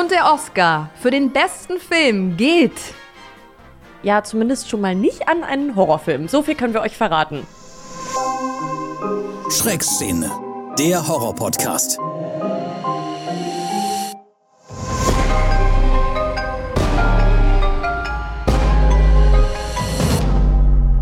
Und 0.00 0.10
der 0.10 0.32
Oscar 0.32 0.88
für 0.94 1.10
den 1.10 1.30
besten 1.30 1.78
Film 1.78 2.38
geht. 2.38 2.94
Ja, 4.02 4.24
zumindest 4.24 4.70
schon 4.70 4.80
mal 4.80 4.94
nicht 4.94 5.28
an 5.28 5.44
einen 5.44 5.76
Horrorfilm. 5.76 6.26
So 6.26 6.42
viel 6.42 6.54
können 6.54 6.72
wir 6.72 6.80
euch 6.80 6.96
verraten. 6.96 7.46
Schreckszene, 9.50 10.30
der 10.78 11.06
Horror-Podcast. 11.06 11.98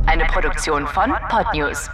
Eine 0.07 0.25
Produktion 0.25 0.89
von 0.89 1.15
Podnews. 1.29 1.89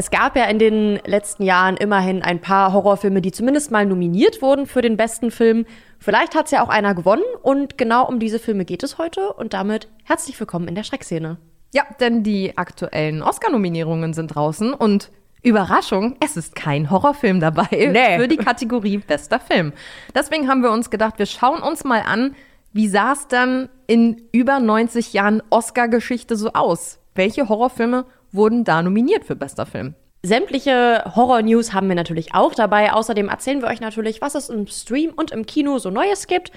Es 0.00 0.12
gab 0.12 0.36
ja 0.36 0.44
in 0.44 0.60
den 0.60 1.00
letzten 1.06 1.42
Jahren 1.42 1.76
immerhin 1.76 2.22
ein 2.22 2.40
paar 2.40 2.72
Horrorfilme, 2.72 3.20
die 3.20 3.32
zumindest 3.32 3.72
mal 3.72 3.84
nominiert 3.84 4.42
wurden 4.42 4.66
für 4.66 4.80
den 4.80 4.96
besten 4.96 5.32
Film. 5.32 5.66
Vielleicht 5.98 6.36
hat 6.36 6.44
es 6.44 6.52
ja 6.52 6.62
auch 6.62 6.68
einer 6.68 6.94
gewonnen 6.94 7.24
und 7.42 7.76
genau 7.78 8.06
um 8.06 8.20
diese 8.20 8.38
Filme 8.38 8.64
geht 8.64 8.84
es 8.84 8.98
heute 8.98 9.32
und 9.32 9.54
damit 9.54 9.88
herzlich 10.04 10.38
willkommen 10.38 10.68
in 10.68 10.76
der 10.76 10.84
Schreckszene. 10.84 11.38
Ja, 11.74 11.82
denn 11.98 12.22
die 12.22 12.56
aktuellen 12.56 13.22
Oscar-Nominierungen 13.24 14.14
sind 14.14 14.28
draußen 14.28 14.72
und 14.72 15.10
Überraschung, 15.42 16.14
es 16.24 16.36
ist 16.36 16.54
kein 16.54 16.92
Horrorfilm 16.92 17.40
dabei 17.40 17.66
Nee. 17.72 18.20
für 18.20 18.28
die 18.28 18.36
Kategorie 18.36 18.98
bester 18.98 19.40
Film. 19.40 19.72
Deswegen 20.14 20.46
haben 20.46 20.62
wir 20.62 20.70
uns 20.70 20.90
gedacht, 20.90 21.18
wir 21.18 21.26
schauen 21.26 21.60
uns 21.60 21.82
mal 21.82 22.02
an, 22.06 22.36
wie 22.72 22.86
sah 22.86 23.14
es 23.14 23.26
dann 23.26 23.68
in 23.88 24.22
über 24.30 24.60
90 24.60 25.12
Jahren 25.12 25.42
Oscar-Geschichte 25.50 26.36
so 26.36 26.52
aus? 26.52 27.00
Welche 27.16 27.48
Horrorfilme 27.48 28.04
wurden 28.38 28.64
da 28.64 28.82
nominiert 28.82 29.26
für 29.26 29.36
bester 29.36 29.66
Film? 29.66 29.94
Sämtliche 30.22 31.04
Horror-News 31.14 31.74
haben 31.74 31.88
wir 31.88 31.94
natürlich 31.94 32.34
auch 32.34 32.54
dabei. 32.54 32.92
Außerdem 32.92 33.28
erzählen 33.28 33.60
wir 33.60 33.68
euch 33.68 33.80
natürlich, 33.80 34.20
was 34.22 34.34
es 34.34 34.48
im 34.48 34.66
Stream 34.66 35.12
und 35.14 35.30
im 35.30 35.44
Kino 35.44 35.78
so 35.78 35.90
Neues 35.90 36.26
gibt. 36.26 36.50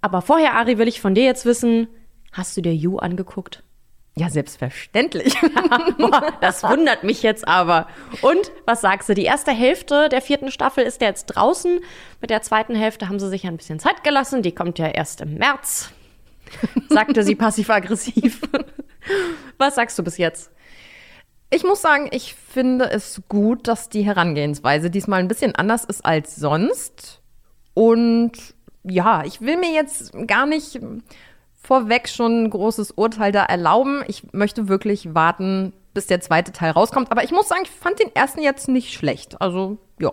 Aber 0.00 0.20
vorher, 0.20 0.54
Ari, 0.54 0.76
will 0.78 0.88
ich 0.88 1.00
von 1.00 1.14
dir 1.14 1.24
jetzt 1.24 1.46
wissen, 1.46 1.88
hast 2.32 2.56
du 2.56 2.60
dir 2.60 2.74
You 2.74 2.98
angeguckt? 2.98 3.62
Ja, 4.18 4.30
selbstverständlich. 4.30 5.34
Das 6.40 6.62
wundert 6.62 7.04
mich 7.04 7.22
jetzt 7.22 7.46
aber. 7.48 7.86
Und 8.22 8.52
was 8.66 8.80
sagst 8.80 9.08
du? 9.08 9.14
Die 9.14 9.24
erste 9.24 9.50
Hälfte 9.50 10.08
der 10.08 10.20
vierten 10.22 10.50
Staffel 10.50 10.84
ist 10.84 11.00
ja 11.00 11.08
jetzt 11.08 11.26
draußen. 11.26 11.80
Mit 12.20 12.30
der 12.30 12.42
zweiten 12.42 12.74
Hälfte 12.74 13.08
haben 13.08 13.18
sie 13.18 13.28
sich 13.28 13.46
ein 13.46 13.56
bisschen 13.56 13.78
Zeit 13.78 14.04
gelassen. 14.04 14.42
Die 14.42 14.54
kommt 14.54 14.78
ja 14.78 14.86
erst 14.86 15.20
im 15.22 15.34
März, 15.34 15.90
sagte 16.88 17.22
sie 17.22 17.34
passiv-aggressiv. 17.34 18.40
Was 19.58 19.74
sagst 19.74 19.98
du 19.98 20.04
bis 20.04 20.18
jetzt? 20.18 20.50
Ich 21.50 21.62
muss 21.62 21.80
sagen, 21.80 22.08
ich 22.10 22.34
finde 22.34 22.90
es 22.90 23.22
gut, 23.28 23.68
dass 23.68 23.88
die 23.88 24.02
Herangehensweise 24.02 24.90
diesmal 24.90 25.20
ein 25.20 25.28
bisschen 25.28 25.54
anders 25.54 25.84
ist 25.84 26.04
als 26.04 26.36
sonst. 26.36 27.20
Und 27.74 28.32
ja, 28.82 29.24
ich 29.24 29.40
will 29.40 29.56
mir 29.56 29.72
jetzt 29.72 30.12
gar 30.26 30.46
nicht 30.46 30.80
vorweg 31.54 32.08
schon 32.08 32.44
ein 32.44 32.50
großes 32.50 32.92
Urteil 32.92 33.32
da 33.32 33.44
erlauben. 33.44 34.02
Ich 34.08 34.32
möchte 34.32 34.68
wirklich 34.68 35.14
warten, 35.14 35.72
bis 35.94 36.06
der 36.06 36.20
zweite 36.20 36.52
Teil 36.52 36.72
rauskommt. 36.72 37.10
Aber 37.10 37.24
ich 37.24 37.32
muss 37.32 37.48
sagen, 37.48 37.62
ich 37.64 37.70
fand 37.70 38.00
den 38.00 38.14
ersten 38.14 38.42
jetzt 38.42 38.68
nicht 38.68 38.92
schlecht. 38.92 39.40
Also, 39.40 39.78
ja. 40.00 40.12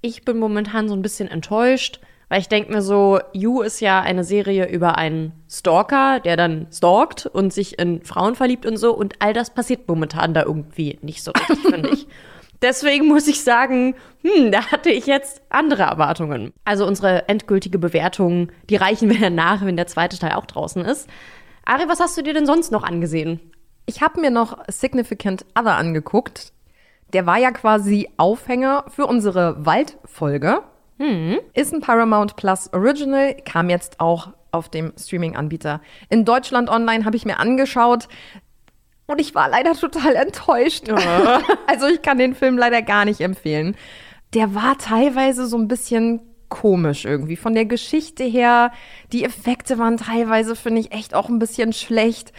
Ich 0.00 0.24
bin 0.24 0.38
momentan 0.38 0.86
so 0.86 0.94
ein 0.94 1.00
bisschen 1.00 1.28
enttäuscht, 1.28 1.98
weil 2.34 2.40
ich 2.40 2.48
denke 2.48 2.72
mir 2.72 2.82
so, 2.82 3.20
You 3.32 3.60
ist 3.60 3.78
ja 3.78 4.00
eine 4.00 4.24
Serie 4.24 4.68
über 4.68 4.98
einen 4.98 5.30
Stalker, 5.48 6.18
der 6.18 6.36
dann 6.36 6.66
stalkt 6.72 7.26
und 7.26 7.52
sich 7.52 7.78
in 7.78 8.02
Frauen 8.02 8.34
verliebt 8.34 8.66
und 8.66 8.76
so. 8.76 8.92
Und 8.92 9.14
all 9.20 9.32
das 9.32 9.54
passiert 9.54 9.86
momentan 9.86 10.34
da 10.34 10.42
irgendwie 10.42 10.98
nicht 11.00 11.22
so 11.22 11.30
richtig, 11.30 11.58
finde 11.70 11.90
ich. 11.90 12.08
Deswegen 12.60 13.06
muss 13.06 13.28
ich 13.28 13.44
sagen, 13.44 13.94
hm, 14.22 14.50
da 14.50 14.72
hatte 14.72 14.90
ich 14.90 15.06
jetzt 15.06 15.42
andere 15.48 15.84
Erwartungen. 15.84 16.52
Also 16.64 16.84
unsere 16.88 17.28
endgültige 17.28 17.78
Bewertung, 17.78 18.50
die 18.68 18.74
reichen 18.74 19.10
wir 19.10 19.20
dann 19.20 19.36
nach, 19.36 19.64
wenn 19.64 19.76
der 19.76 19.86
zweite 19.86 20.18
Teil 20.18 20.32
auch 20.32 20.46
draußen 20.46 20.84
ist. 20.84 21.08
Ari, 21.64 21.84
was 21.86 22.00
hast 22.00 22.18
du 22.18 22.22
dir 22.22 22.34
denn 22.34 22.46
sonst 22.46 22.72
noch 22.72 22.82
angesehen? 22.82 23.38
Ich 23.86 24.02
habe 24.02 24.20
mir 24.20 24.32
noch 24.32 24.58
Significant 24.66 25.46
Other 25.56 25.76
angeguckt. 25.76 26.52
Der 27.12 27.26
war 27.26 27.38
ja 27.38 27.52
quasi 27.52 28.08
Aufhänger 28.16 28.86
für 28.88 29.06
unsere 29.06 29.64
Waldfolge. 29.64 30.64
Ist 31.54 31.74
ein 31.74 31.80
Paramount 31.80 32.36
Plus 32.36 32.72
Original, 32.72 33.34
kam 33.44 33.68
jetzt 33.70 34.00
auch 34.00 34.28
auf 34.52 34.68
dem 34.68 34.92
Streaming-Anbieter. 34.96 35.80
In 36.08 36.24
Deutschland 36.24 36.70
online 36.70 37.04
habe 37.04 37.16
ich 37.16 37.24
mir 37.24 37.38
angeschaut 37.38 38.08
und 39.06 39.20
ich 39.20 39.34
war 39.34 39.48
leider 39.48 39.74
total 39.74 40.14
enttäuscht. 40.14 40.88
also 41.66 41.86
ich 41.86 42.02
kann 42.02 42.18
den 42.18 42.34
Film 42.34 42.56
leider 42.56 42.82
gar 42.82 43.04
nicht 43.04 43.20
empfehlen. 43.20 43.76
Der 44.32 44.54
war 44.54 44.78
teilweise 44.78 45.46
so 45.46 45.58
ein 45.58 45.68
bisschen 45.68 46.20
komisch 46.48 47.04
irgendwie. 47.04 47.36
Von 47.36 47.54
der 47.54 47.66
Geschichte 47.66 48.22
her, 48.24 48.70
die 49.12 49.24
Effekte 49.24 49.78
waren 49.78 49.96
teilweise, 49.96 50.56
finde 50.56 50.80
ich, 50.80 50.92
echt 50.92 51.14
auch 51.14 51.28
ein 51.28 51.38
bisschen 51.38 51.72
schlecht. 51.72 52.32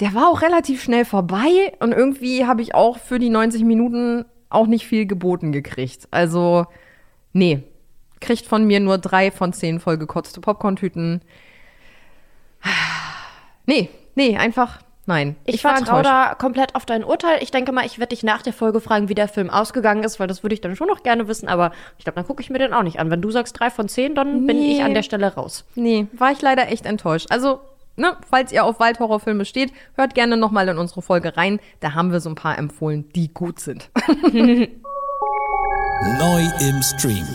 Der 0.00 0.14
war 0.14 0.28
auch 0.28 0.42
relativ 0.42 0.82
schnell 0.82 1.06
vorbei 1.06 1.72
und 1.80 1.92
irgendwie 1.92 2.44
habe 2.44 2.60
ich 2.60 2.74
auch 2.74 2.98
für 2.98 3.18
die 3.18 3.30
90 3.30 3.64
Minuten 3.64 4.26
auch 4.50 4.66
nicht 4.66 4.86
viel 4.86 5.06
geboten 5.06 5.52
gekriegt. 5.52 6.06
Also, 6.10 6.66
nee. 7.32 7.62
Kriegt 8.20 8.46
von 8.46 8.64
mir 8.64 8.80
nur 8.80 8.98
drei 8.98 9.30
von 9.30 9.52
zehn 9.52 9.78
vollgekotzte 9.80 10.40
Popcorn-Tüten. 10.40 11.20
Nee, 13.66 13.88
nee, 14.14 14.36
einfach 14.36 14.78
nein. 15.06 15.36
Ich, 15.44 15.62
war 15.62 15.76
vertraue 15.76 15.98
enttäuscht. 15.98 16.14
da 16.30 16.34
komplett 16.34 16.74
auf 16.74 16.84
dein 16.86 17.04
Urteil. 17.04 17.42
Ich 17.42 17.50
denke 17.50 17.70
mal, 17.72 17.84
ich 17.86 17.98
werde 17.98 18.14
dich 18.14 18.22
nach 18.24 18.42
der 18.42 18.52
Folge 18.52 18.80
fragen, 18.80 19.08
wie 19.08 19.14
der 19.14 19.28
Film 19.28 19.50
ausgegangen 19.50 20.02
ist, 20.02 20.18
weil 20.18 20.26
das 20.26 20.42
würde 20.42 20.54
ich 20.54 20.60
dann 20.60 20.74
schon 20.76 20.88
noch 20.88 21.02
gerne 21.02 21.28
wissen. 21.28 21.48
Aber 21.48 21.72
ich 21.98 22.04
glaube, 22.04 22.16
dann 22.16 22.26
gucke 22.26 22.42
ich 22.42 22.50
mir 22.50 22.58
den 22.58 22.72
auch 22.72 22.82
nicht 22.82 22.98
an. 22.98 23.10
Wenn 23.10 23.22
du 23.22 23.30
sagst 23.30 23.58
drei 23.60 23.70
von 23.70 23.88
zehn, 23.88 24.14
dann 24.14 24.46
bin 24.46 24.58
Nee. 24.58 24.76
ich 24.76 24.82
an 24.82 24.94
der 24.94 25.02
Stelle 25.02 25.32
raus. 25.34 25.64
Nee, 25.74 26.06
war 26.12 26.32
ich 26.32 26.40
leider 26.42 26.68
echt 26.68 26.86
enttäuscht. 26.86 27.26
Also, 27.30 27.60
ne, 27.96 28.16
falls 28.28 28.50
ihr 28.52 28.64
auf 28.64 28.80
Waldhorrorfilme 28.80 29.44
steht, 29.44 29.72
hört 29.94 30.14
gerne 30.14 30.36
nochmal 30.36 30.68
in 30.68 30.78
unsere 30.78 31.02
Folge 31.02 31.36
rein. 31.36 31.60
Da 31.80 31.94
haben 31.94 32.10
wir 32.10 32.20
so 32.20 32.28
ein 32.30 32.34
paar 32.34 32.58
empfohlen, 32.58 33.08
die 33.14 33.32
gut 33.32 33.60
sind. 33.60 33.90
Neu 36.18 36.42
im 36.60 36.82
Stream. 36.82 37.26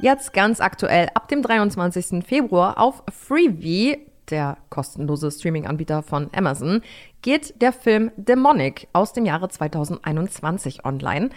Jetzt 0.00 0.32
ganz 0.32 0.60
aktuell 0.60 1.08
ab 1.14 1.26
dem 1.26 1.42
23. 1.42 2.24
Februar 2.24 2.78
auf 2.78 3.02
Freevee, 3.10 4.06
der 4.30 4.56
kostenlose 4.70 5.32
Streaming-Anbieter 5.32 6.04
von 6.04 6.30
Amazon, 6.32 6.82
geht 7.20 7.60
der 7.60 7.72
Film 7.72 8.12
Demonic 8.16 8.86
aus 8.92 9.12
dem 9.12 9.26
Jahre 9.26 9.48
2021 9.48 10.84
online. 10.84 11.30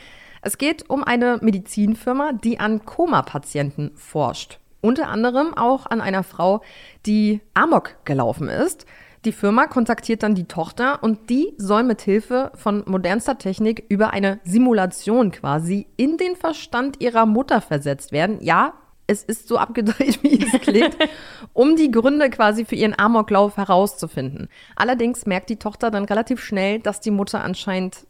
Es 0.43 0.59
geht 0.59 0.87
um 0.91 1.03
eine 1.03 1.39
Medizinfirma, 1.41 2.33
die 2.33 2.59
an 2.59 2.85
Koma-Patienten 2.85 3.93
forscht. 3.95 4.59
Unter 4.79 5.07
anderem 5.07 5.55
auch 5.55 5.87
an 5.87 5.99
einer 5.99 6.23
Frau, 6.23 6.61
die 7.07 7.41
Amok 7.55 7.95
gelaufen 8.05 8.47
ist. 8.47 8.85
Die 9.23 9.31
Firma 9.31 9.67
kontaktiert 9.67 10.23
dann 10.23 10.33
die 10.33 10.47
Tochter 10.47 11.03
und 11.03 11.29
die 11.29 11.53
soll 11.57 11.83
mit 11.83 12.01
Hilfe 12.01 12.51
von 12.55 12.83
modernster 12.87 13.37
Technik 13.37 13.85
über 13.87 14.13
eine 14.13 14.39
Simulation 14.43 15.31
quasi 15.31 15.85
in 15.95 16.17
den 16.17 16.35
Verstand 16.35 16.99
ihrer 17.01 17.27
Mutter 17.27 17.61
versetzt 17.61 18.11
werden. 18.11 18.39
Ja, 18.41 18.73
es 19.05 19.23
ist 19.23 19.47
so 19.47 19.59
abgedreht, 19.59 20.23
wie 20.23 20.43
es 20.43 20.59
klingt, 20.61 20.97
um 21.53 21.75
die 21.75 21.91
Gründe 21.91 22.31
quasi 22.31 22.65
für 22.65 22.73
ihren 22.73 22.97
Amoklauf 22.97 23.57
herauszufinden. 23.57 24.49
Allerdings 24.75 25.27
merkt 25.27 25.51
die 25.51 25.57
Tochter 25.57 25.91
dann 25.91 26.05
relativ 26.05 26.43
schnell, 26.43 26.79
dass 26.79 26.99
die 26.99 27.11
Mutter 27.11 27.43
anscheinend 27.43 28.07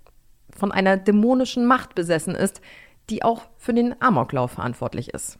von 0.55 0.71
einer 0.71 0.95
dämonischen 0.95 1.65
Macht 1.65 1.93
besessen 1.93 2.35
ist, 2.35 2.61
die 3.09 3.21
auch 3.23 3.41
für 3.57 3.73
den 3.73 4.01
Amoklauf 4.01 4.51
verantwortlich 4.51 5.13
ist. 5.13 5.39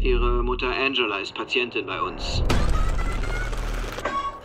Ihre 0.00 0.42
Mutter 0.42 0.70
Angela 0.70 1.18
ist 1.18 1.36
Patientin 1.36 1.86
bei 1.86 2.00
uns. 2.00 2.42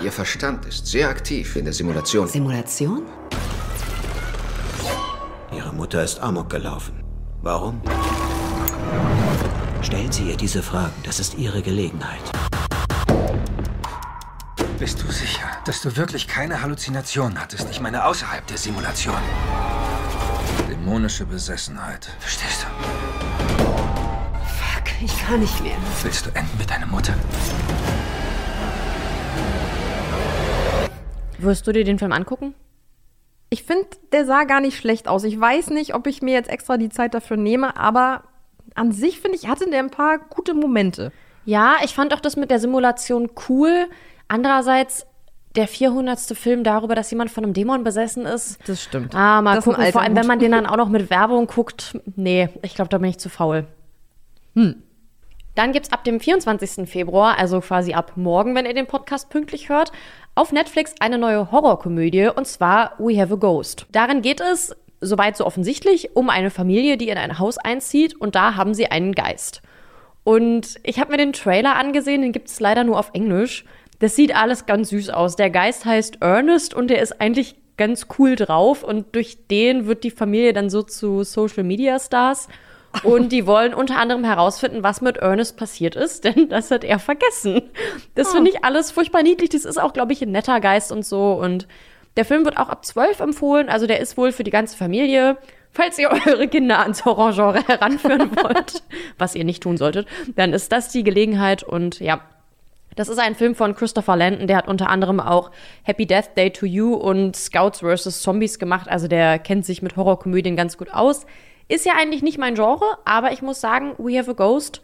Ihr 0.04 0.12
Verstand 0.12 0.66
ist 0.66 0.86
sehr 0.86 1.08
aktiv 1.08 1.56
in 1.56 1.64
der 1.64 1.74
Simulation. 1.74 2.28
Simulation? 2.28 3.04
Ihre 5.56 5.72
Mutter 5.72 6.04
ist 6.04 6.20
Amok 6.20 6.50
gelaufen. 6.50 7.02
Warum? 7.42 7.82
Stellen 9.82 10.12
Sie 10.12 10.30
ihr 10.30 10.36
diese 10.36 10.62
Fragen. 10.62 10.94
Das 11.04 11.22
ist 11.22 11.36
Ihre 11.36 11.62
Gelegenheit. 11.62 12.20
Bist 14.78 15.02
du 15.02 15.10
sicher, 15.10 15.48
dass 15.64 15.82
du 15.82 15.96
wirklich 15.96 16.28
keine 16.28 16.62
Halluzinationen 16.62 17.40
hattest? 17.40 17.70
Ich 17.72 17.80
meine 17.80 18.04
außerhalb 18.04 18.46
der 18.48 18.58
Simulation. 18.58 19.16
Dämonische 20.70 21.26
Besessenheit. 21.26 22.10
Verstehst 22.20 22.66
du? 22.66 22.68
Fuck, 24.44 24.84
ich 25.02 25.18
kann 25.26 25.40
nicht 25.40 25.64
mehr. 25.64 25.78
Willst 26.02 26.26
du 26.26 26.30
enden 26.32 26.58
mit 26.58 26.70
deiner 26.70 26.88
Mutter? 26.88 27.16
Wirst 31.44 31.68
du 31.68 31.72
dir 31.72 31.84
den 31.84 32.00
Film 32.00 32.12
angucken? 32.12 32.54
Ich 33.50 33.64
finde, 33.64 33.86
der 34.12 34.26
sah 34.26 34.46
gar 34.46 34.62
nicht 34.62 34.78
schlecht 34.78 35.08
aus. 35.08 35.24
Ich 35.24 35.40
weiß 35.40 35.70
nicht, 35.70 35.94
ob 35.94 36.08
ich 36.08 36.22
mir 36.22 36.34
jetzt 36.34 36.50
extra 36.50 36.78
die 36.78 36.90
Zeit 36.90 37.14
dafür 37.14 37.38
nehme, 37.38 37.78
aber 37.78 38.24
an 38.76 38.92
sich 38.92 39.20
finde 39.20 39.38
ich, 39.38 39.48
hatte 39.48 39.70
der 39.70 39.80
ein 39.80 39.92
paar 39.92 40.18
gute 40.18 40.54
Momente. 40.54 41.12
Ja, 41.46 41.76
ich 41.84 41.94
fand 41.94 42.14
auch 42.14 42.20
das 42.20 42.36
mit 42.36 42.50
der 42.50 42.60
Simulation 42.60 43.30
cool. 43.50 43.88
Andererseits 44.28 45.06
der 45.56 45.68
400. 45.68 46.20
Film 46.36 46.64
darüber, 46.64 46.96
dass 46.96 47.12
jemand 47.12 47.30
von 47.30 47.44
einem 47.44 47.54
Dämon 47.54 47.84
besessen 47.84 48.26
ist. 48.26 48.58
Das 48.68 48.82
stimmt. 48.82 49.14
Ah, 49.14 49.42
mal 49.42 49.56
Das 49.56 49.66
gucken. 49.66 49.86
Vor 49.92 50.02
allem, 50.02 50.16
wenn 50.16 50.26
man 50.26 50.40
den 50.40 50.52
dann 50.52 50.66
auch 50.66 50.78
noch 50.78 50.90
mit 50.90 51.10
Werbung 51.10 51.46
guckt. 51.46 52.00
Nee, 52.16 52.50
ich 52.64 52.74
glaube, 52.74 52.90
da 52.90 52.98
bin 52.98 53.10
ich 53.10 53.20
zu 53.20 53.30
faul. 53.30 53.68
Dann 54.56 55.72
gibt's 55.72 55.92
ab 55.92 56.04
dem 56.04 56.20
24. 56.20 56.90
Februar, 56.90 57.38
also 57.38 57.60
quasi 57.62 57.94
ab 57.94 58.14
morgen, 58.16 58.56
wenn 58.56 58.66
ihr 58.66 58.74
den 58.74 58.88
Podcast 58.88 59.30
pünktlich 59.30 59.70
hört, 59.70 59.92
auf 60.36 60.52
Netflix 60.52 60.96
eine 61.00 61.18
neue 61.18 61.52
Horrorkomödie 61.52 62.28
und 62.28 62.48
zwar 62.48 62.96
We 62.98 63.20
Have 63.20 63.34
a 63.34 63.38
Ghost. 63.38 63.86
Darin 63.92 64.22
geht 64.22 64.42
es, 64.42 64.76
soweit 65.00 65.38
so 65.38 65.46
offensichtlich, 65.46 66.16
um 66.16 66.30
eine 66.30 66.50
Familie, 66.50 66.98
die 66.98 67.10
in 67.10 67.18
ein 67.18 67.40
Haus 67.40 67.58
einzieht 67.58 68.20
und 68.20 68.36
da 68.36 68.56
haben 68.56 68.74
sie 68.74 68.88
einen 68.88 69.14
Geist. 69.14 69.62
Und 70.24 70.80
ich 70.84 71.00
habe 71.00 71.12
mir 71.12 71.18
den 71.18 71.34
Trailer 71.34 71.76
angesehen, 71.76 72.22
den 72.22 72.32
gibt's 72.32 72.60
leider 72.60 72.84
nur 72.84 72.98
auf 72.98 73.12
Englisch. 73.14 73.66
Das 74.00 74.16
sieht 74.16 74.36
alles 74.36 74.66
ganz 74.66 74.90
süß 74.90 75.10
aus. 75.10 75.36
Der 75.36 75.50
Geist 75.50 75.86
heißt 75.86 76.22
Ernest 76.22 76.74
und 76.74 76.88
der 76.88 77.02
ist 77.02 77.20
eigentlich 77.22 77.56
ganz 77.78 78.08
cool 78.18 78.36
drauf 78.36 78.84
und 78.84 79.16
durch 79.16 79.48
den 79.48 79.88
wird 79.88 80.04
die 80.04 80.12
Familie 80.12 80.54
dann 80.54 80.70
so 80.70 80.82
zu 80.82 81.24
Social 81.24 81.64
Media 81.64 82.00
Stars. 82.00 82.48
Und 83.02 83.32
die 83.32 83.48
wollen 83.48 83.74
unter 83.74 83.98
anderem 83.98 84.24
herausfinden, 84.24 84.84
was 84.84 85.02
mit 85.02 85.18
Ernest 85.18 85.58
passiert 85.58 85.96
ist, 85.96 86.24
denn 86.26 86.50
das 86.50 86.70
hat 86.70 86.84
er 86.84 87.00
vergessen. 87.00 87.62
Das 88.16 88.34
finde 88.34 88.52
ich 88.52 88.64
alles 88.64 88.92
furchtbar 88.92 89.24
niedlich. 89.24 89.50
Das 89.50 89.66
ist 89.66 89.82
auch, 89.82 89.94
glaube 89.94 90.14
ich, 90.14 90.22
ein 90.22 90.32
netter 90.32 90.60
Geist 90.60 90.92
und 90.92 91.04
so. 91.06 91.34
Und 91.34 91.68
der 92.16 92.26
Film 92.26 92.46
wird 92.46 92.58
auch 92.58 92.70
ab 92.70 92.86
12 92.86 93.20
empfohlen. 93.20 93.70
Also 93.70 93.88
der 93.88 94.00
ist 94.00 94.18
wohl 94.18 94.32
für 94.32 94.44
die 94.44 94.52
ganze 94.52 94.78
Familie. 94.78 95.38
Falls 95.72 95.98
ihr 95.98 96.12
eure 96.28 96.48
Kinder 96.48 96.80
ans 96.80 97.04
Horrorgenre 97.04 97.68
heranführen 97.68 98.36
wollt, 98.44 98.84
was 99.18 99.36
ihr 99.36 99.44
nicht 99.44 99.64
tun 99.64 99.78
solltet, 99.78 100.08
dann 100.36 100.54
ist 100.54 100.72
das 100.72 100.90
die 100.90 101.04
Gelegenheit. 101.04 101.64
Und 101.64 102.00
ja, 102.00 102.22
das 102.96 103.10
ist 103.10 103.18
ein 103.18 103.34
Film 103.34 103.56
von 103.56 103.74
Christopher 103.74 104.16
Landon, 104.16 104.46
der 104.46 104.58
hat 104.58 104.68
unter 104.68 104.90
anderem 104.90 105.20
auch 105.20 105.50
Happy 105.82 106.06
Death 106.06 106.38
Day 106.38 106.52
to 106.52 106.68
You 106.68 106.94
und 106.94 107.36
Scouts 107.36 107.80
vs. 107.80 108.22
Zombies 108.22 108.60
gemacht. 108.60 108.88
Also 108.88 109.08
der 109.08 109.40
kennt 109.40 109.66
sich 109.66 109.82
mit 109.82 109.96
Horrorkomödien 109.96 110.56
ganz 110.56 110.78
gut 110.78 110.94
aus. 110.94 111.26
Ist 111.68 111.86
ja 111.86 111.94
eigentlich 111.98 112.24
nicht 112.24 112.38
mein 112.38 112.56
Genre, 112.56 112.98
aber 113.06 113.32
ich 113.32 113.42
muss 113.42 113.62
sagen, 113.62 113.94
We 113.98 114.18
Have 114.18 114.32
a 114.32 114.34
Ghost, 114.34 114.82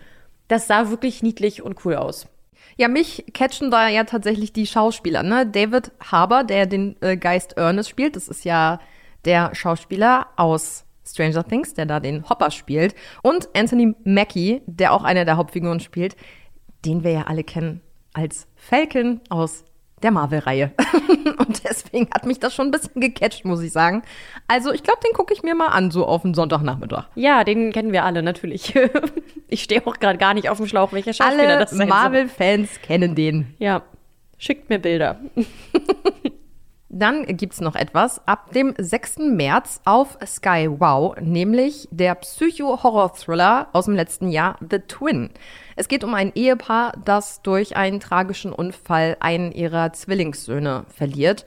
das 0.48 0.68
sah 0.68 0.90
wirklich 0.90 1.24
niedlich 1.24 1.62
und 1.62 1.86
cool 1.86 1.96
aus. 1.96 2.28
Ja, 2.78 2.88
mich 2.88 3.26
catchen 3.34 3.72
da 3.72 3.90
ja 3.90 4.06
tatsächlich 4.06 4.54
die 4.54 4.66
Schauspieler, 4.66 5.24
ne? 5.24 5.46
David 5.46 5.92
Harbour, 6.00 6.44
der 6.44 6.66
den 6.66 6.96
äh, 7.02 7.18
Geist 7.18 7.58
Ernest 7.58 7.90
spielt, 7.90 8.16
das 8.16 8.28
ist 8.28 8.46
ja 8.46 8.80
der 9.26 9.54
Schauspieler 9.54 10.28
aus 10.38 10.86
Stranger 11.06 11.46
Things, 11.46 11.74
der 11.74 11.86
da 11.86 12.00
den 12.00 12.30
Hopper 12.30 12.52
spielt. 12.52 12.96
Und 13.22 13.50
Anthony 13.56 13.96
Mackie, 14.04 14.62
der 14.66 14.94
auch 14.94 15.04
eine 15.04 15.26
der 15.26 15.38
Hauptfiguren 15.38 15.80
spielt, 15.80 16.16
den 16.86 17.04
wir 17.04 17.12
ja 17.12 17.24
alle 17.24 17.44
kennen 17.44 17.82
als 18.14 18.48
Falcon 18.56 19.22
aus 19.30 19.66
der 20.04 20.12
Marvel-Reihe. 20.12 20.72
und 21.38 21.64
deswegen 21.64 22.08
hat 22.14 22.26
mich 22.26 22.40
das 22.40 22.54
schon 22.54 22.68
ein 22.68 22.72
bisschen 22.72 23.02
gecatcht, 23.02 23.46
muss 23.46 23.62
ich 23.62 23.72
sagen. 23.72 24.04
Also 24.48 24.72
ich 24.72 24.84
glaube, 24.84 25.00
den 25.06 25.14
gucke 25.14 25.34
ich 25.34 25.44
mir 25.44 25.56
mal 25.56 25.68
an, 25.68 25.92
so 25.92 26.06
auf 26.06 26.26
einen 26.26 26.34
Sonntagnachmittag. 26.34 27.08
Ja, 27.16 27.44
den 27.44 27.72
kennen 27.72 27.92
wir 27.92 28.04
alle 28.04 28.24
natürlich. 28.24 28.74
ich 29.48 29.64
stehe 29.64 29.86
auch 29.86 29.98
gerade 29.98 30.18
gar 30.18 30.34
nicht 30.34 30.50
auf 30.50 30.58
dem 30.58 30.68
Schlauch, 30.68 30.94
welcher 30.94 31.14
Schauspieler 31.14 31.48
Alle 31.48 31.60
das 31.60 31.72
sein. 31.72 31.90
Marvel-Fans 31.90 32.82
kennen 32.82 33.16
den. 33.16 33.54
Ja, 33.60 33.84
schickt 34.38 34.70
mir 34.70 34.80
Bilder. 34.80 35.20
Dann 36.92 37.26
gibt's 37.38 37.62
noch 37.62 37.76
etwas 37.76 38.28
ab 38.28 38.52
dem 38.52 38.74
6. 38.76 39.20
März 39.20 39.80
auf 39.86 40.18
Sky 40.26 40.68
Wow, 40.70 41.16
nämlich 41.22 41.88
der 41.92 42.16
Psycho-Horror-Thriller 42.16 43.68
aus 43.74 43.86
dem 43.86 43.94
letzten 43.94 44.30
Jahr 44.30 44.58
The 44.68 44.80
Twin. 44.80 45.30
Es 45.80 45.88
geht 45.88 46.04
um 46.04 46.14
ein 46.14 46.34
Ehepaar, 46.36 46.92
das 47.06 47.42
durch 47.42 47.78
einen 47.78 48.02
tragischen 48.02 48.52
Unfall 48.52 49.16
einen 49.22 49.54
ihrer 49.54 49.94
Zwillingssöhne 49.94 50.84
verliert. 50.94 51.46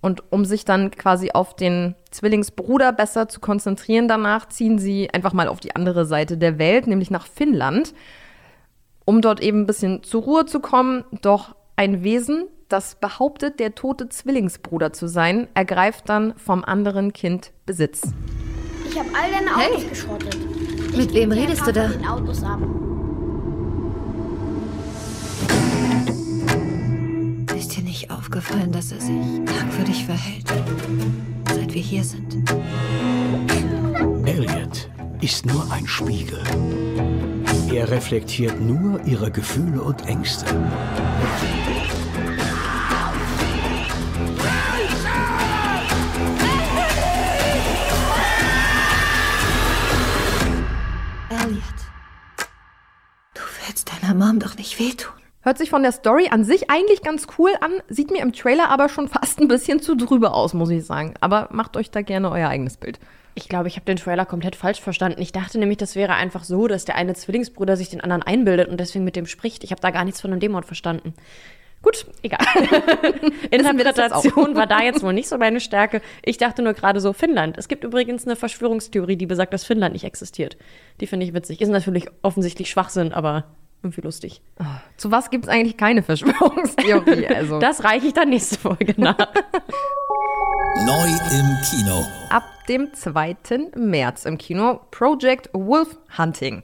Und 0.00 0.32
um 0.32 0.46
sich 0.46 0.64
dann 0.64 0.90
quasi 0.90 1.32
auf 1.32 1.56
den 1.56 1.94
Zwillingsbruder 2.10 2.90
besser 2.94 3.28
zu 3.28 3.38
konzentrieren 3.38 4.08
danach, 4.08 4.48
ziehen 4.48 4.78
sie 4.78 5.10
einfach 5.12 5.34
mal 5.34 5.46
auf 5.46 5.60
die 5.60 5.76
andere 5.76 6.06
Seite 6.06 6.38
der 6.38 6.58
Welt, 6.58 6.86
nämlich 6.86 7.10
nach 7.10 7.26
Finnland, 7.26 7.92
um 9.04 9.20
dort 9.20 9.40
eben 9.40 9.60
ein 9.60 9.66
bisschen 9.66 10.02
zur 10.04 10.22
Ruhe 10.22 10.46
zu 10.46 10.60
kommen. 10.60 11.04
Doch 11.20 11.54
ein 11.76 12.02
Wesen, 12.02 12.46
das 12.70 12.94
behauptet, 12.94 13.60
der 13.60 13.74
tote 13.74 14.08
Zwillingsbruder 14.08 14.94
zu 14.94 15.06
sein, 15.06 15.48
ergreift 15.52 16.08
dann 16.08 16.32
vom 16.38 16.64
anderen 16.64 17.12
Kind 17.12 17.52
Besitz. 17.66 18.10
Ich 18.88 18.98
habe 18.98 19.10
all 19.14 19.30
deine 19.30 19.54
Autos 19.54 19.86
geschrottet. 19.86 20.38
Mit 20.96 21.12
wem 21.12 21.30
redest 21.30 21.66
du 21.66 21.74
da? 21.74 21.88
Den 21.88 22.06
Autos 22.06 22.42
ab. 22.42 22.58
Ist 27.70 27.76
dir 27.76 27.84
nicht 27.84 28.10
aufgefallen, 28.10 28.72
dass 28.72 28.90
er 28.90 29.00
sich 29.00 29.14
merkwürdig 29.44 30.04
verhält, 30.04 30.44
seit 31.54 31.72
wir 31.72 31.80
hier 31.80 32.02
sind? 32.02 32.50
Elliot 34.26 34.90
ist 35.20 35.46
nur 35.46 35.70
ein 35.70 35.86
Spiegel. 35.86 36.42
Er 37.72 37.88
reflektiert 37.88 38.60
nur 38.60 39.00
ihre 39.04 39.30
Gefühle 39.30 39.82
und 39.82 40.04
Ängste. 40.08 40.46
Elliot, 51.28 51.62
du 53.34 53.42
willst 53.64 53.92
deiner 53.92 54.14
Mom 54.14 54.40
doch 54.40 54.56
nicht 54.56 54.76
wehtun. 54.80 55.19
Hört 55.42 55.56
sich 55.56 55.70
von 55.70 55.82
der 55.82 55.92
Story 55.92 56.28
an 56.30 56.44
sich 56.44 56.70
eigentlich 56.70 57.02
ganz 57.02 57.26
cool 57.38 57.50
an, 57.62 57.72
sieht 57.88 58.10
mir 58.10 58.20
im 58.20 58.32
Trailer 58.32 58.68
aber 58.68 58.88
schon 58.90 59.08
fast 59.08 59.40
ein 59.40 59.48
bisschen 59.48 59.80
zu 59.80 59.96
drüber 59.96 60.34
aus, 60.34 60.52
muss 60.52 60.70
ich 60.70 60.84
sagen. 60.84 61.14
Aber 61.20 61.48
macht 61.50 61.76
euch 61.76 61.90
da 61.90 62.02
gerne 62.02 62.30
euer 62.30 62.48
eigenes 62.48 62.76
Bild. 62.76 62.98
Ich 63.34 63.48
glaube, 63.48 63.68
ich 63.68 63.76
habe 63.76 63.86
den 63.86 63.96
Trailer 63.96 64.26
komplett 64.26 64.56
falsch 64.56 64.80
verstanden. 64.80 65.22
Ich 65.22 65.32
dachte 65.32 65.58
nämlich, 65.58 65.78
das 65.78 65.96
wäre 65.96 66.14
einfach 66.14 66.44
so, 66.44 66.66
dass 66.66 66.84
der 66.84 66.96
eine 66.96 67.14
Zwillingsbruder 67.14 67.76
sich 67.76 67.88
den 67.88 68.00
anderen 68.00 68.22
einbildet 68.22 68.68
und 68.68 68.78
deswegen 68.78 69.04
mit 69.04 69.16
dem 69.16 69.26
spricht. 69.26 69.64
Ich 69.64 69.70
habe 69.70 69.80
da 69.80 69.90
gar 69.90 70.04
nichts 70.04 70.20
von 70.20 70.30
dem 70.30 70.40
Dämon 70.40 70.64
verstanden. 70.64 71.14
Gut, 71.80 72.06
egal. 72.22 72.44
Interpretation 73.50 74.54
war 74.54 74.66
da 74.66 74.82
jetzt 74.82 75.02
wohl 75.02 75.14
nicht 75.14 75.28
so 75.28 75.38
meine 75.38 75.60
Stärke. 75.60 76.02
Ich 76.22 76.36
dachte 76.36 76.60
nur 76.60 76.74
gerade 76.74 77.00
so, 77.00 77.14
Finnland. 77.14 77.56
Es 77.56 77.68
gibt 77.68 77.84
übrigens 77.84 78.26
eine 78.26 78.36
Verschwörungstheorie, 78.36 79.16
die 79.16 79.26
besagt, 79.26 79.54
dass 79.54 79.64
Finnland 79.64 79.94
nicht 79.94 80.04
existiert. 80.04 80.58
Die 81.00 81.06
finde 81.06 81.24
ich 81.24 81.32
witzig. 81.32 81.62
Ist 81.62 81.70
natürlich 81.70 82.08
offensichtlich 82.20 82.68
Schwachsinn, 82.68 83.12
aber 83.12 83.44
irgendwie 83.82 84.00
lustig. 84.02 84.42
Zu 84.96 85.10
was 85.10 85.30
gibt's 85.30 85.48
eigentlich 85.48 85.76
keine 85.76 86.02
Verschwörungstheorie? 86.02 87.26
Also. 87.34 87.58
Das 87.58 87.84
reiche 87.84 88.08
ich 88.08 88.12
dann 88.12 88.28
nächste 88.30 88.58
Folge 88.58 88.94
nach. 88.96 89.16
Neu 90.86 91.08
im 91.32 91.56
Kino. 91.68 92.04
ab 92.30 92.44
dem 92.68 92.92
2. 92.92 93.36
März 93.76 94.24
im 94.24 94.38
Kino 94.38 94.80
Project 94.90 95.50
Wolf 95.52 95.98
Hunting. 96.16 96.62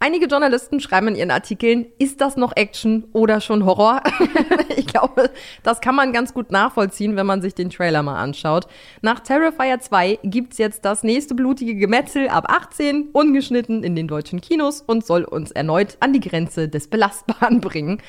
Einige 0.00 0.26
Journalisten 0.26 0.78
schreiben 0.78 1.08
in 1.08 1.16
ihren 1.16 1.30
Artikeln, 1.32 1.86
ist 1.98 2.20
das 2.20 2.36
noch 2.36 2.54
Action 2.54 3.08
oder 3.12 3.40
schon 3.40 3.64
Horror? 3.64 4.00
ich 4.76 4.86
glaube, 4.86 5.28
das 5.64 5.80
kann 5.80 5.96
man 5.96 6.12
ganz 6.12 6.32
gut 6.32 6.52
nachvollziehen, 6.52 7.16
wenn 7.16 7.26
man 7.26 7.42
sich 7.42 7.56
den 7.56 7.68
Trailer 7.68 8.04
mal 8.04 8.16
anschaut. 8.22 8.68
Nach 9.02 9.18
Terrifier 9.18 9.80
2 9.80 10.20
gibt's 10.22 10.58
jetzt 10.58 10.84
das 10.84 11.02
nächste 11.02 11.34
blutige 11.34 11.74
Gemetzel 11.74 12.28
ab 12.28 12.44
18, 12.48 13.08
ungeschnitten 13.12 13.82
in 13.82 13.96
den 13.96 14.06
deutschen 14.06 14.40
Kinos 14.40 14.82
und 14.82 15.04
soll 15.04 15.24
uns 15.24 15.50
erneut 15.50 15.96
an 15.98 16.12
die 16.12 16.20
Grenze 16.20 16.68
des 16.68 16.86
Belastbaren 16.86 17.60
bringen. 17.60 18.00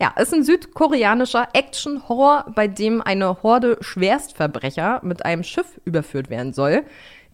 Ja, 0.00 0.12
es 0.14 0.28
ist 0.28 0.34
ein 0.34 0.44
südkoreanischer 0.44 1.48
Action-Horror, 1.54 2.52
bei 2.54 2.68
dem 2.68 3.02
eine 3.02 3.42
Horde 3.42 3.78
Schwerstverbrecher 3.80 5.00
mit 5.02 5.24
einem 5.24 5.42
Schiff 5.42 5.80
überführt 5.84 6.30
werden 6.30 6.52
soll. 6.52 6.84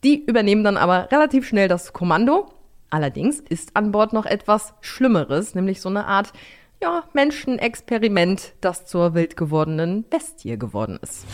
Die 0.02 0.24
übernehmen 0.24 0.64
dann 0.64 0.78
aber 0.78 1.12
relativ 1.12 1.46
schnell 1.46 1.68
das 1.68 1.92
Kommando. 1.92 2.48
Allerdings 2.92 3.40
ist 3.40 3.74
an 3.74 3.90
Bord 3.90 4.12
noch 4.12 4.26
etwas 4.26 4.74
Schlimmeres, 4.82 5.54
nämlich 5.54 5.80
so 5.80 5.88
eine 5.88 6.04
Art 6.04 6.34
ja, 6.82 7.04
Menschenexperiment, 7.14 8.52
das 8.60 8.84
zur 8.84 9.14
wild 9.14 9.34
gewordenen 9.34 10.04
Bestie 10.10 10.58
geworden 10.58 10.98
ist. 11.00 11.24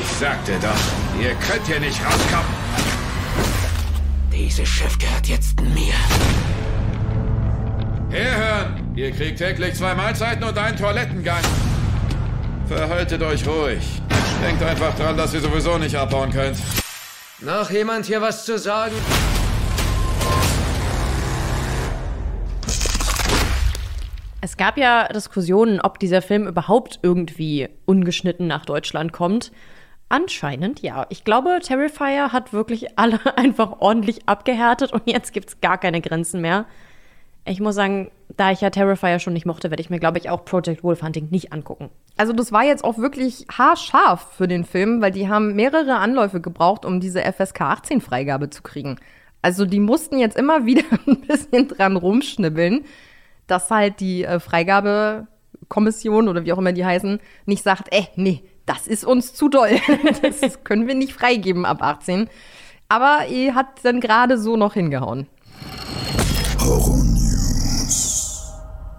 Ich 0.00 0.06
sagte 0.16 0.54
doch, 0.60 1.22
ihr 1.22 1.30
könnt 1.34 1.64
hier 1.64 1.78
nicht 1.78 2.04
rauskommen. 2.04 2.52
Dieses 4.32 4.68
Schiff 4.68 4.98
gehört 4.98 5.28
jetzt 5.28 5.60
mir. 5.60 5.94
Herhören! 8.10 8.92
Ihr 8.96 9.12
kriegt 9.12 9.38
täglich 9.38 9.76
zwei 9.76 9.94
Mahlzeiten 9.94 10.42
und 10.42 10.58
einen 10.58 10.76
Toilettengang. 10.76 11.42
Verhaltet 12.66 13.22
euch 13.22 13.46
ruhig. 13.46 14.02
Denkt 14.44 14.60
einfach 14.64 14.96
dran, 14.96 15.16
dass 15.16 15.32
ihr 15.34 15.40
sowieso 15.40 15.78
nicht 15.78 15.94
abhauen 15.94 16.32
könnt. 16.32 16.56
Noch 17.38 17.70
jemand 17.70 18.06
hier 18.06 18.20
was 18.20 18.44
zu 18.44 18.58
sagen? 18.58 18.94
Es 24.44 24.56
gab 24.56 24.76
ja 24.76 25.06
Diskussionen, 25.06 25.80
ob 25.80 26.00
dieser 26.00 26.20
Film 26.20 26.48
überhaupt 26.48 26.98
irgendwie 27.02 27.68
ungeschnitten 27.86 28.48
nach 28.48 28.66
Deutschland 28.66 29.12
kommt. 29.12 29.52
Anscheinend 30.08 30.82
ja. 30.82 31.06
Ich 31.10 31.22
glaube, 31.22 31.60
Terrifier 31.62 32.32
hat 32.32 32.52
wirklich 32.52 32.98
alle 32.98 33.20
einfach 33.36 33.76
ordentlich 33.78 34.28
abgehärtet 34.28 34.92
und 34.92 35.02
jetzt 35.06 35.32
gibt's 35.32 35.60
gar 35.60 35.78
keine 35.78 36.00
Grenzen 36.00 36.40
mehr. 36.40 36.66
Ich 37.44 37.60
muss 37.60 37.76
sagen, 37.76 38.10
da 38.36 38.50
ich 38.50 38.60
ja 38.60 38.70
Terrifier 38.70 39.20
schon 39.20 39.32
nicht 39.32 39.46
mochte, 39.46 39.70
werde 39.70 39.80
ich 39.80 39.90
mir, 39.90 40.00
glaube 40.00 40.18
ich, 40.18 40.28
auch 40.28 40.44
Project 40.44 40.82
Wolf 40.82 41.02
Hunting 41.02 41.28
nicht 41.30 41.52
angucken. 41.52 41.90
Also 42.16 42.32
das 42.32 42.50
war 42.50 42.64
jetzt 42.64 42.82
auch 42.82 42.98
wirklich 42.98 43.46
haarscharf 43.56 44.26
für 44.36 44.48
den 44.48 44.64
Film, 44.64 45.00
weil 45.00 45.12
die 45.12 45.28
haben 45.28 45.54
mehrere 45.54 45.98
Anläufe 45.98 46.40
gebraucht, 46.40 46.84
um 46.84 46.98
diese 46.98 47.22
FSK 47.22 47.60
18 47.60 48.00
Freigabe 48.00 48.50
zu 48.50 48.62
kriegen. 48.62 48.96
Also 49.40 49.66
die 49.66 49.80
mussten 49.80 50.18
jetzt 50.18 50.36
immer 50.36 50.66
wieder 50.66 50.84
ein 51.06 51.20
bisschen 51.20 51.68
dran 51.68 51.96
rumschnibbeln, 51.96 52.84
dass 53.52 53.70
halt 53.70 54.00
die 54.00 54.24
äh, 54.24 54.40
Freigabekommission 54.40 56.26
oder 56.28 56.44
wie 56.44 56.52
auch 56.54 56.58
immer 56.58 56.72
die 56.72 56.86
heißen, 56.86 57.20
nicht 57.44 57.62
sagt, 57.62 57.94
äh, 57.94 58.04
nee, 58.16 58.42
das 58.64 58.86
ist 58.86 59.04
uns 59.04 59.34
zu 59.34 59.48
doll. 59.48 59.78
Das 60.40 60.64
können 60.64 60.88
wir 60.88 60.94
nicht 60.94 61.12
freigeben 61.12 61.66
ab 61.66 61.82
18. 61.82 62.30
Aber 62.88 63.26
ihr 63.28 63.54
hat 63.54 63.66
dann 63.82 64.00
gerade 64.00 64.38
so 64.38 64.56
noch 64.56 64.74
hingehauen. 64.74 65.26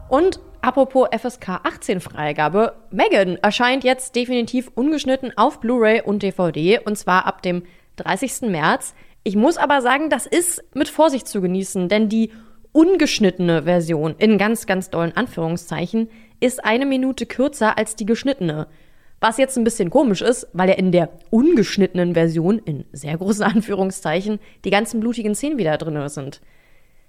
Und 0.10 0.40
apropos 0.62 1.08
FSK 1.12 1.62
18 1.64 2.00
Freigabe, 2.00 2.76
Megan 2.92 3.38
erscheint 3.38 3.84
jetzt 3.84 4.16
definitiv 4.16 4.70
ungeschnitten 4.76 5.36
auf 5.36 5.60
Blu-ray 5.60 6.02
und 6.02 6.22
DVD 6.22 6.80
und 6.80 6.98
zwar 6.98 7.26
ab 7.26 7.42
dem 7.42 7.64
30. 7.96 8.50
März. 8.50 8.94
Ich 9.24 9.36
muss 9.36 9.58
aber 9.58 9.82
sagen, 9.82 10.10
das 10.10 10.28
ist 10.28 10.64
mit 10.76 10.90
Vorsicht 10.90 11.28
zu 11.28 11.42
genießen, 11.42 11.90
denn 11.90 12.10
die 12.10 12.32
ungeschnittene 12.74 13.64
Version 13.64 14.16
in 14.18 14.38
ganz, 14.38 14.66
ganz 14.66 14.90
dollen 14.90 15.16
Anführungszeichen 15.16 16.10
ist 16.42 16.66
eine 16.66 16.86
Minute 16.86 17.26
kürzer 17.26 17.78
als 17.78 17.96
die 17.96 18.06
geschnittene. 18.06 18.68
Was 19.22 19.38
jetzt 19.38 19.58
ein 19.58 19.64
bisschen 19.64 19.90
komisch 19.90 20.22
ist, 20.22 20.48
weil 20.52 20.68
ja 20.68 20.76
in 20.76 20.92
der 20.92 21.10
ungeschnittenen 21.30 22.14
Version, 22.14 22.60
in 22.60 22.84
sehr 22.92 23.18
großen 23.18 23.44
Anführungszeichen, 23.54 24.40
die 24.66 24.70
ganzen 24.70 25.00
blutigen 25.00 25.34
Szenen 25.34 25.58
wieder 25.58 25.78
drin 25.78 26.10
sind. 26.10 26.42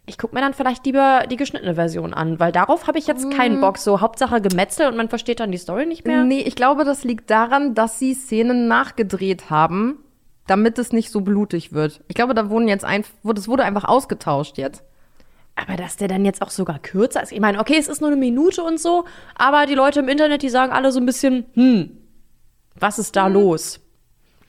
Ich 0.07 0.19
gucke 0.19 0.35
mir 0.35 0.43
dann 0.43 0.53
vielleicht 0.53 0.85
lieber 0.85 1.25
die 1.31 1.37
geschnittene 1.37 1.75
Version 1.77 2.13
an, 2.13 2.39
weil 2.39 2.53
darauf 2.53 2.87
habe 2.87 2.99
ich 2.99 3.07
jetzt 3.07 3.31
keinen 3.31 3.63
Bock. 3.63 3.79
So 3.79 4.03
Hauptsache 4.03 4.43
Gemetzel 4.43 4.87
und 4.87 4.97
man 4.97 5.09
versteht 5.09 5.41
dann 5.41 5.51
die 5.51 5.59
Story 5.59 5.87
nicht 5.87 6.07
mehr. 6.07 6.25
Nee, 6.25 6.43
ich 6.43 6.57
glaube, 6.57 6.85
das 6.85 7.05
liegt 7.05 7.31
daran, 7.31 7.75
dass 7.75 7.99
sie 7.99 8.13
Szenen 8.13 8.69
nachgedreht 8.69 9.49
haben, 9.49 9.99
damit 10.47 10.79
es 10.79 10.93
nicht 10.93 11.11
so 11.11 11.23
blutig 11.23 11.73
wird. 11.73 12.03
Ich 12.07 12.15
glaube, 12.15 12.35
da 12.35 12.51
wurden 12.51 12.69
jetzt 12.69 12.85
ein, 12.85 13.03
das 13.25 13.49
wurde 13.49 13.65
einfach 13.65 13.85
ausgetauscht 13.85 14.59
jetzt. 14.59 14.85
Aber 15.57 15.77
dass 15.77 15.97
der 15.97 16.09
dann 16.09 16.25
jetzt 16.25 16.43
auch 16.43 16.51
sogar 16.51 16.79
kürzer 16.79 17.23
ist. 17.23 17.33
Ich 17.33 17.41
meine, 17.41 17.61
okay, 17.61 17.77
es 17.79 17.89
ist 17.89 18.01
nur 18.01 18.11
eine 18.11 18.19
Minute 18.19 18.63
und 18.63 18.81
so, 18.81 19.05
aber 19.37 19.67
die 19.67 19.75
Leute 19.75 20.01
im 20.01 20.09
Internet, 20.09 20.43
die 20.43 20.49
sagen 20.49 20.73
alle 20.73 20.91
so 20.91 20.99
ein 20.99 21.07
bisschen, 21.07 21.47
hm, 21.55 21.97
was 22.75 22.99
ist 22.99 23.15
da 23.17 23.29
los? 23.29 23.81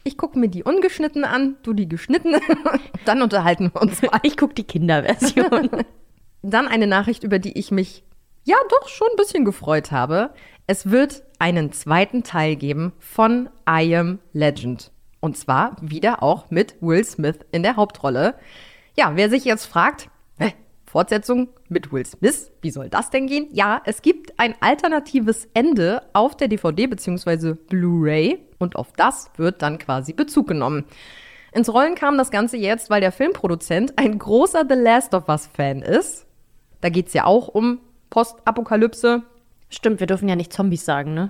Ich 0.03 0.17
gucke 0.17 0.37
mir 0.37 0.49
die 0.49 0.63
ungeschnitten 0.63 1.23
an, 1.23 1.57
du 1.63 1.73
die 1.73 1.89
geschnittene. 1.89 2.39
Dann 3.05 3.21
unterhalten 3.21 3.71
wir 3.73 3.81
uns 3.81 4.01
mal. 4.01 4.11
Ich 4.23 4.37
gucke 4.37 4.53
die 4.53 4.63
Kinderversion. 4.63 5.69
Dann 6.43 6.67
eine 6.67 6.87
Nachricht, 6.87 7.23
über 7.23 7.39
die 7.39 7.57
ich 7.57 7.71
mich 7.71 8.03
ja 8.43 8.55
doch 8.69 8.87
schon 8.87 9.07
ein 9.11 9.17
bisschen 9.17 9.45
gefreut 9.45 9.91
habe. 9.91 10.31
Es 10.67 10.91
wird 10.91 11.23
einen 11.39 11.71
zweiten 11.71 12.23
Teil 12.23 12.55
geben 12.55 12.93
von 12.99 13.49
I 13.67 13.95
Am 13.95 14.19
Legend. 14.31 14.91
Und 15.19 15.37
zwar 15.37 15.75
wieder 15.81 16.21
auch 16.21 16.51
mit 16.51 16.75
Will 16.81 17.03
Smith 17.03 17.39
in 17.51 17.63
der 17.63 17.75
Hauptrolle. 17.75 18.35
Ja, 18.95 19.13
wer 19.15 19.29
sich 19.31 19.43
jetzt 19.43 19.65
fragt, 19.65 20.09
hä, 20.37 20.53
Fortsetzung 20.95 21.49
mit 21.67 21.91
Will 21.91 22.05
Smith, 22.05 22.53
wie 22.61 22.71
soll 22.71 22.87
das 22.87 23.09
denn 23.09 23.27
gehen? 23.27 23.49
Ja, 23.51 23.81
es 23.83 24.01
gibt 24.01 24.39
ein 24.39 24.55
alternatives 24.61 25.45
Ende 25.53 26.01
auf 26.13 26.37
der 26.37 26.47
DVD 26.47 26.87
bzw. 26.87 27.51
Blu-ray 27.51 28.39
und 28.59 28.77
auf 28.77 28.93
das 28.93 29.29
wird 29.35 29.61
dann 29.61 29.77
quasi 29.77 30.13
Bezug 30.13 30.47
genommen. 30.47 30.85
Ins 31.51 31.67
Rollen 31.67 31.95
kam 31.95 32.17
das 32.17 32.31
Ganze 32.31 32.55
jetzt, 32.55 32.89
weil 32.89 33.01
der 33.01 33.11
Filmproduzent 33.11 33.97
ein 33.97 34.17
großer 34.17 34.63
The 34.69 34.75
Last 34.75 35.13
of 35.13 35.27
Us-Fan 35.27 35.81
ist. 35.81 36.25
Da 36.79 36.87
geht 36.87 37.07
es 37.07 37.13
ja 37.13 37.25
auch 37.25 37.49
um 37.49 37.79
Postapokalypse. 38.09 39.23
Stimmt, 39.67 39.99
wir 39.99 40.07
dürfen 40.07 40.29
ja 40.29 40.37
nicht 40.37 40.53
Zombies 40.53 40.85
sagen, 40.85 41.13
ne? 41.13 41.29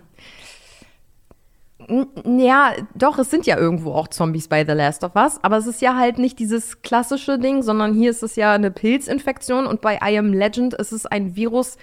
Ja, 2.25 2.73
doch, 2.95 3.19
es 3.19 3.29
sind 3.29 3.45
ja 3.45 3.57
irgendwo 3.57 3.93
auch 3.93 4.07
Zombies 4.07 4.47
bei 4.47 4.65
The 4.65 4.71
Last 4.71 5.03
of 5.03 5.15
Us, 5.15 5.39
aber 5.43 5.57
es 5.57 5.67
ist 5.67 5.81
ja 5.81 5.95
halt 5.95 6.17
nicht 6.17 6.39
dieses 6.39 6.81
klassische 6.81 7.37
Ding, 7.37 7.61
sondern 7.61 7.93
hier 7.93 8.09
ist 8.09 8.23
es 8.23 8.35
ja 8.35 8.53
eine 8.53 8.71
Pilzinfektion 8.71 9.67
und 9.67 9.81
bei 9.81 9.99
I 10.03 10.17
Am 10.17 10.33
Legend 10.33 10.73
ist 10.73 10.91
es 10.91 11.05
ein 11.05 11.35
Virus, 11.35 11.77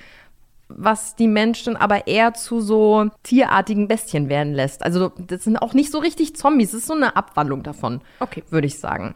was 0.68 1.14
die 1.14 1.28
Menschen 1.28 1.76
aber 1.76 2.06
eher 2.06 2.34
zu 2.34 2.60
so 2.60 3.10
tierartigen 3.22 3.88
Bestien 3.88 4.28
werden 4.28 4.54
lässt. 4.54 4.82
Also 4.82 5.12
das 5.18 5.44
sind 5.44 5.58
auch 5.58 5.74
nicht 5.74 5.92
so 5.92 5.98
richtig 5.98 6.34
Zombies, 6.34 6.70
es 6.72 6.80
ist 6.80 6.86
so 6.86 6.94
eine 6.94 7.14
Abwandlung 7.14 7.62
davon, 7.62 8.00
Okay. 8.20 8.42
würde 8.50 8.66
ich 8.66 8.78
sagen. 8.80 9.14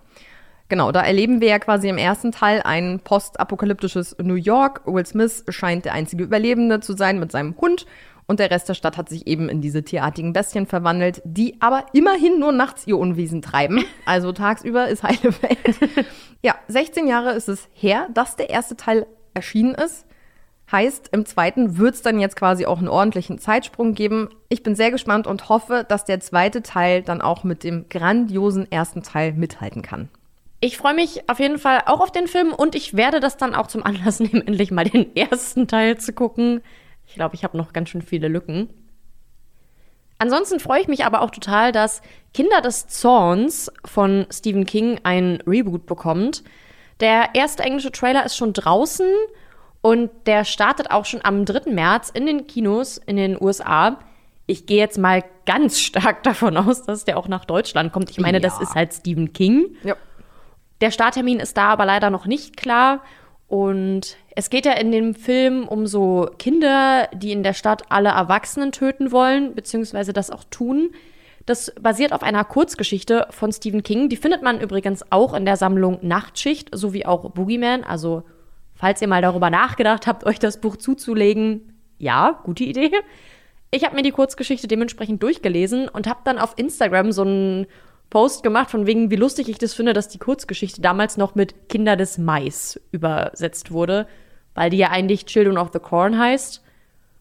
Genau, 0.68 0.90
da 0.90 1.00
erleben 1.02 1.40
wir 1.40 1.48
ja 1.48 1.58
quasi 1.60 1.88
im 1.88 1.96
ersten 1.98 2.32
Teil 2.32 2.60
ein 2.62 2.98
postapokalyptisches 2.98 4.16
New 4.20 4.34
York. 4.34 4.82
Will 4.84 5.06
Smith 5.06 5.44
scheint 5.48 5.84
der 5.84 5.94
einzige 5.94 6.24
Überlebende 6.24 6.80
zu 6.80 6.96
sein 6.96 7.20
mit 7.20 7.30
seinem 7.30 7.56
Hund 7.60 7.86
und 8.26 8.40
der 8.40 8.50
Rest 8.50 8.68
der 8.68 8.74
Stadt 8.74 8.96
hat 8.96 9.08
sich 9.08 9.26
eben 9.26 9.48
in 9.48 9.60
diese 9.60 9.82
tierartigen 9.82 10.32
Bestien 10.32 10.66
verwandelt, 10.66 11.22
die 11.24 11.56
aber 11.60 11.86
immerhin 11.92 12.38
nur 12.38 12.52
nachts 12.52 12.86
ihr 12.86 12.98
Unwesen 12.98 13.42
treiben. 13.42 13.84
Also 14.04 14.32
tagsüber 14.32 14.88
ist 14.88 15.02
heile 15.02 15.32
Welt. 15.42 16.06
Ja, 16.42 16.54
16 16.68 17.06
Jahre 17.06 17.32
ist 17.32 17.48
es 17.48 17.68
her, 17.72 18.08
dass 18.12 18.36
der 18.36 18.50
erste 18.50 18.76
Teil 18.76 19.06
erschienen 19.34 19.74
ist. 19.74 20.06
Heißt, 20.70 21.10
im 21.12 21.24
zweiten 21.26 21.78
wird 21.78 21.94
es 21.94 22.02
dann 22.02 22.18
jetzt 22.18 22.36
quasi 22.36 22.66
auch 22.66 22.78
einen 22.78 22.88
ordentlichen 22.88 23.38
Zeitsprung 23.38 23.94
geben. 23.94 24.30
Ich 24.48 24.64
bin 24.64 24.74
sehr 24.74 24.90
gespannt 24.90 25.28
und 25.28 25.48
hoffe, 25.48 25.86
dass 25.88 26.04
der 26.04 26.18
zweite 26.18 26.62
Teil 26.62 27.02
dann 27.02 27.20
auch 27.20 27.44
mit 27.44 27.62
dem 27.62 27.88
grandiosen 27.88 28.70
ersten 28.70 29.02
Teil 29.02 29.32
mithalten 29.32 29.82
kann. 29.82 30.08
Ich 30.60 30.76
freue 30.76 30.94
mich 30.94 31.28
auf 31.28 31.38
jeden 31.38 31.58
Fall 31.58 31.82
auch 31.86 32.00
auf 32.00 32.10
den 32.10 32.26
Film 32.26 32.52
und 32.52 32.74
ich 32.74 32.96
werde 32.96 33.20
das 33.20 33.36
dann 33.36 33.54
auch 33.54 33.68
zum 33.68 33.84
Anlass 33.84 34.18
nehmen, 34.18 34.42
endlich 34.46 34.72
mal 34.72 34.84
den 34.84 35.14
ersten 35.14 35.68
Teil 35.68 35.98
zu 35.98 36.12
gucken. 36.12 36.62
Ich 37.06 37.14
glaube, 37.14 37.34
ich 37.34 37.44
habe 37.44 37.56
noch 37.56 37.72
ganz 37.72 37.88
schön 37.90 38.02
viele 38.02 38.28
Lücken. 38.28 38.68
Ansonsten 40.18 40.60
freue 40.60 40.80
ich 40.80 40.88
mich 40.88 41.04
aber 41.04 41.20
auch 41.20 41.30
total, 41.30 41.72
dass 41.72 42.00
Kinder 42.32 42.60
des 42.62 42.88
Zorns 42.88 43.70
von 43.84 44.26
Stephen 44.32 44.64
King 44.64 44.98
ein 45.02 45.42
Reboot 45.46 45.84
bekommt. 45.86 46.42
Der 47.00 47.30
erste 47.34 47.62
englische 47.62 47.92
Trailer 47.92 48.24
ist 48.24 48.36
schon 48.36 48.54
draußen 48.54 49.06
und 49.82 50.10
der 50.26 50.44
startet 50.44 50.90
auch 50.90 51.04
schon 51.04 51.20
am 51.22 51.44
3. 51.44 51.70
März 51.70 52.08
in 52.10 52.24
den 52.24 52.46
Kinos 52.46 52.96
in 52.96 53.16
den 53.16 53.40
USA. 53.40 53.98
Ich 54.46 54.64
gehe 54.64 54.78
jetzt 54.78 54.96
mal 54.96 55.22
ganz 55.44 55.78
stark 55.80 56.22
davon 56.22 56.56
aus, 56.56 56.82
dass 56.84 57.04
der 57.04 57.18
auch 57.18 57.28
nach 57.28 57.44
Deutschland 57.44 57.92
kommt. 57.92 58.10
Ich 58.10 58.18
meine, 58.18 58.40
das 58.40 58.56
Ja. 58.56 58.62
ist 58.62 58.74
halt 58.74 58.94
Stephen 58.94 59.34
King. 59.34 59.76
Ja. 59.84 59.96
Der 60.80 60.90
Starttermin 60.90 61.40
ist 61.40 61.56
da 61.58 61.68
aber 61.68 61.84
leider 61.84 62.08
noch 62.10 62.26
nicht 62.26 62.56
klar. 62.56 63.02
Und 63.48 64.16
es 64.34 64.50
geht 64.50 64.66
ja 64.66 64.72
in 64.72 64.90
dem 64.90 65.14
Film 65.14 65.68
um 65.68 65.86
so 65.86 66.28
Kinder, 66.38 67.08
die 67.14 67.32
in 67.32 67.42
der 67.42 67.54
Stadt 67.54 67.84
alle 67.90 68.08
Erwachsenen 68.08 68.72
töten 68.72 69.12
wollen, 69.12 69.54
beziehungsweise 69.54 70.12
das 70.12 70.30
auch 70.30 70.44
tun. 70.50 70.90
Das 71.46 71.72
basiert 71.80 72.12
auf 72.12 72.24
einer 72.24 72.44
Kurzgeschichte 72.44 73.28
von 73.30 73.52
Stephen 73.52 73.84
King. 73.84 74.08
Die 74.08 74.16
findet 74.16 74.42
man 74.42 74.60
übrigens 74.60 75.04
auch 75.10 75.32
in 75.32 75.44
der 75.44 75.56
Sammlung 75.56 75.98
Nachtschicht, 76.02 76.70
sowie 76.72 77.06
auch 77.06 77.30
Boogeyman. 77.30 77.84
Also, 77.84 78.24
falls 78.74 79.00
ihr 79.00 79.06
mal 79.06 79.22
darüber 79.22 79.48
nachgedacht 79.48 80.08
habt, 80.08 80.26
euch 80.26 80.40
das 80.40 80.60
Buch 80.60 80.76
zuzulegen, 80.76 81.72
ja, 81.98 82.40
gute 82.42 82.64
Idee. 82.64 82.90
Ich 83.70 83.84
habe 83.84 83.94
mir 83.94 84.02
die 84.02 84.10
Kurzgeschichte 84.10 84.66
dementsprechend 84.66 85.22
durchgelesen 85.22 85.88
und 85.88 86.08
habe 86.08 86.20
dann 86.24 86.38
auf 86.38 86.54
Instagram 86.56 87.12
so 87.12 87.22
einen 87.22 87.66
Post 88.10 88.42
gemacht, 88.42 88.70
von 88.70 88.86
wegen, 88.86 89.10
wie 89.10 89.16
lustig 89.16 89.48
ich 89.48 89.58
das 89.58 89.74
finde, 89.74 89.92
dass 89.92 90.08
die 90.08 90.18
Kurzgeschichte 90.18 90.80
damals 90.80 91.16
noch 91.16 91.34
mit 91.34 91.68
Kinder 91.68 91.96
des 91.96 92.18
Mais 92.18 92.80
übersetzt 92.92 93.72
wurde, 93.72 94.06
weil 94.54 94.70
die 94.70 94.78
ja 94.78 94.90
eigentlich 94.90 95.26
Children 95.26 95.58
of 95.58 95.70
the 95.72 95.78
Corn 95.78 96.18
heißt. 96.18 96.62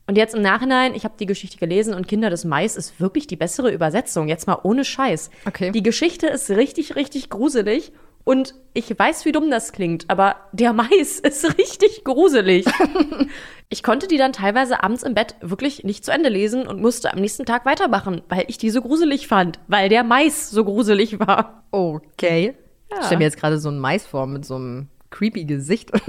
Und 0.08 0.18
jetzt 0.18 0.36
im 0.36 0.44
Nachhinein, 0.44 0.94
ich 0.94 1.04
habe 1.04 1.16
die 1.20 1.26
Geschichte 1.26 1.58
gelesen 1.58 1.96
und 1.96 2.08
Kinder 2.08 2.30
des 2.30 2.46
Mais 2.46 2.76
ist 2.76 3.00
wirklich 3.00 3.26
die 3.26 3.36
bessere 3.36 3.72
Übersetzung. 3.72 4.28
Jetzt 4.28 4.46
mal 4.46 4.60
ohne 4.62 4.86
Scheiß. 4.86 5.32
Okay. 5.48 5.72
Die 5.72 5.82
Geschichte 5.82 6.28
ist 6.28 6.52
richtig, 6.52 6.96
richtig 6.96 7.30
gruselig. 7.30 7.92
Und 8.24 8.56
ich 8.74 8.98
weiß, 8.98 9.26
wie 9.26 9.32
dumm 9.32 9.52
das 9.52 9.72
klingt, 9.72 10.06
aber 10.10 10.36
der 10.52 10.74
Mais 10.74 11.20
ist 11.24 11.58
richtig 11.58 12.04
gruselig. 12.04 12.66
ich 13.70 13.84
konnte 13.84 14.08
die 14.08 14.18
dann 14.18 14.34
teilweise 14.34 14.84
abends 14.84 15.04
im 15.04 15.14
Bett 15.14 15.36
wirklich 15.42 15.84
nicht 15.84 16.06
zu 16.06 16.12
Ende 16.12 16.30
lesen 16.30 16.68
und 16.68 16.82
musste 16.82 17.12
am 17.12 17.20
nächsten 17.20 17.46
Tag 17.46 17.66
weitermachen, 17.66 18.22
weil 18.30 18.46
ich 18.48 18.58
die 18.58 18.70
so 18.70 18.82
gruselig 18.82 19.28
fand, 19.28 19.60
weil 19.68 19.90
der 19.90 20.04
Mais 20.04 20.52
so 20.52 20.64
gruselig 20.64 21.20
war. 21.20 21.64
Okay. 21.72 22.56
Ich 22.92 23.06
stelle 23.06 23.18
mir 23.18 23.26
jetzt 23.26 23.38
gerade 23.40 23.58
so 23.58 23.70
einen 23.70 23.80
Mais 23.80 24.06
vor 24.06 24.28
mit 24.28 24.46
so 24.46 24.56
einem 24.56 24.88
creepy 25.10 25.46
Gesicht. 25.46 25.92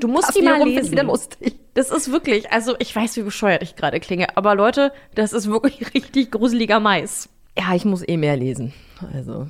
Du 0.00 0.08
musst 0.08 0.36
die 0.36 0.42
mal 0.42 0.60
lesen. 0.64 0.90
wieder 0.90 1.04
lustig. 1.04 1.60
Das 1.74 1.92
ist 1.92 2.10
wirklich, 2.10 2.50
also 2.50 2.74
ich 2.80 2.96
weiß, 2.96 3.16
wie 3.16 3.22
bescheuert 3.22 3.62
ich 3.62 3.76
gerade 3.76 4.00
klinge, 4.00 4.36
aber 4.36 4.56
Leute, 4.56 4.92
das 5.14 5.32
ist 5.32 5.48
wirklich 5.48 5.94
richtig 5.94 6.32
gruseliger 6.32 6.80
Mais. 6.80 7.28
Ja, 7.56 7.74
ich 7.74 7.84
muss 7.84 8.02
eh 8.06 8.16
mehr 8.16 8.36
lesen. 8.36 8.72
Also. 9.14 9.46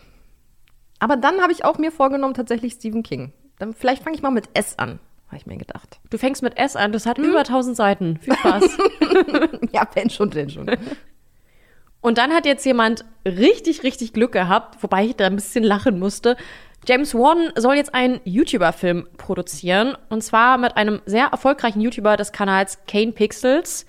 Aber 0.99 1.17
dann 1.17 1.41
habe 1.41 1.53
ich 1.53 1.65
auch 1.65 1.79
mir 1.79 1.91
vorgenommen, 1.91 2.35
tatsächlich 2.35 2.75
Stephen 2.75 3.03
King. 3.03 3.33
Dann 3.59 3.73
vielleicht 3.73 4.03
fange 4.03 4.17
ich 4.17 4.23
mal 4.23 4.31
mit 4.31 4.51
S 4.53 4.79
an, 4.79 4.99
habe 5.33 5.39
ich 5.41 5.47
mir 5.47 5.57
gedacht. 5.57 5.99
Du 6.11 6.19
fängst 6.19 6.43
mit 6.43 6.59
S 6.59 6.77
an, 6.77 6.93
das 6.93 7.07
hat 7.07 7.17
über 7.17 7.39
1000 7.39 7.75
Seiten. 7.75 8.19
Viel 8.19 8.35
Spaß. 8.35 8.79
Ja, 9.73 9.89
wenn 9.95 10.11
schon, 10.11 10.29
denn 10.29 10.51
schon. 10.51 10.71
Und 12.03 12.19
dann 12.19 12.33
hat 12.33 12.45
jetzt 12.45 12.67
jemand 12.67 13.07
richtig, 13.25 13.83
richtig 13.83 14.13
Glück 14.13 14.33
gehabt, 14.33 14.83
wobei 14.83 15.07
ich 15.07 15.17
da 15.17 15.27
ein 15.27 15.37
bisschen 15.37 15.65
lachen 15.65 15.99
musste. 15.99 16.37
James 16.87 17.15
Wan 17.15 17.53
soll 17.57 17.77
jetzt 17.77 17.95
einen 17.95 18.21
YouTuber-Film 18.25 19.09
produzieren. 19.17 19.97
Und 20.11 20.23
zwar 20.23 20.59
mit 20.59 20.77
einem 20.77 21.01
sehr 21.07 21.27
erfolgreichen 21.27 21.81
YouTuber 21.81 22.19
des 22.19 22.33
Kanals 22.33 22.79
Kane 22.87 23.13
Pixels. 23.13 23.87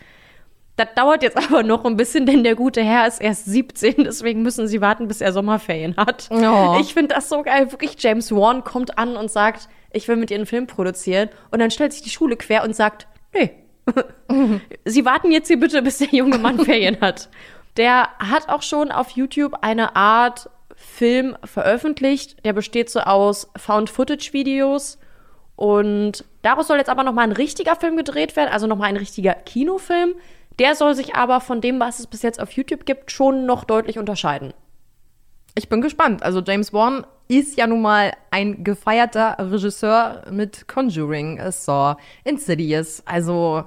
Das 0.77 0.87
dauert 0.95 1.23
jetzt 1.23 1.37
aber 1.49 1.63
noch 1.63 1.83
ein 1.83 1.97
bisschen, 1.97 2.25
denn 2.25 2.43
der 2.43 2.55
gute 2.55 2.81
Herr 2.81 3.07
ist 3.07 3.19
erst 3.19 3.45
17, 3.45 3.95
deswegen 4.05 4.43
müssen 4.43 4.67
sie 4.67 4.79
warten, 4.79 5.07
bis 5.09 5.19
er 5.19 5.33
Sommerferien 5.33 5.97
hat. 5.97 6.29
Oh. 6.31 6.77
Ich 6.79 6.93
finde 6.93 7.15
das 7.15 7.27
so 7.27 7.41
geil. 7.41 7.71
Wirklich, 7.71 7.95
James 7.99 8.31
Wan 8.31 8.63
kommt 8.63 8.97
an 8.97 9.17
und 9.17 9.29
sagt, 9.29 9.67
ich 9.93 10.07
will 10.07 10.15
mit 10.15 10.31
ihr 10.31 10.37
einen 10.37 10.45
Film 10.45 10.67
produzieren. 10.67 11.29
Und 11.51 11.59
dann 11.59 11.71
stellt 11.71 11.93
sich 11.93 12.01
die 12.01 12.09
Schule 12.09 12.35
quer 12.35 12.63
und 12.63 12.75
sagt, 12.75 13.07
nee. 13.33 13.51
sie 14.85 15.05
warten 15.05 15.31
jetzt 15.31 15.47
hier 15.47 15.59
bitte, 15.59 15.81
bis 15.81 15.99
der 15.99 16.09
junge 16.09 16.37
Mann 16.37 16.59
Ferien 16.65 16.99
hat. 17.01 17.29
Der 17.77 18.09
hat 18.19 18.49
auch 18.49 18.61
schon 18.61 18.91
auf 18.91 19.11
YouTube 19.11 19.55
eine 19.61 19.95
Art 19.95 20.49
Film 20.75 21.37
veröffentlicht. 21.43 22.43
Der 22.45 22.53
besteht 22.53 22.89
so 22.89 22.99
aus 23.01 23.49
Found-Footage-Videos. 23.55 24.99
Und 25.55 26.25
daraus 26.41 26.67
soll 26.67 26.77
jetzt 26.77 26.89
aber 26.89 27.03
noch 27.03 27.13
mal 27.13 27.21
ein 27.21 27.31
richtiger 27.31 27.75
Film 27.75 27.95
gedreht 27.95 28.35
werden, 28.35 28.51
also 28.51 28.67
noch 28.67 28.77
mal 28.77 28.85
ein 28.85 28.97
richtiger 28.97 29.33
Kinofilm. 29.33 30.15
Der 30.59 30.75
soll 30.75 30.95
sich 30.95 31.15
aber 31.15 31.41
von 31.41 31.61
dem, 31.61 31.79
was 31.79 31.99
es 31.99 32.07
bis 32.07 32.21
jetzt 32.21 32.39
auf 32.39 32.51
YouTube 32.51 32.85
gibt, 32.85 33.11
schon 33.11 33.45
noch 33.45 33.63
deutlich 33.63 33.97
unterscheiden. 33.97 34.53
Ich 35.55 35.69
bin 35.69 35.81
gespannt. 35.81 36.23
Also 36.23 36.41
James 36.41 36.73
Wan 36.73 37.05
ist 37.27 37.57
ja 37.57 37.67
nun 37.67 37.81
mal 37.81 38.13
ein 38.31 38.63
gefeierter 38.63 39.37
Regisseur 39.39 40.23
mit 40.31 40.67
Conjuring, 40.67 41.39
Saw, 41.51 41.95
Insidious. 42.23 43.03
Also 43.05 43.63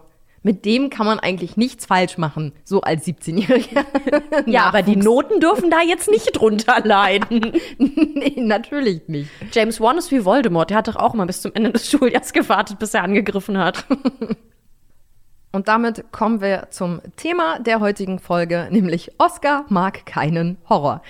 mit 0.47 0.65
dem 0.65 0.91
kann 0.91 1.07
man 1.07 1.19
eigentlich 1.19 1.57
nichts 1.57 1.87
falsch 1.87 2.19
machen, 2.19 2.53
so 2.63 2.81
als 2.81 3.05
17-Jähriger. 3.05 3.85
Ja, 4.47 4.67
aber 4.67 4.83
die 4.83 4.95
Noten 4.95 5.41
dürfen 5.41 5.71
da 5.71 5.81
jetzt 5.83 6.09
nicht 6.09 6.39
drunter 6.39 6.83
leiden. 6.85 7.53
nee, 7.79 8.35
natürlich 8.37 9.09
nicht. 9.09 9.29
James 9.53 9.81
Wan 9.81 9.99
ist 9.99 10.13
wie 10.13 10.25
Voldemort. 10.25 10.71
Der 10.71 10.77
hat 10.77 10.87
doch 10.87 10.95
auch 10.95 11.15
mal 11.15 11.27
bis 11.27 11.41
zum 11.41 11.53
Ende 11.55 11.73
des 11.73 11.91
Schuljahres 11.91 12.33
gewartet, 12.33 12.79
bis 12.79 12.95
er 12.95 13.03
angegriffen 13.03 13.59
hat. 13.59 13.87
Und 15.53 15.67
damit 15.67 16.13
kommen 16.13 16.41
wir 16.41 16.69
zum 16.71 17.01
Thema 17.17 17.59
der 17.59 17.81
heutigen 17.81 18.21
Folge, 18.21 18.69
nämlich 18.71 19.11
Oscar 19.19 19.65
mag 19.69 20.07
keinen 20.07 20.59
Horror. 20.69 21.03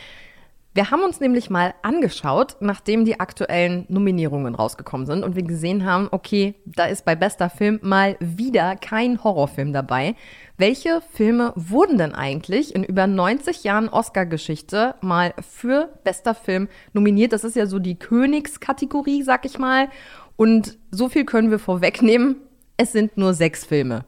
Wir 0.76 0.90
haben 0.90 1.04
uns 1.04 1.20
nämlich 1.20 1.48
mal 1.48 1.72
angeschaut, 1.80 2.56
nachdem 2.60 3.06
die 3.06 3.18
aktuellen 3.18 3.86
Nominierungen 3.88 4.54
rausgekommen 4.54 5.06
sind 5.06 5.24
und 5.24 5.34
wir 5.34 5.42
gesehen 5.42 5.86
haben, 5.86 6.08
okay, 6.10 6.54
da 6.66 6.84
ist 6.84 7.06
bei 7.06 7.16
bester 7.16 7.48
Film 7.48 7.78
mal 7.80 8.18
wieder 8.20 8.76
kein 8.76 9.24
Horrorfilm 9.24 9.72
dabei. 9.72 10.16
Welche 10.58 11.00
Filme 11.14 11.54
wurden 11.56 11.96
denn 11.96 12.14
eigentlich 12.14 12.74
in 12.74 12.84
über 12.84 13.06
90 13.06 13.64
Jahren 13.64 13.88
Oscar-Geschichte 13.88 14.96
mal 15.00 15.32
für 15.40 15.88
bester 16.04 16.34
Film 16.34 16.68
nominiert? 16.92 17.32
Das 17.32 17.44
ist 17.44 17.56
ja 17.56 17.64
so 17.64 17.78
die 17.78 17.98
Königskategorie, 17.98 19.22
sag 19.22 19.46
ich 19.46 19.58
mal. 19.58 19.88
Und 20.36 20.76
so 20.90 21.08
viel 21.08 21.24
können 21.24 21.50
wir 21.50 21.58
vorwegnehmen. 21.58 22.36
Es 22.76 22.92
sind 22.92 23.16
nur 23.16 23.32
sechs 23.32 23.64
Filme. 23.64 24.04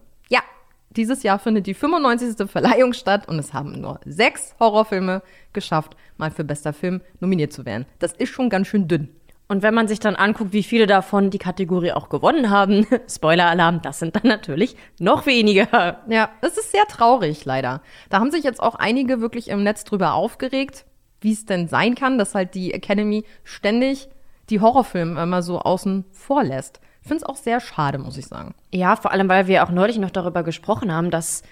Dieses 0.91 1.23
Jahr 1.23 1.39
findet 1.39 1.67
die 1.67 1.75
95. 1.75 2.51
Verleihung 2.51 2.93
statt 2.93 3.29
und 3.29 3.39
es 3.39 3.53
haben 3.53 3.81
nur 3.81 4.01
sechs 4.05 4.55
Horrorfilme 4.59 5.23
geschafft, 5.53 5.97
mal 6.17 6.31
für 6.31 6.45
bester 6.45 6.73
Film 6.73 7.03
nominiert 7.21 7.53
zu 7.53 7.67
werden. 7.67 7.87
Das 7.99 8.13
ist 8.13 8.31
schon 8.31 8.49
ganz 8.49 8.69
schön 8.69 8.89
dünn. 8.89 9.09
Und 9.51 9.63
wenn 9.63 9.73
man 9.73 9.89
sich 9.89 9.99
dann 9.99 10.15
anguckt, 10.15 10.53
wie 10.53 10.63
viele 10.63 10.87
davon 10.87 11.31
die 11.31 11.39
Kategorie 11.39 11.93
auch 11.93 12.11
gewonnen 12.11 12.51
haben, 12.51 12.87
Spoiler-Alarm, 13.09 13.81
das 13.81 13.99
sind 13.99 14.15
dann 14.17 14.27
natürlich 14.27 14.77
noch 14.99 15.25
weniger. 15.25 16.03
Ja, 16.09 16.31
es 16.43 16.59
ist 16.59 16.71
sehr 16.71 16.85
traurig, 16.87 17.47
leider. 17.47 17.81
Da 18.11 18.21
haben 18.21 18.31
sich 18.31 18.45
jetzt 18.45 18.61
auch 18.63 18.75
einige 18.75 19.23
wirklich 19.23 19.49
im 19.49 19.63
Netz 19.63 19.85
drüber 19.85 20.13
aufgeregt, 20.13 20.85
wie 21.23 21.33
es 21.33 21.47
denn 21.47 21.67
sein 21.67 21.95
kann, 21.95 22.19
dass 22.19 22.35
halt 22.35 22.55
die 22.55 22.75
Academy 22.75 23.25
ständig 23.43 24.09
die 24.51 24.61
Horrorfilme 24.61 25.23
immer 25.23 25.43
so 25.43 25.59
außen 25.61 26.05
vor 26.13 26.45
lässt. 26.45 26.81
Ich 27.09 27.11
finde 27.11 27.25
es 27.25 27.29
auch 27.31 27.37
sehr 27.43 27.59
schade, 27.61 27.97
muss 27.97 28.19
ich 28.19 28.27
sagen. 28.27 28.55
Ja, 28.71 28.95
vor 28.95 29.13
allem, 29.13 29.31
weil 29.31 29.47
wir 29.47 29.65
auch 29.65 29.71
neulich 29.71 29.97
noch 29.97 30.11
darüber 30.11 30.43
gesprochen 30.43 30.93
haben, 30.93 31.11
dass 31.11 31.43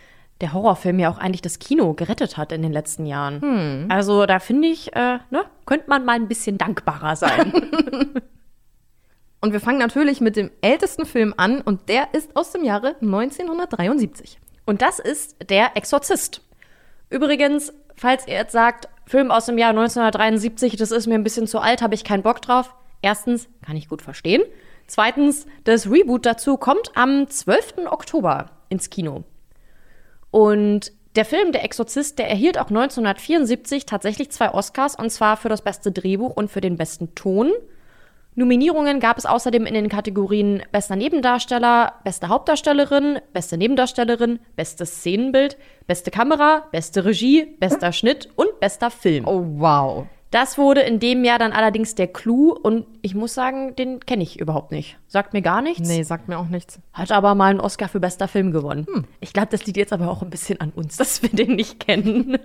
der 0.43 0.53
Horrorfilm 0.53 0.99
ja 0.99 1.09
auch 1.09 1.17
eigentlich 1.17 1.41
das 1.41 1.59
Kino 1.59 1.95
gerettet 1.95 2.37
hat 2.37 2.53
in 2.53 2.61
den 2.61 2.75
letzten 2.75 3.07
Jahren. 3.07 3.87
Also 3.91 4.27
da 4.27 4.39
finde 4.39 4.69
ich, 4.69 4.95
äh, 4.95 5.19
ne, 5.31 5.47
könnte 5.65 5.89
man 5.89 6.05
mal 6.05 6.13
ein 6.13 6.29
bisschen 6.29 6.59
dankbarer 6.59 7.17
sein. 7.17 7.55
Und 9.41 9.55
wir 9.55 9.61
fangen 9.61 9.79
natürlich 9.79 10.21
mit 10.21 10.37
dem 10.37 10.51
ältesten 10.61 11.07
Film 11.07 11.33
an 11.39 11.63
und 11.63 11.89
der 11.89 12.13
ist 12.13 12.37
aus 12.37 12.51
dem 12.51 12.63
Jahre 12.63 12.97
1973. 13.01 14.39
Und 14.67 14.83
das 14.83 14.99
ist 14.99 15.37
Der 15.49 15.75
Exorzist. 15.75 16.43
Übrigens, 17.09 17.73
falls 17.97 18.27
ihr 18.27 18.35
jetzt 18.35 18.53
sagt, 18.53 18.91
Film 19.07 19.31
aus 19.31 19.47
dem 19.47 19.57
Jahr 19.57 19.71
1973, 19.71 20.77
das 20.77 20.91
ist 20.91 21.07
mir 21.07 21.15
ein 21.15 21.25
bisschen 21.25 21.47
zu 21.47 21.61
alt, 21.61 21.81
habe 21.81 21.95
ich 21.95 22.05
keinen 22.05 22.23
Bock 22.23 22.43
drauf. 22.43 22.75
Erstens, 23.01 23.49
kann 23.65 23.77
ich 23.77 23.89
gut 23.89 24.03
verstehen. 24.03 24.43
Zweitens, 24.87 25.47
das 25.65 25.91
Reboot 25.91 26.27
dazu 26.27 26.57
kommt 26.57 26.93
am 26.95 27.29
12. 27.29 27.87
Oktober 27.91 28.51
ins 28.69 28.91
Kino. 28.91 29.25
Und 30.31 30.93
der 31.17 31.25
Film 31.25 31.53
Der 31.53 31.65
Exorzist, 31.65 32.19
der 32.19 32.29
erhielt 32.29 32.59
auch 32.59 32.69
1974 32.69 33.87
tatsächlich 33.87 34.31
zwei 34.31 34.53
Oscars, 34.53 34.97
und 34.97 35.11
zwar 35.11 35.37
für 35.37 35.49
das 35.49 35.63
beste 35.63 35.91
Drehbuch 35.91 36.37
und 36.37 36.51
für 36.51 36.61
den 36.61 36.77
besten 36.77 37.15
Ton. 37.15 37.53
Nominierungen 38.35 39.01
gab 39.01 39.17
es 39.17 39.25
außerdem 39.25 39.65
in 39.65 39.73
den 39.73 39.89
Kategorien 39.89 40.63
Bester 40.71 40.95
Nebendarsteller, 40.95 41.95
Beste 42.05 42.29
Hauptdarstellerin, 42.29 43.19
Beste 43.33 43.57
Nebendarstellerin, 43.57 44.41
Bestes 44.57 44.97
Szenenbild, 44.97 45.57
Beste 45.87 46.11
Kamera, 46.11 46.65
Beste 46.71 47.07
Regie, 47.07 47.47
Bester 47.59 47.93
Schnitt 47.93 48.29
und 48.37 48.61
Bester 48.61 48.91
Film. 48.91 49.27
Oh, 49.27 49.43
wow. 49.57 50.07
Das 50.31 50.59
wurde 50.59 50.81
in 50.81 50.99
dem 50.99 51.25
Jahr 51.25 51.39
dann 51.39 51.53
allerdings 51.53 51.95
der 51.95 52.09
Clou 52.09 52.51
und 52.51 52.85
ich 53.01 53.15
muss 53.15 53.33
sagen, 53.33 53.77
den 53.77 54.01
kenne 54.01 54.25
ich 54.25 54.41
überhaupt 54.41 54.73
nicht. 54.73 54.99
Sagt 55.07 55.33
mir 55.33 55.43
gar 55.43 55.63
nichts. 55.63 55.89
Nee, 55.89 56.03
sagt 56.03 56.29
mir 56.29 56.39
auch 56.39 56.49
nichts. 56.49 56.81
Hat 56.93 57.13
aber 57.13 57.35
mal 57.35 57.51
einen 57.51 57.61
Oscar 57.61 57.89
für 57.89 58.01
bester 58.01 58.27
Film 58.27 58.51
gewonnen. 58.51 59.07
Ich 59.21 59.33
glaube, 59.33 59.49
das 59.51 59.65
liegt 59.67 59.77
jetzt 59.77 59.93
aber 59.93 60.11
auch 60.11 60.23
ein 60.23 60.31
bisschen 60.31 60.61
an 60.61 60.73
uns, 60.75 60.97
dass 60.99 61.23
wir 61.23 61.31
den 61.31 61.55
nicht 61.55 61.79
kennen. 61.79 62.39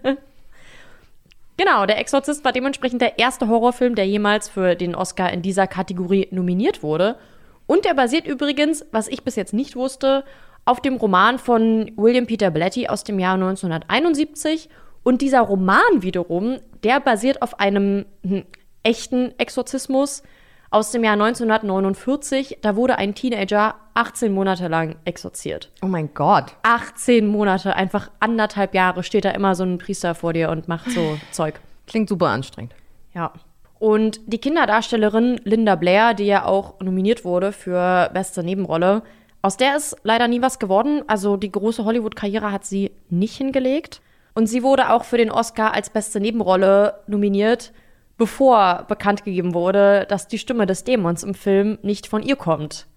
genau, 1.57 1.85
der 1.87 1.97
Exorzist 1.97 2.45
war 2.45 2.51
dementsprechend 2.51 3.01
der 3.01 3.17
erste 3.17 3.47
Horrorfilm, 3.47 3.95
der 3.95 4.05
jemals 4.05 4.47
für 4.47 4.75
den 4.75 4.93
Oscar 4.93 5.33
in 5.33 5.41
dieser 5.41 5.65
Kategorie 5.65 6.27
nominiert 6.29 6.83
wurde. 6.83 7.17
Und 7.65 7.85
der 7.85 7.95
basiert 7.95 8.27
übrigens, 8.27 8.85
was 8.91 9.07
ich 9.07 9.23
bis 9.23 9.35
jetzt 9.35 9.53
nicht 9.53 9.75
wusste, 9.75 10.23
auf 10.65 10.81
dem 10.81 10.97
Roman 10.97 11.39
von 11.39 11.91
William 11.95 12.27
Peter 12.27 12.51
Blatty 12.51 12.87
aus 12.87 13.03
dem 13.03 13.17
Jahr 13.17 13.33
1971. 13.33 14.69
Und 15.03 15.21
dieser 15.21 15.41
Roman 15.41 15.79
wiederum, 16.01 16.59
der 16.83 16.99
basiert 16.99 17.41
auf 17.41 17.59
einem 17.59 18.05
hm, 18.23 18.43
echten 18.83 19.37
Exorzismus 19.39 20.23
aus 20.69 20.91
dem 20.91 21.03
Jahr 21.03 21.13
1949. 21.13 22.59
Da 22.61 22.75
wurde 22.75 22.97
ein 22.97 23.13
Teenager 23.13 23.75
18 23.93 24.33
Monate 24.33 24.67
lang 24.67 24.95
exorziert. 25.05 25.71
Oh 25.81 25.87
mein 25.87 26.13
Gott. 26.13 26.55
18 26.63 27.27
Monate, 27.27 27.75
einfach 27.75 28.09
anderthalb 28.19 28.73
Jahre 28.73 29.03
steht 29.03 29.25
da 29.25 29.31
immer 29.31 29.55
so 29.55 29.63
ein 29.63 29.77
Priester 29.77 30.15
vor 30.15 30.33
dir 30.33 30.49
und 30.49 30.67
macht 30.67 30.89
so 30.91 31.17
Zeug. 31.31 31.59
Klingt 31.87 32.09
super 32.09 32.27
anstrengend. 32.27 32.73
Ja. 33.13 33.33
Und 33.79 34.21
die 34.27 34.37
Kinderdarstellerin 34.37 35.41
Linda 35.43 35.75
Blair, 35.75 36.13
die 36.13 36.25
ja 36.25 36.45
auch 36.45 36.79
nominiert 36.79 37.25
wurde 37.25 37.51
für 37.51 38.09
beste 38.13 38.43
Nebenrolle, 38.43 39.01
aus 39.41 39.57
der 39.57 39.75
ist 39.75 39.97
leider 40.03 40.27
nie 40.27 40.41
was 40.41 40.59
geworden. 40.59 41.01
Also 41.07 41.35
die 41.35 41.51
große 41.51 41.83
Hollywood-Karriere 41.83 42.51
hat 42.51 42.63
sie 42.63 42.91
nicht 43.09 43.35
hingelegt. 43.35 44.01
Und 44.33 44.47
sie 44.47 44.63
wurde 44.63 44.91
auch 44.91 45.03
für 45.03 45.17
den 45.17 45.31
Oscar 45.31 45.73
als 45.73 45.89
beste 45.89 46.19
Nebenrolle 46.19 46.99
nominiert, 47.07 47.73
bevor 48.17 48.85
bekannt 48.87 49.25
gegeben 49.25 49.53
wurde, 49.53 50.05
dass 50.09 50.27
die 50.27 50.37
Stimme 50.37 50.65
des 50.65 50.83
Dämons 50.83 51.23
im 51.23 51.33
Film 51.33 51.79
nicht 51.81 52.07
von 52.07 52.23
ihr 52.23 52.35
kommt. 52.35 52.87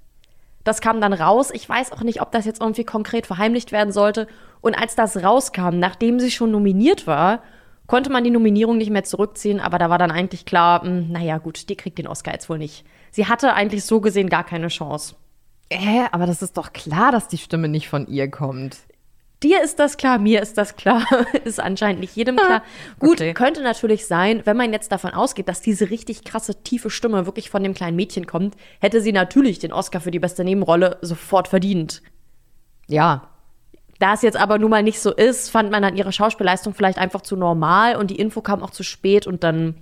Das 0.65 0.81
kam 0.81 1.01
dann 1.01 1.13
raus. 1.13 1.51
Ich 1.53 1.69
weiß 1.69 1.93
auch 1.93 2.01
nicht, 2.01 2.23
ob 2.23 2.33
das 2.33 2.47
jetzt 2.47 2.61
irgendwie 2.61 2.85
konkret 2.85 3.27
verheimlicht 3.27 3.71
werden 3.71 3.93
sollte. 3.93 4.27
Und 4.63 4.75
als 4.75 4.95
das 4.95 5.23
rauskam, 5.23 5.79
nachdem 5.79 6.19
sie 6.19 6.31
schon 6.31 6.51
nominiert 6.51 7.07
war, 7.07 7.43
konnte 7.87 8.11
man 8.11 8.25
die 8.25 8.31
Nominierung 8.31 8.79
nicht 8.79 8.91
mehr 8.91 9.05
zurückziehen. 9.05 9.61
Aber 9.61 9.79
da 9.79 9.91
war 9.91 9.99
dann 9.99 10.11
eigentlich 10.11 10.47
klar, 10.47 10.85
mh, 10.85 11.07
naja, 11.11 11.39
gut, 11.39 11.69
die 11.69 11.77
kriegt 11.77 11.99
den 11.99 12.07
Oscar 12.07 12.33
jetzt 12.33 12.49
wohl 12.49 12.59
nicht. 12.59 12.87
Sie 13.11 13.27
hatte 13.27 13.53
eigentlich 13.53 13.85
so 13.85 14.01
gesehen 14.01 14.31
gar 14.31 14.45
keine 14.45 14.69
Chance. 14.69 15.17
Äh, 15.69 16.07
aber 16.13 16.27
das 16.27 16.41
ist 16.41 16.57
doch 16.57 16.73
klar, 16.73 17.13
dass 17.13 17.29
die 17.29 17.39
Stimme 17.39 17.69
nicht 17.69 17.89
von 17.89 18.07
ihr 18.07 18.31
kommt. 18.31 18.79
Dir 19.43 19.63
ist 19.63 19.79
das 19.79 19.97
klar, 19.99 20.19
mir 20.19 20.41
ist 20.41 20.57
das 20.57 20.77
klar. 20.77 21.05
ist 21.45 21.61
anscheinend 21.61 22.01
nicht 22.01 22.17
jedem 22.17 22.37
klar. 22.37 22.63
Gut, 22.99 23.15
Okay. 23.21 23.35
könnte 23.35 23.63
natürlich 23.63 24.07
sein, 24.07 24.41
wenn 24.45 24.57
man 24.57 24.73
jetzt 24.73 24.91
davon 24.91 25.11
ausgeht, 25.13 25.49
dass 25.49 25.61
diese 25.61 25.91
richtig 25.91 26.25
krasse, 26.25 26.63
tiefe 26.63 26.89
Stimme 26.89 27.27
wirklich 27.27 27.51
von 27.51 27.63
dem 27.63 27.75
kleinen 27.75 27.97
Mädchen 27.97 28.27
kommt, 28.27 28.57
hätte 28.81 29.01
sie 29.03 29.13
natürlich 29.13 29.59
den 29.59 29.73
Oscar 29.73 30.01
für 30.01 30.11
die 30.11 30.19
beste 30.19 30.45
Nebenrolle 30.45 30.99
sofort 31.03 31.49
verdient. 31.49 32.01
Ja. 32.87 33.29
Da 33.99 34.15
es 34.15 34.23
jetzt 34.23 34.37
aber 34.37 34.59
nun 34.59 34.71
mal 34.71 34.83
nicht 34.83 35.01
so 35.01 35.13
ist, 35.13 35.51
fand 35.51 35.71
man 35.71 35.83
dann 35.83 35.97
ihre 35.97 36.13
Schauspielleistung 36.13 36.75
vielleicht 36.75 36.99
einfach 36.99 37.21
zu 37.21 37.37
normal 37.37 37.97
und 37.97 38.11
die 38.11 38.19
Info 38.19 38.41
kam 38.41 38.63
auch 38.63 38.71
zu 38.71 38.83
spät 38.83 39.27
und 39.27 39.45
dann 39.45 39.75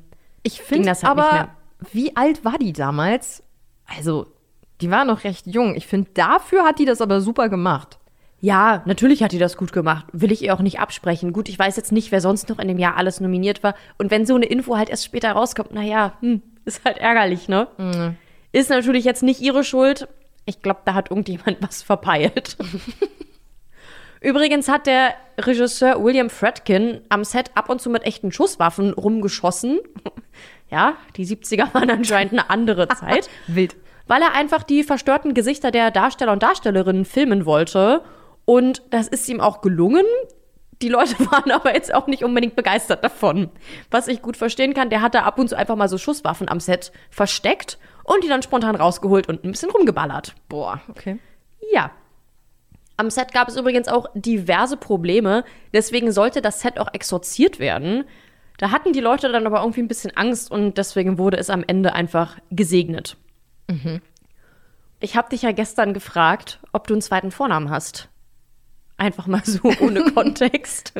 Ich 0.42 0.66
ging 0.68 0.84
das 0.84 1.02
halt 1.04 1.16
nicht 1.16 1.24
aber, 1.24 1.32
mehr. 1.34 1.48
wie 1.92 2.16
alt 2.16 2.44
war 2.44 2.58
die 2.58 2.72
damals? 2.72 3.42
Also, 3.96 4.26
die 4.80 4.90
war 4.90 5.04
noch 5.04 5.24
recht 5.24 5.46
jung. 5.46 5.74
Ich 5.76 5.86
finde, 5.86 6.10
dafür 6.14 6.64
hat 6.64 6.78
die 6.78 6.84
das 6.84 7.00
aber 7.00 7.20
super 7.20 7.48
gemacht. 7.48 7.98
Ja, 8.44 8.82
natürlich 8.86 9.22
hat 9.22 9.30
die 9.30 9.38
das 9.38 9.56
gut 9.56 9.72
gemacht. 9.72 10.04
Will 10.12 10.32
ich 10.32 10.42
ihr 10.42 10.52
auch 10.52 10.60
nicht 10.60 10.80
absprechen. 10.80 11.32
Gut, 11.32 11.48
ich 11.48 11.56
weiß 11.56 11.76
jetzt 11.76 11.92
nicht, 11.92 12.10
wer 12.10 12.20
sonst 12.20 12.48
noch 12.48 12.58
in 12.58 12.66
dem 12.66 12.78
Jahr 12.78 12.96
alles 12.96 13.20
nominiert 13.20 13.62
war. 13.62 13.76
Und 13.98 14.10
wenn 14.10 14.26
so 14.26 14.34
eine 14.34 14.46
Info 14.46 14.76
halt 14.76 14.90
erst 14.90 15.04
später 15.04 15.30
rauskommt, 15.30 15.72
naja, 15.72 16.14
hm, 16.20 16.42
ist 16.64 16.84
halt 16.84 16.98
ärgerlich, 16.98 17.48
ne? 17.48 17.68
Ist 18.50 18.68
natürlich 18.68 19.04
jetzt 19.04 19.22
nicht 19.22 19.40
ihre 19.40 19.62
Schuld. 19.62 20.08
Ich 20.44 20.60
glaube, 20.60 20.80
da 20.84 20.94
hat 20.94 21.10
irgendjemand 21.10 21.58
was 21.60 21.84
verpeilt. 21.84 22.56
Übrigens 24.20 24.68
hat 24.68 24.88
der 24.88 25.14
Regisseur 25.38 26.02
William 26.02 26.28
Fredkin 26.28 27.00
am 27.10 27.22
Set 27.22 27.52
ab 27.54 27.68
und 27.68 27.80
zu 27.80 27.90
mit 27.90 28.02
echten 28.02 28.32
Schusswaffen 28.32 28.92
rumgeschossen. 28.92 29.78
Ja, 30.68 30.94
die 31.16 31.26
70er 31.26 31.72
waren 31.74 31.90
anscheinend 31.90 32.32
eine 32.32 32.50
andere 32.50 32.88
Zeit. 32.96 33.30
Wild. 33.46 33.76
Weil 34.08 34.22
er 34.22 34.34
einfach 34.34 34.64
die 34.64 34.82
verstörten 34.82 35.32
Gesichter 35.32 35.70
der 35.70 35.92
Darsteller 35.92 36.32
und 36.32 36.42
Darstellerinnen 36.42 37.04
filmen 37.04 37.46
wollte. 37.46 38.02
Und 38.44 38.82
das 38.90 39.08
ist 39.08 39.28
ihm 39.28 39.40
auch 39.40 39.60
gelungen. 39.60 40.04
Die 40.82 40.88
Leute 40.88 41.18
waren 41.30 41.50
aber 41.50 41.74
jetzt 41.74 41.94
auch 41.94 42.06
nicht 42.06 42.24
unbedingt 42.24 42.56
begeistert 42.56 43.04
davon. 43.04 43.50
Was 43.90 44.08
ich 44.08 44.22
gut 44.22 44.36
verstehen 44.36 44.74
kann, 44.74 44.90
der 44.90 45.00
hat 45.00 45.14
da 45.14 45.22
ab 45.22 45.38
und 45.38 45.48
zu 45.48 45.56
einfach 45.56 45.76
mal 45.76 45.88
so 45.88 45.98
Schusswaffen 45.98 46.48
am 46.48 46.60
Set 46.60 46.92
versteckt 47.10 47.78
und 48.04 48.24
die 48.24 48.28
dann 48.28 48.42
spontan 48.42 48.74
rausgeholt 48.74 49.28
und 49.28 49.44
ein 49.44 49.52
bisschen 49.52 49.70
rumgeballert. 49.70 50.34
Boah, 50.48 50.80
okay. 50.88 51.18
Ja. 51.72 51.92
Am 52.96 53.10
Set 53.10 53.32
gab 53.32 53.48
es 53.48 53.56
übrigens 53.56 53.88
auch 53.88 54.06
diverse 54.14 54.76
Probleme, 54.76 55.44
deswegen 55.72 56.12
sollte 56.12 56.42
das 56.42 56.60
Set 56.60 56.78
auch 56.78 56.92
exorziert 56.92 57.58
werden. 57.58 58.04
Da 58.58 58.70
hatten 58.70 58.92
die 58.92 59.00
Leute 59.00 59.32
dann 59.32 59.46
aber 59.46 59.60
irgendwie 59.60 59.80
ein 59.80 59.88
bisschen 59.88 60.16
Angst 60.16 60.50
und 60.50 60.78
deswegen 60.78 61.18
wurde 61.18 61.36
es 61.36 61.50
am 61.50 61.64
Ende 61.66 61.94
einfach 61.94 62.38
gesegnet. 62.50 63.16
Ich 65.00 65.16
habe 65.16 65.30
dich 65.30 65.42
ja 65.42 65.52
gestern 65.52 65.94
gefragt, 65.94 66.60
ob 66.72 66.86
du 66.86 66.94
einen 66.94 67.02
zweiten 67.02 67.32
Vornamen 67.32 67.70
hast. 67.70 68.08
Einfach 69.02 69.26
mal 69.26 69.42
so 69.44 69.58
ohne 69.80 70.04
Kontext. 70.14 70.92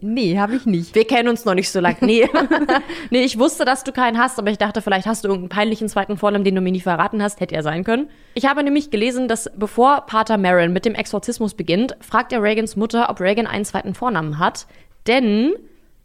Nee, 0.00 0.36
habe 0.36 0.56
ich 0.56 0.66
nicht. 0.66 0.96
Wir 0.96 1.06
kennen 1.06 1.28
uns 1.28 1.44
noch 1.44 1.54
nicht 1.54 1.70
so 1.70 1.78
lange. 1.78 1.98
Nee. 2.00 2.28
nee, 3.10 3.22
ich 3.22 3.38
wusste, 3.38 3.64
dass 3.64 3.84
du 3.84 3.92
keinen 3.92 4.18
hast, 4.18 4.40
aber 4.40 4.50
ich 4.50 4.58
dachte, 4.58 4.82
vielleicht 4.82 5.06
hast 5.06 5.22
du 5.22 5.28
irgendeinen 5.28 5.48
peinlichen 5.48 5.88
zweiten 5.88 6.16
Vornamen, 6.16 6.44
den 6.44 6.56
du 6.56 6.60
mir 6.60 6.72
nie 6.72 6.80
verraten 6.80 7.22
hast. 7.22 7.38
Hätte 7.38 7.54
er 7.54 7.62
sein 7.62 7.84
können. 7.84 8.10
Ich 8.34 8.46
habe 8.46 8.64
nämlich 8.64 8.90
gelesen, 8.90 9.28
dass 9.28 9.48
bevor 9.56 10.06
Pater 10.06 10.38
Marin 10.38 10.72
mit 10.72 10.84
dem 10.84 10.96
Exorzismus 10.96 11.54
beginnt, 11.54 11.96
fragt 12.00 12.32
er 12.32 12.42
Reagans 12.42 12.74
Mutter, 12.74 13.08
ob 13.08 13.20
Reagan 13.20 13.46
einen 13.46 13.64
zweiten 13.64 13.94
Vornamen 13.94 14.40
hat. 14.40 14.66
Denn 15.06 15.52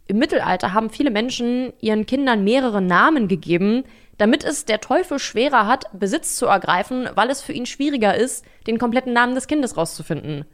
im 0.06 0.18
Mittelalter 0.18 0.74
haben 0.74 0.90
viele 0.90 1.10
Menschen 1.10 1.72
ihren 1.80 2.06
Kindern 2.06 2.44
mehrere 2.44 2.80
Namen 2.80 3.26
gegeben, 3.26 3.82
damit 4.16 4.44
es 4.44 4.64
der 4.64 4.80
Teufel 4.80 5.18
schwerer 5.18 5.66
hat, 5.66 5.86
Besitz 5.92 6.36
zu 6.36 6.46
ergreifen, 6.46 7.08
weil 7.16 7.30
es 7.30 7.42
für 7.42 7.52
ihn 7.52 7.66
schwieriger 7.66 8.14
ist, 8.14 8.44
den 8.68 8.78
kompletten 8.78 9.12
Namen 9.12 9.34
des 9.34 9.48
Kindes 9.48 9.76
rauszufinden. 9.76 10.44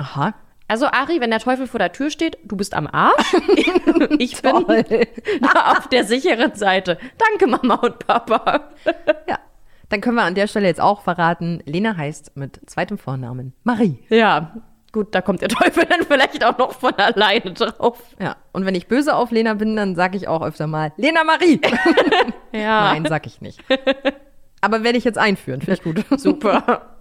Aha. 0.00 0.34
Also 0.66 0.86
Ari, 0.86 1.20
wenn 1.20 1.30
der 1.30 1.40
Teufel 1.40 1.66
vor 1.66 1.78
der 1.78 1.92
Tür 1.92 2.10
steht, 2.10 2.38
du 2.44 2.56
bist 2.56 2.74
am 2.74 2.86
Arsch. 2.86 3.34
Ich 4.18 4.40
bin 4.40 4.64
da 5.42 5.72
auf 5.72 5.88
der 5.88 6.04
sicheren 6.04 6.54
Seite. 6.54 6.98
Danke 7.18 7.46
Mama 7.46 7.74
und 7.74 7.98
Papa. 8.06 8.70
Ja. 9.28 9.38
Dann 9.88 10.00
können 10.00 10.16
wir 10.16 10.22
an 10.22 10.34
der 10.34 10.46
Stelle 10.46 10.66
jetzt 10.68 10.80
auch 10.80 11.02
verraten, 11.02 11.62
Lena 11.66 11.96
heißt 11.96 12.36
mit 12.36 12.60
zweitem 12.66 12.96
Vornamen 12.98 13.52
Marie. 13.64 13.98
Ja, 14.08 14.54
gut, 14.92 15.14
da 15.14 15.20
kommt 15.20 15.42
der 15.42 15.48
Teufel 15.48 15.84
dann 15.86 16.04
vielleicht 16.06 16.44
auch 16.44 16.56
noch 16.58 16.72
von 16.72 16.94
alleine 16.94 17.52
drauf. 17.52 18.00
Ja. 18.20 18.36
Und 18.52 18.64
wenn 18.64 18.74
ich 18.76 18.86
böse 18.86 19.16
auf 19.16 19.32
Lena 19.32 19.54
bin, 19.54 19.74
dann 19.74 19.96
sage 19.96 20.16
ich 20.16 20.28
auch 20.28 20.42
öfter 20.42 20.66
mal 20.66 20.92
Lena 20.96 21.24
Marie. 21.24 21.60
Ja. 22.52 22.92
Nein, 22.92 23.06
sag 23.08 23.26
ich 23.26 23.40
nicht. 23.40 23.62
Aber 24.60 24.82
werde 24.82 24.98
ich 24.98 25.04
jetzt 25.04 25.18
einführen, 25.18 25.60
finde 25.60 25.74
ich 25.74 25.82
gut. 25.82 26.04
Super. 26.20 26.99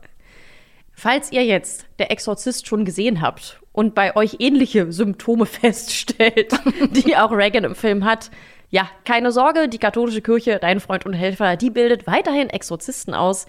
Falls 0.99 1.31
ihr 1.31 1.45
jetzt 1.45 1.85
der 1.97 2.11
Exorzist 2.11 2.67
schon 2.67 2.83
gesehen 2.83 3.21
habt 3.21 3.61
und 3.71 3.95
bei 3.95 4.17
euch 4.17 4.35
ähnliche 4.39 4.91
Symptome 4.91 5.45
feststellt, 5.45 6.51
die 6.91 7.15
auch 7.15 7.31
Reagan 7.31 7.63
im 7.63 7.73
Film 7.73 8.03
hat, 8.03 8.29
ja, 8.69 8.89
keine 9.05 9.31
Sorge, 9.31 9.69
die 9.69 9.77
katholische 9.77 10.21
Kirche, 10.21 10.59
dein 10.59 10.81
Freund 10.81 11.05
und 11.05 11.13
Helfer, 11.13 11.55
die 11.55 11.69
bildet 11.69 12.05
weiterhin 12.05 12.49
Exorzisten 12.49 13.13
aus. 13.13 13.45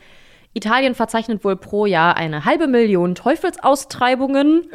Italien 0.54 0.94
verzeichnet 0.94 1.44
wohl 1.44 1.56
pro 1.56 1.86
Jahr 1.86 2.16
eine 2.16 2.44
halbe 2.44 2.68
Million 2.68 3.16
Teufelsaustreibungen. 3.16 4.70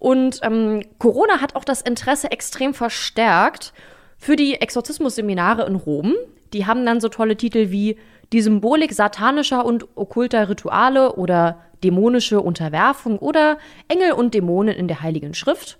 Und 0.00 0.40
ähm, 0.42 0.82
Corona 0.98 1.40
hat 1.40 1.54
auch 1.54 1.64
das 1.64 1.82
Interesse 1.82 2.32
extrem 2.32 2.74
verstärkt 2.74 3.72
für 4.16 4.34
die 4.34 4.60
Exorzismusseminare 4.60 5.66
in 5.66 5.76
Rom. 5.76 6.14
Die 6.52 6.66
haben 6.66 6.84
dann 6.84 7.00
so 7.00 7.08
tolle 7.08 7.36
Titel 7.36 7.70
wie 7.70 7.96
die 8.32 8.42
Symbolik 8.42 8.92
satanischer 8.92 9.64
und 9.64 9.86
okkulter 9.96 10.48
Rituale 10.48 11.14
oder 11.14 11.58
dämonische 11.82 12.40
Unterwerfung 12.40 13.18
oder 13.18 13.58
Engel 13.88 14.12
und 14.12 14.34
Dämonen 14.34 14.74
in 14.74 14.88
der 14.88 15.00
Heiligen 15.00 15.34
Schrift. 15.34 15.78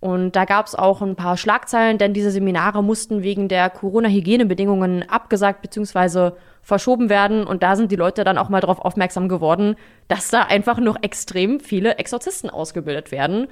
Und 0.00 0.34
da 0.34 0.46
gab 0.46 0.66
es 0.66 0.74
auch 0.74 1.02
ein 1.02 1.14
paar 1.14 1.36
Schlagzeilen, 1.36 1.98
denn 1.98 2.14
diese 2.14 2.30
Seminare 2.30 2.82
mussten 2.82 3.22
wegen 3.22 3.48
der 3.48 3.68
Corona-Hygienebedingungen 3.68 5.06
abgesagt 5.08 5.60
bzw. 5.60 6.32
verschoben 6.62 7.10
werden. 7.10 7.46
Und 7.46 7.62
da 7.62 7.76
sind 7.76 7.92
die 7.92 7.96
Leute 7.96 8.24
dann 8.24 8.38
auch 8.38 8.48
mal 8.48 8.62
darauf 8.62 8.78
aufmerksam 8.78 9.28
geworden, 9.28 9.76
dass 10.08 10.30
da 10.30 10.42
einfach 10.42 10.78
noch 10.78 10.96
extrem 11.02 11.60
viele 11.60 11.98
Exorzisten 11.98 12.48
ausgebildet 12.48 13.12
werden. 13.12 13.48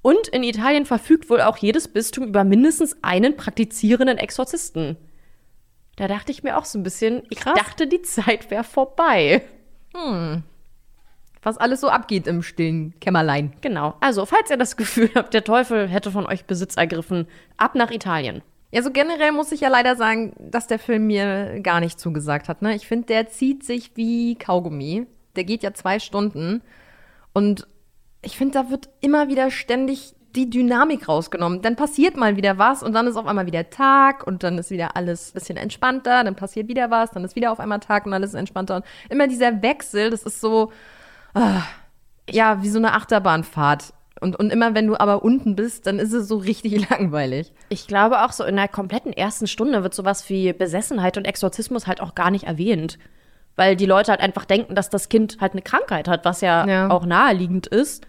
Und 0.00 0.28
in 0.28 0.44
Italien 0.44 0.86
verfügt 0.86 1.28
wohl 1.28 1.40
auch 1.40 1.56
jedes 1.56 1.88
Bistum 1.88 2.24
über 2.24 2.44
mindestens 2.44 2.96
einen 3.02 3.36
praktizierenden 3.36 4.16
Exorzisten. 4.16 4.96
Da 5.96 6.08
dachte 6.08 6.32
ich 6.32 6.42
mir 6.42 6.56
auch 6.56 6.64
so 6.64 6.78
ein 6.78 6.82
bisschen, 6.82 7.22
ich 7.30 7.40
dachte, 7.40 7.86
die 7.86 8.02
Zeit 8.02 8.50
wäre 8.50 8.64
vorbei. 8.64 9.42
Was 11.42 11.58
alles 11.58 11.80
so 11.80 11.88
abgeht 11.88 12.26
im 12.26 12.42
stillen 12.42 12.98
Kämmerlein. 13.00 13.52
Genau. 13.60 13.94
Also, 14.00 14.26
falls 14.26 14.50
ihr 14.50 14.56
das 14.56 14.76
Gefühl 14.76 15.10
habt, 15.14 15.34
der 15.34 15.44
Teufel 15.44 15.88
hätte 15.88 16.10
von 16.10 16.26
euch 16.26 16.44
Besitz 16.44 16.76
ergriffen, 16.76 17.26
ab 17.56 17.74
nach 17.74 17.90
Italien. 17.90 18.42
Ja, 18.72 18.82
so 18.82 18.90
generell 18.90 19.32
muss 19.32 19.50
ich 19.52 19.60
ja 19.60 19.68
leider 19.68 19.96
sagen, 19.96 20.32
dass 20.38 20.68
der 20.68 20.78
Film 20.78 21.06
mir 21.06 21.60
gar 21.60 21.80
nicht 21.80 21.98
zugesagt 21.98 22.48
hat. 22.48 22.62
Ne? 22.62 22.74
Ich 22.76 22.86
finde, 22.86 23.06
der 23.06 23.28
zieht 23.28 23.64
sich 23.64 23.92
wie 23.96 24.36
Kaugummi. 24.36 25.06
Der 25.34 25.44
geht 25.44 25.62
ja 25.62 25.74
zwei 25.74 25.98
Stunden. 25.98 26.62
Und 27.32 27.66
ich 28.22 28.36
finde, 28.36 28.54
da 28.54 28.70
wird 28.70 28.88
immer 29.00 29.28
wieder 29.28 29.50
ständig 29.50 30.14
die 30.36 30.48
Dynamik 30.50 31.08
rausgenommen. 31.08 31.62
Dann 31.62 31.76
passiert 31.76 32.16
mal 32.16 32.36
wieder 32.36 32.58
was 32.58 32.82
und 32.82 32.92
dann 32.92 33.06
ist 33.06 33.16
auf 33.16 33.26
einmal 33.26 33.46
wieder 33.46 33.68
Tag 33.70 34.26
und 34.26 34.42
dann 34.42 34.58
ist 34.58 34.70
wieder 34.70 34.96
alles 34.96 35.30
ein 35.30 35.34
bisschen 35.34 35.56
entspannter, 35.56 36.24
dann 36.24 36.36
passiert 36.36 36.68
wieder 36.68 36.90
was, 36.90 37.10
dann 37.10 37.24
ist 37.24 37.36
wieder 37.36 37.52
auf 37.52 37.60
einmal 37.60 37.80
Tag 37.80 38.06
und 38.06 38.12
alles 38.14 38.30
ist 38.30 38.34
entspannter. 38.38 38.76
Und 38.76 38.84
immer 39.08 39.26
dieser 39.28 39.62
Wechsel, 39.62 40.10
das 40.10 40.22
ist 40.22 40.40
so, 40.40 40.72
ah, 41.34 41.62
ja, 42.28 42.62
wie 42.62 42.68
so 42.68 42.78
eine 42.78 42.92
Achterbahnfahrt. 42.92 43.92
Und, 44.20 44.36
und 44.38 44.52
immer 44.52 44.74
wenn 44.74 44.86
du 44.86 45.00
aber 45.00 45.22
unten 45.24 45.56
bist, 45.56 45.86
dann 45.86 45.98
ist 45.98 46.12
es 46.12 46.28
so 46.28 46.36
richtig 46.36 46.88
langweilig. 46.90 47.52
Ich 47.70 47.86
glaube 47.86 48.22
auch 48.22 48.32
so 48.32 48.44
in 48.44 48.56
der 48.56 48.68
kompletten 48.68 49.12
ersten 49.12 49.46
Stunde 49.46 49.82
wird 49.82 49.94
sowas 49.94 50.28
wie 50.28 50.52
Besessenheit 50.52 51.16
und 51.16 51.24
Exorzismus 51.24 51.86
halt 51.86 52.00
auch 52.00 52.14
gar 52.14 52.30
nicht 52.30 52.44
erwähnt. 52.44 52.98
Weil 53.56 53.76
die 53.76 53.86
Leute 53.86 54.10
halt 54.12 54.20
einfach 54.20 54.44
denken, 54.44 54.74
dass 54.74 54.90
das 54.90 55.08
Kind 55.08 55.38
halt 55.40 55.52
eine 55.52 55.62
Krankheit 55.62 56.06
hat, 56.06 56.24
was 56.24 56.40
ja, 56.40 56.66
Ja. 56.66 56.90
auch 56.90 57.04
naheliegend 57.04 57.66
ist. 57.66 58.06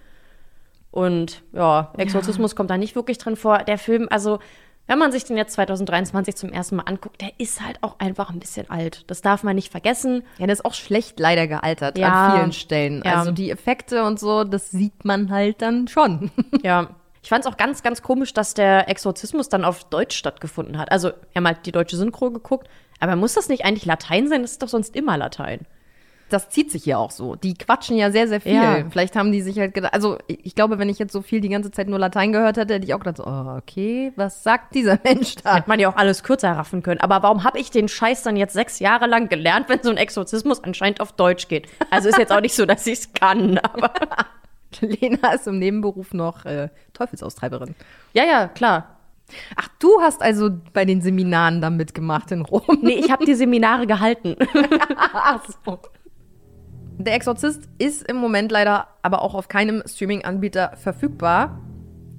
Und 0.92 1.42
ja, 1.54 1.94
Exorzismus 1.98 2.56
kommt 2.56 2.70
da 2.70 2.78
nicht 2.78 2.96
wirklich 2.96 3.18
drin 3.18 3.36
vor. 3.36 3.60
Der 3.60 3.78
Film, 3.78 4.08
also 4.12 4.40
wenn 4.88 5.00
man 5.00 5.12
sich 5.14 5.24
den 5.24 5.38
jetzt 5.38 5.54
2023 5.54 6.36
zum 6.36 6.52
ersten 6.52 6.76
Mal 6.76 6.84
anguckt, 6.84 7.22
der 7.22 7.32
ist 7.38 7.62
halt 7.66 7.78
auch 7.82 8.00
einfach 8.00 8.30
ein 8.30 8.40
bisschen 8.40 8.70
alt. 8.70 9.10
Das 9.10 9.22
darf 9.22 9.44
man 9.44 9.56
nicht 9.56 9.72
vergessen. 9.72 10.24
Ja, 10.38 10.48
der 10.48 10.54
ist 10.54 10.66
auch 10.66 10.74
schlecht 10.74 11.18
leider 11.20 11.48
gealtert 11.48 11.98
Ja. 11.98 12.28
an 12.28 12.38
vielen 12.40 12.52
Stellen. 12.52 13.02
Ja. 13.06 13.20
Also 13.20 13.32
die 13.32 13.52
Effekte 13.52 14.04
und 14.04 14.20
so, 14.20 14.44
das 14.44 14.72
sieht 14.72 15.06
man 15.06 15.32
halt 15.32 15.62
dann 15.62 15.88
schon. 15.88 16.30
Ja. 16.64 16.90
Ich 17.24 17.30
fand 17.30 17.46
es 17.46 17.52
auch 17.52 17.56
ganz, 17.56 17.84
ganz 17.84 18.02
komisch, 18.02 18.34
dass 18.34 18.56
der 18.56 18.90
Exorzismus 18.90 19.48
dann 19.48 19.64
auf 19.64 19.84
Deutsch 19.84 20.18
stattgefunden 20.18 20.80
hat. 20.80 20.92
Also, 20.92 21.10
wir 21.10 21.16
haben 21.36 21.46
halt 21.46 21.68
die 21.68 21.72
deutsche 21.72 21.96
Synchro 21.96 22.32
geguckt. 22.32 22.68
Aber 23.00 23.16
muss 23.16 23.36
das 23.36 23.48
nicht 23.48 23.64
eigentlich 23.64 23.86
Latein 23.86 24.28
sein? 24.28 24.42
Das 24.42 24.54
ist 24.54 24.64
doch 24.64 24.68
sonst 24.68 24.96
immer 24.96 25.18
Latein. 25.18 25.68
Das 26.32 26.50
zieht 26.50 26.72
sich 26.72 26.86
ja 26.86 26.98
auch 26.98 27.12
so. 27.12 27.36
Die 27.36 27.54
quatschen 27.54 27.98
ja 27.98 28.10
sehr, 28.10 28.28
sehr 28.28 28.39
viel. 28.39 28.54
Ja. 28.54 28.86
Vielleicht 28.89 29.15
haben 29.15 29.32
die 29.32 29.41
sich 29.41 29.60
halt 29.60 29.74
gedacht, 29.74 29.94
also 29.94 30.17
ich 30.28 30.56
glaube, 30.56 30.80
wenn 30.80 30.88
ich 30.88 30.98
jetzt 30.98 31.12
so 31.12 31.22
viel 31.22 31.41
die 31.41 31.50
ganze 31.50 31.72
Zeit 31.72 31.89
nur 31.89 32.00
Latein 32.00 32.32
gehört 32.32 32.56
hätte, 32.58 32.76
hätte 32.76 32.86
ich 32.86 32.94
auch 32.94 33.00
gedacht, 33.00 33.17
so, 33.17 33.26
oh, 33.26 33.58
okay, 33.58 34.13
was 34.15 34.44
sagt 34.44 34.74
dieser 34.74 34.98
Mensch 35.04 35.36
da? 35.44 35.58
Hätte 35.58 35.70
man 35.70 35.80
ja 35.80 35.89
auch 35.89 35.98
alles 35.98 36.24
kürzer 36.24 36.52
raffen 36.52 36.84
können. 36.84 37.02
Aber 37.02 37.22
warum 37.22 37.44
habe 37.44 37.60
ich 37.60 37.70
den 37.70 37.88
Scheiß 37.88 38.24
dann 38.24 38.38
jetzt 38.38 38.54
sechs 38.54 38.80
Jahre 38.80 39.08
lang 39.08 39.28
gelernt, 39.28 39.67
wenn 39.67 39.84
so 39.84 39.89
ein 39.89 39.98
Exorzismus 39.98 40.63
anscheinend 40.63 41.02
auf 41.02 41.12
Deutsch 41.12 41.50
geht? 41.50 41.67
Also 41.89 42.10
ist 42.10 42.17
jetzt 42.17 42.32
auch 42.32 42.41
nicht 42.41 42.56
so, 42.56 42.65
dass 42.65 42.88
ich 42.88 43.00
es 43.00 43.13
kann, 43.13 43.58
aber. 43.63 43.91
Lena 44.82 45.34
ist 45.34 45.48
im 45.48 45.60
Nebenberuf 45.60 46.13
noch 46.13 46.46
äh, 46.46 46.70
Teufelsaustreiberin. 46.94 47.76
Ja, 48.13 48.24
ja, 48.24 48.48
klar. 48.48 48.98
Ach, 49.56 49.67
du 49.80 50.02
hast 50.02 50.22
also 50.22 50.50
bei 50.74 50.86
den 50.86 51.02
Seminaren 51.02 51.62
da 51.62 51.70
mitgemacht 51.70 52.32
in 52.32 52.41
Rom. 52.41 52.80
Nee, 52.82 52.94
ich 52.94 53.12
habe 53.12 53.26
die 53.26 53.36
Seminare 53.36 53.88
gehalten. 53.88 54.36
Ach 55.13 55.41
so. 55.65 55.80
Der 57.04 57.16
Exorzist 57.16 57.68
ist 57.80 58.08
im 58.08 58.18
Moment 58.18 58.52
leider 58.52 58.88
aber 59.02 59.24
auch 59.24 59.34
auf 59.34 59.48
keinem 59.48 59.82
Streaming-Anbieter 59.88 60.74
verfügbar. 60.78 61.60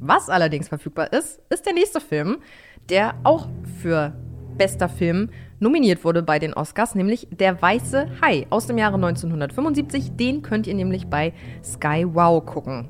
Was 0.01 0.29
allerdings 0.29 0.69
verfügbar 0.69 1.13
ist, 1.13 1.41
ist 1.51 1.67
der 1.67 1.73
nächste 1.73 2.01
Film, 2.01 2.39
der 2.89 3.15
auch 3.23 3.47
für 3.81 4.13
bester 4.59 4.89
Film 4.89 5.31
nominiert 5.61 6.05
wurde 6.05 6.25
bei 6.25 6.41
den 6.41 6.53
Oscars, 6.53 6.97
nämlich 6.97 7.29
Der 7.31 7.63
Weiße 7.63 8.09
Hai 8.21 8.49
aus 8.51 8.67
dem 8.67 8.77
Jahre 8.77 8.97
1975. 8.97 10.17
Den 10.17 10.43
könnt 10.43 10.67
ihr 10.67 10.75
nämlich 10.75 11.07
bei 11.07 11.33
Sky 11.63 12.05
Wow 12.09 12.45
gucken. 12.45 12.89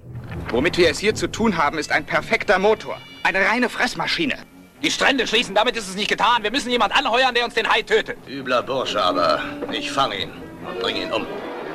Womit 0.49 0.79
wir 0.79 0.89
es 0.89 0.99
hier 0.99 1.15
zu 1.15 1.27
tun 1.27 1.59
haben, 1.59 1.77
ist 1.77 1.93
ein 1.93 2.07
perfekter 2.07 2.59
Motor. 2.59 2.97
Eine 3.23 3.41
reine 3.41 3.69
Fressmaschine. 3.69 4.37
Die 4.83 4.91
Strände 4.91 5.27
schließen, 5.27 5.55
damit 5.55 5.77
ist 5.77 5.91
es 5.91 5.95
nicht 5.95 6.09
getan. 6.09 6.43
Wir 6.43 6.51
müssen 6.51 6.71
jemand 6.71 6.97
anheuern, 6.97 7.35
der 7.35 7.45
uns 7.45 7.53
den 7.53 7.69
Hai 7.69 7.83
tötet. 7.83 8.17
Übler 8.27 8.63
Bursche, 8.63 9.03
aber 9.03 9.41
ich 9.71 9.91
fange 9.93 10.23
ihn 10.23 10.31
und 10.67 10.81
bringe 10.81 11.03
ihn 11.03 11.13
um. 11.13 11.27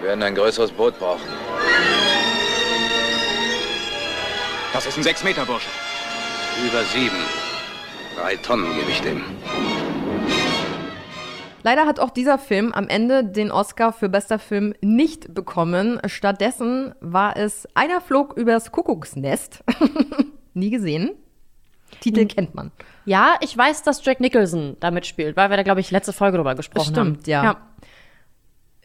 Wir 0.07 0.11
werden 0.11 0.23
ein 0.23 0.35
größeres 0.35 0.71
Boot 0.71 0.97
brauchen. 0.99 1.27
Das 4.71 4.85
ist 4.85 4.95
ein 4.95 5.03
Sechs-Meter-Bursche. 5.03 5.67
Über 6.65 6.81
sieben. 6.85 7.17
Drei 8.15 8.37
Tonnen 8.37 8.73
gebe 8.73 8.89
ich 8.89 9.01
dem. 9.01 9.21
Leider 11.63 11.85
hat 11.85 11.99
auch 11.99 12.09
dieser 12.09 12.37
Film 12.37 12.71
am 12.71 12.87
Ende 12.87 13.25
den 13.25 13.51
Oscar 13.51 13.91
für 13.91 14.07
bester 14.07 14.39
Film 14.39 14.73
nicht 14.79 15.33
bekommen. 15.33 15.99
Stattdessen 16.05 16.95
war 17.01 17.35
es 17.35 17.67
Einer 17.73 17.99
flog 17.99 18.37
übers 18.37 18.71
Kuckucksnest. 18.71 19.61
Nie 20.53 20.69
gesehen. 20.69 21.15
Titel 21.99 22.21
Hm. 22.21 22.27
kennt 22.29 22.55
man. 22.55 22.71
Ja, 23.03 23.35
ich 23.41 23.57
weiß, 23.57 23.83
dass 23.83 24.05
Jack 24.05 24.21
Nicholson 24.21 24.77
da 24.79 24.89
mitspielt, 24.89 25.35
weil 25.35 25.49
wir 25.49 25.57
da, 25.57 25.63
glaube 25.63 25.81
ich, 25.81 25.91
letzte 25.91 26.13
Folge 26.13 26.37
drüber 26.37 26.55
gesprochen 26.55 26.95
haben. 26.95 27.07
Stimmt, 27.15 27.27
ja. 27.27 27.57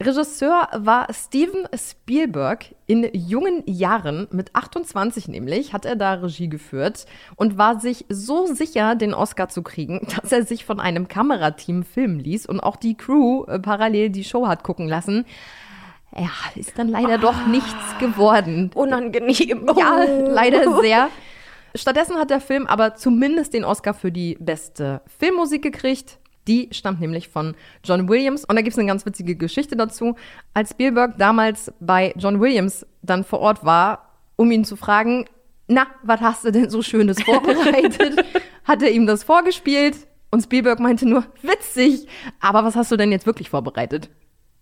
Regisseur 0.07 0.69
war 0.75 1.09
Steven 1.13 1.67
Spielberg. 1.75 2.75
In 2.87 3.09
jungen 3.15 3.63
Jahren, 3.67 4.29
mit 4.31 4.55
28 4.55 5.29
nämlich, 5.29 5.73
hat 5.73 5.87
er 5.87 5.97
da 5.97 6.15
Regie 6.15 6.49
geführt 6.49 7.07
und 7.37 7.57
war 7.57 7.81
sich 7.81 8.05
so 8.09 8.47
sicher, 8.47 8.95
den 8.95 9.15
Oscar 9.15 9.49
zu 9.49 9.63
kriegen, 9.63 10.07
dass 10.23 10.33
er 10.33 10.45
sich 10.45 10.65
von 10.65 10.81
einem 10.81 11.09
Kamerateam 11.09 11.85
filmen 11.85 12.19
ließ 12.21 12.47
und 12.47 12.61
auch 12.61 12.77
die 12.77 12.97
Crew 12.97 13.45
äh, 13.45 13.59
parallel 13.59 14.11
die 14.11 14.25
Show 14.25 14.47
hat 14.47 14.63
gucken 14.63 14.89
lassen. 14.89 15.25
Ja, 16.15 16.31
ist 16.55 16.79
dann 16.79 16.89
leider 16.89 17.17
doch 17.17 17.47
nichts 17.47 17.99
geworden. 17.99 18.71
Unangenehm. 18.75 19.71
Ja, 19.79 20.05
leider 20.05 20.81
sehr. 20.81 21.09
Stattdessen 21.75 22.17
hat 22.17 22.29
der 22.29 22.41
Film 22.41 22.67
aber 22.67 22.95
zumindest 22.97 23.55
den 23.55 23.65
Oscar 23.65 23.95
für 23.95 24.13
die 24.13 24.37
beste 24.39 25.01
Filmmusik 25.19 25.63
gekriegt. 25.63 26.19
Die 26.49 26.69
stammt 26.73 27.01
nämlich 27.01 27.29
von 27.29 27.55
John 27.85 28.09
Williams. 28.09 28.45
Und 28.45 28.57
da 28.57 28.63
gibt 28.63 28.73
es 28.73 28.79
eine 28.79 28.89
ganz 28.89 29.07
witzige 29.07 29.37
Geschichte 29.37 29.77
dazu. 29.77 30.17
Als 30.55 30.71
Spielberg 30.71 31.17
damals 31.19 31.73
bei 31.81 32.13
John 32.17 32.41
Williams 32.41 32.85
dann 33.03 33.23
vor 33.25 33.41
Ort 33.41 33.65
war, 33.65 34.09
um 34.37 34.51
ihn 34.51 34.65
zu 34.65 34.77
fragen, 34.77 35.27
na, 35.69 35.87
was 36.03 36.21
hast 36.21 36.45
du 36.45 36.51
denn 36.51 36.69
so 36.69 36.83
Schönes 36.83 37.23
vorbereitet? 37.25 38.25
hat 38.65 38.83
er 38.83 38.91
ihm 38.91 39.07
das 39.07 39.23
vorgespielt 39.25 39.97
und 40.31 40.43
Spielberg 40.43 40.81
meinte 40.81 41.09
nur, 41.09 41.25
witzig, 41.43 42.07
aber 42.41 42.65
was 42.65 42.75
hast 42.77 42.91
du 42.93 42.97
denn 42.97 43.13
jetzt 43.13 43.27
wirklich 43.27 43.51
vorbereitet? 43.51 44.09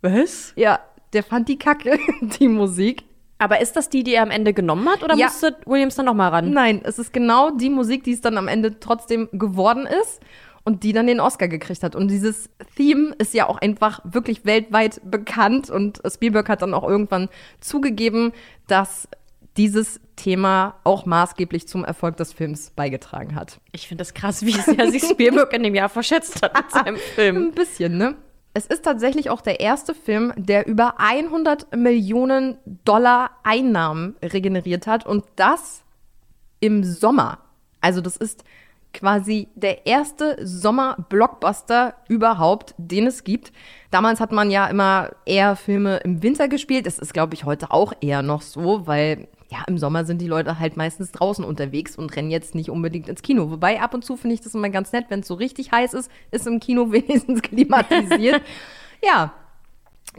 Was? 0.02 0.52
Ja, 0.56 0.80
der 1.12 1.22
fand 1.22 1.48
die 1.48 1.58
Kacke, 1.58 1.98
die 2.40 2.48
Musik. 2.48 3.04
Aber 3.38 3.60
ist 3.60 3.74
das 3.76 3.88
die, 3.88 4.02
die 4.02 4.14
er 4.14 4.22
am 4.22 4.30
Ende 4.30 4.52
genommen 4.52 4.86
hat 4.88 5.02
oder 5.02 5.16
Ja. 5.16 5.26
musste 5.26 5.56
Williams 5.64 5.94
dann 5.94 6.04
nochmal 6.06 6.30
ran? 6.30 6.50
Nein, 6.50 6.80
es 6.84 6.98
ist 6.98 7.12
genau 7.12 7.50
die 7.50 7.70
Musik, 7.70 8.04
die 8.04 8.12
es 8.12 8.20
dann 8.20 8.36
am 8.36 8.48
Ende 8.48 8.78
trotzdem 8.80 9.28
geworden 9.32 9.86
ist 10.02 10.20
und 10.70 10.84
die 10.84 10.92
dann 10.92 11.08
den 11.08 11.18
Oscar 11.18 11.48
gekriegt 11.48 11.82
hat. 11.82 11.96
Und 11.96 12.08
dieses 12.08 12.48
Theme 12.76 13.12
ist 13.18 13.34
ja 13.34 13.48
auch 13.48 13.58
einfach 13.58 14.00
wirklich 14.04 14.44
weltweit 14.44 15.00
bekannt 15.04 15.68
und 15.68 16.00
Spielberg 16.08 16.48
hat 16.48 16.62
dann 16.62 16.74
auch 16.74 16.88
irgendwann 16.88 17.28
zugegeben, 17.58 18.32
dass 18.68 19.08
dieses 19.56 20.00
Thema 20.14 20.76
auch 20.84 21.06
maßgeblich 21.06 21.66
zum 21.66 21.84
Erfolg 21.84 22.16
des 22.18 22.32
Films 22.32 22.70
beigetragen 22.70 23.34
hat. 23.34 23.60
Ich 23.72 23.88
finde 23.88 24.02
das 24.02 24.14
krass, 24.14 24.46
wie 24.46 24.52
sehr 24.52 24.92
sich 24.92 25.02
Spielberg 25.10 25.52
in 25.52 25.64
dem 25.64 25.74
Jahr 25.74 25.88
verschätzt 25.88 26.40
hat 26.40 26.54
mit 26.56 26.70
seinem 26.70 26.96
Film. 27.16 27.36
Ein 27.36 27.50
bisschen, 27.52 27.98
ne? 27.98 28.14
Es 28.54 28.66
ist 28.66 28.84
tatsächlich 28.84 29.28
auch 29.28 29.40
der 29.40 29.58
erste 29.58 29.92
Film, 29.92 30.32
der 30.36 30.68
über 30.68 31.00
100 31.00 31.74
Millionen 31.74 32.58
Dollar 32.84 33.32
Einnahmen 33.42 34.14
regeneriert 34.22 34.86
hat 34.86 35.04
und 35.04 35.24
das 35.34 35.82
im 36.60 36.84
Sommer. 36.84 37.38
Also 37.80 38.00
das 38.00 38.16
ist 38.16 38.44
quasi 38.92 39.48
der 39.54 39.86
erste 39.86 40.36
Sommer-Blockbuster 40.44 41.94
überhaupt, 42.08 42.74
den 42.76 43.06
es 43.06 43.24
gibt. 43.24 43.52
Damals 43.90 44.20
hat 44.20 44.32
man 44.32 44.50
ja 44.50 44.66
immer 44.66 45.10
eher 45.26 45.56
Filme 45.56 45.98
im 45.98 46.22
Winter 46.22 46.48
gespielt. 46.48 46.86
Das 46.86 46.98
ist, 46.98 47.14
glaube 47.14 47.34
ich, 47.34 47.44
heute 47.44 47.70
auch 47.70 47.92
eher 48.00 48.22
noch 48.22 48.42
so, 48.42 48.86
weil 48.86 49.28
ja, 49.50 49.58
im 49.66 49.78
Sommer 49.78 50.04
sind 50.04 50.20
die 50.20 50.28
Leute 50.28 50.58
halt 50.58 50.76
meistens 50.76 51.10
draußen 51.10 51.44
unterwegs 51.44 51.96
und 51.96 52.14
rennen 52.14 52.30
jetzt 52.30 52.54
nicht 52.54 52.70
unbedingt 52.70 53.08
ins 53.08 53.22
Kino. 53.22 53.50
Wobei 53.50 53.80
ab 53.80 53.94
und 53.94 54.04
zu 54.04 54.16
finde 54.16 54.34
ich 54.34 54.40
das 54.40 54.54
immer 54.54 54.70
ganz 54.70 54.92
nett, 54.92 55.06
wenn 55.08 55.20
es 55.20 55.26
so 55.26 55.34
richtig 55.34 55.72
heiß 55.72 55.94
ist, 55.94 56.10
ist 56.30 56.46
im 56.46 56.60
Kino 56.60 56.92
wenigstens 56.92 57.42
klimatisiert. 57.42 58.42
ja, 59.02 59.32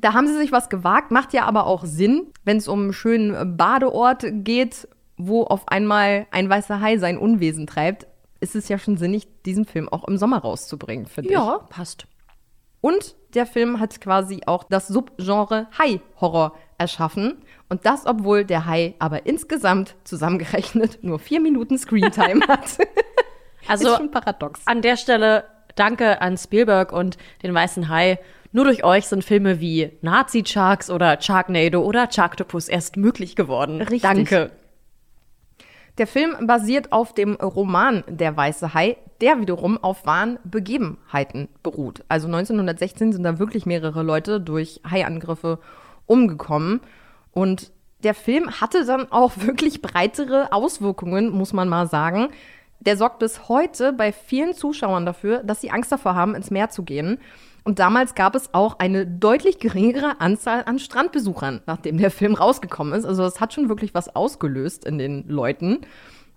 da 0.01 0.13
haben 0.13 0.27
sie 0.27 0.37
sich 0.37 0.51
was 0.51 0.69
gewagt, 0.69 1.11
macht 1.11 1.33
ja 1.33 1.45
aber 1.45 1.65
auch 1.65 1.85
Sinn, 1.85 2.27
wenn 2.43 2.57
es 2.57 2.67
um 2.67 2.81
einen 2.81 2.93
schönen 2.93 3.57
Badeort 3.57 4.25
geht, 4.29 4.87
wo 5.17 5.43
auf 5.43 5.67
einmal 5.67 6.27
ein 6.31 6.49
weißer 6.49 6.81
Hai 6.81 6.97
sein 6.97 7.17
Unwesen 7.17 7.67
treibt, 7.67 8.07
ist 8.41 8.55
es 8.55 8.67
ja 8.67 8.77
schon 8.77 8.97
sinnig, 8.97 9.27
diesen 9.43 9.65
Film 9.65 9.87
auch 9.87 10.07
im 10.07 10.17
Sommer 10.17 10.39
rauszubringen, 10.39 11.05
finde 11.05 11.29
ich. 11.29 11.33
Ja, 11.33 11.59
passt. 11.69 12.05
Und 12.81 13.15
der 13.35 13.45
Film 13.45 13.79
hat 13.79 14.01
quasi 14.01 14.41
auch 14.47 14.63
das 14.63 14.87
Subgenre 14.87 15.67
Hai-Horror 15.77 16.55
erschaffen. 16.77 17.43
Und 17.69 17.85
das, 17.85 18.05
obwohl 18.05 18.43
der 18.43 18.65
Hai 18.65 18.95
aber 18.99 19.25
insgesamt 19.27 19.95
zusammengerechnet 20.03 20.99
nur 21.03 21.19
vier 21.19 21.39
Minuten 21.39 21.77
Screentime 21.77 22.41
hat. 22.47 22.77
Also 23.67 23.89
ist 23.89 23.97
schon 23.97 24.11
paradox. 24.11 24.61
an 24.65 24.81
der 24.81 24.97
Stelle 24.97 25.45
danke 25.75 26.21
an 26.21 26.37
Spielberg 26.37 26.91
und 26.91 27.17
den 27.43 27.53
Weißen 27.53 27.87
Hai. 27.87 28.19
Nur 28.51 28.65
durch 28.65 28.83
euch 28.83 29.05
sind 29.05 29.23
Filme 29.23 29.61
wie 29.61 29.91
Nazi-Sharks 30.01 30.89
oder 30.89 31.21
Sharknado 31.21 31.81
oder 31.83 32.11
Sharktopus 32.11 32.67
erst 32.67 32.97
möglich 32.97 33.35
geworden. 33.35 33.81
Richtig. 33.81 34.01
Danke. 34.01 34.51
Der 36.01 36.07
Film 36.07 36.47
basiert 36.47 36.91
auf 36.91 37.13
dem 37.13 37.35
Roman 37.35 38.03
Der 38.07 38.35
Weiße 38.35 38.73
Hai, 38.73 38.97
der 39.21 39.39
wiederum 39.39 39.77
auf 39.77 40.03
wahren 40.07 40.39
Begebenheiten 40.43 41.47
beruht. 41.61 42.03
Also 42.09 42.25
1916 42.25 43.13
sind 43.13 43.21
da 43.21 43.37
wirklich 43.37 43.67
mehrere 43.67 44.01
Leute 44.01 44.41
durch 44.41 44.81
Haiangriffe 44.89 45.59
umgekommen. 46.07 46.81
Und 47.33 47.71
der 48.01 48.15
Film 48.15 48.49
hatte 48.49 48.83
dann 48.83 49.11
auch 49.11 49.33
wirklich 49.35 49.83
breitere 49.83 50.51
Auswirkungen, 50.51 51.29
muss 51.29 51.53
man 51.53 51.69
mal 51.69 51.85
sagen. 51.85 52.29
Der 52.79 52.97
sorgt 52.97 53.19
bis 53.19 53.47
heute 53.47 53.93
bei 53.93 54.11
vielen 54.11 54.55
Zuschauern 54.55 55.05
dafür, 55.05 55.43
dass 55.43 55.61
sie 55.61 55.69
Angst 55.69 55.91
davor 55.91 56.15
haben, 56.15 56.33
ins 56.33 56.49
Meer 56.49 56.71
zu 56.71 56.81
gehen. 56.81 57.19
Und 57.63 57.79
damals 57.79 58.15
gab 58.15 58.35
es 58.35 58.53
auch 58.53 58.79
eine 58.79 59.05
deutlich 59.05 59.59
geringere 59.59 60.19
Anzahl 60.19 60.63
an 60.65 60.79
Strandbesuchern, 60.79 61.61
nachdem 61.67 61.97
der 61.97 62.11
Film 62.11 62.33
rausgekommen 62.33 62.93
ist. 62.93 63.05
Also 63.05 63.23
es 63.23 63.39
hat 63.39 63.53
schon 63.53 63.69
wirklich 63.69 63.93
was 63.93 64.15
ausgelöst 64.15 64.83
in 64.85 64.97
den 64.97 65.27
Leuten. 65.27 65.81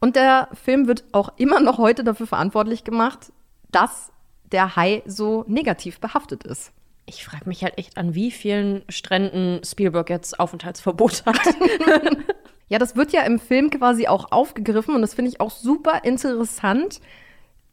Und 0.01 0.17
der 0.17 0.49
Film 0.53 0.87
wird 0.87 1.05
auch 1.13 1.33
immer 1.37 1.61
noch 1.61 1.79
heute 1.79 2.05
dafür 2.05 2.27
verantwortlich 2.27 2.85
gemacht, 2.85 3.33
dass 3.71 4.13
der 4.53 4.77
Hai 4.77 5.03
so 5.07 5.45
negativ 5.49 5.99
behaftet 5.99 6.45
ist. 6.45 6.73
Ich 7.07 7.25
frage 7.25 7.49
mich 7.49 7.63
halt 7.63 7.79
echt, 7.79 7.97
an 7.97 8.15
wie 8.15 8.31
vielen 8.31 8.83
Stränden 8.89 9.63
Spielberg 9.65 10.11
jetzt 10.11 10.39
Aufenthaltsverbot 10.39 11.25
hat. 11.27 11.39
Ja, 12.69 12.79
das 12.79 12.97
wird 12.97 13.13
ja 13.13 13.23
im 13.23 13.39
Film 13.39 13.71
quasi 13.71 14.09
auch 14.09 14.33
aufgegriffen 14.33 14.95
und 14.95 15.03
das 15.03 15.15
finde 15.15 15.31
ich 15.31 15.41
auch 15.41 15.51
super 15.51 16.03
interessant, 16.05 17.01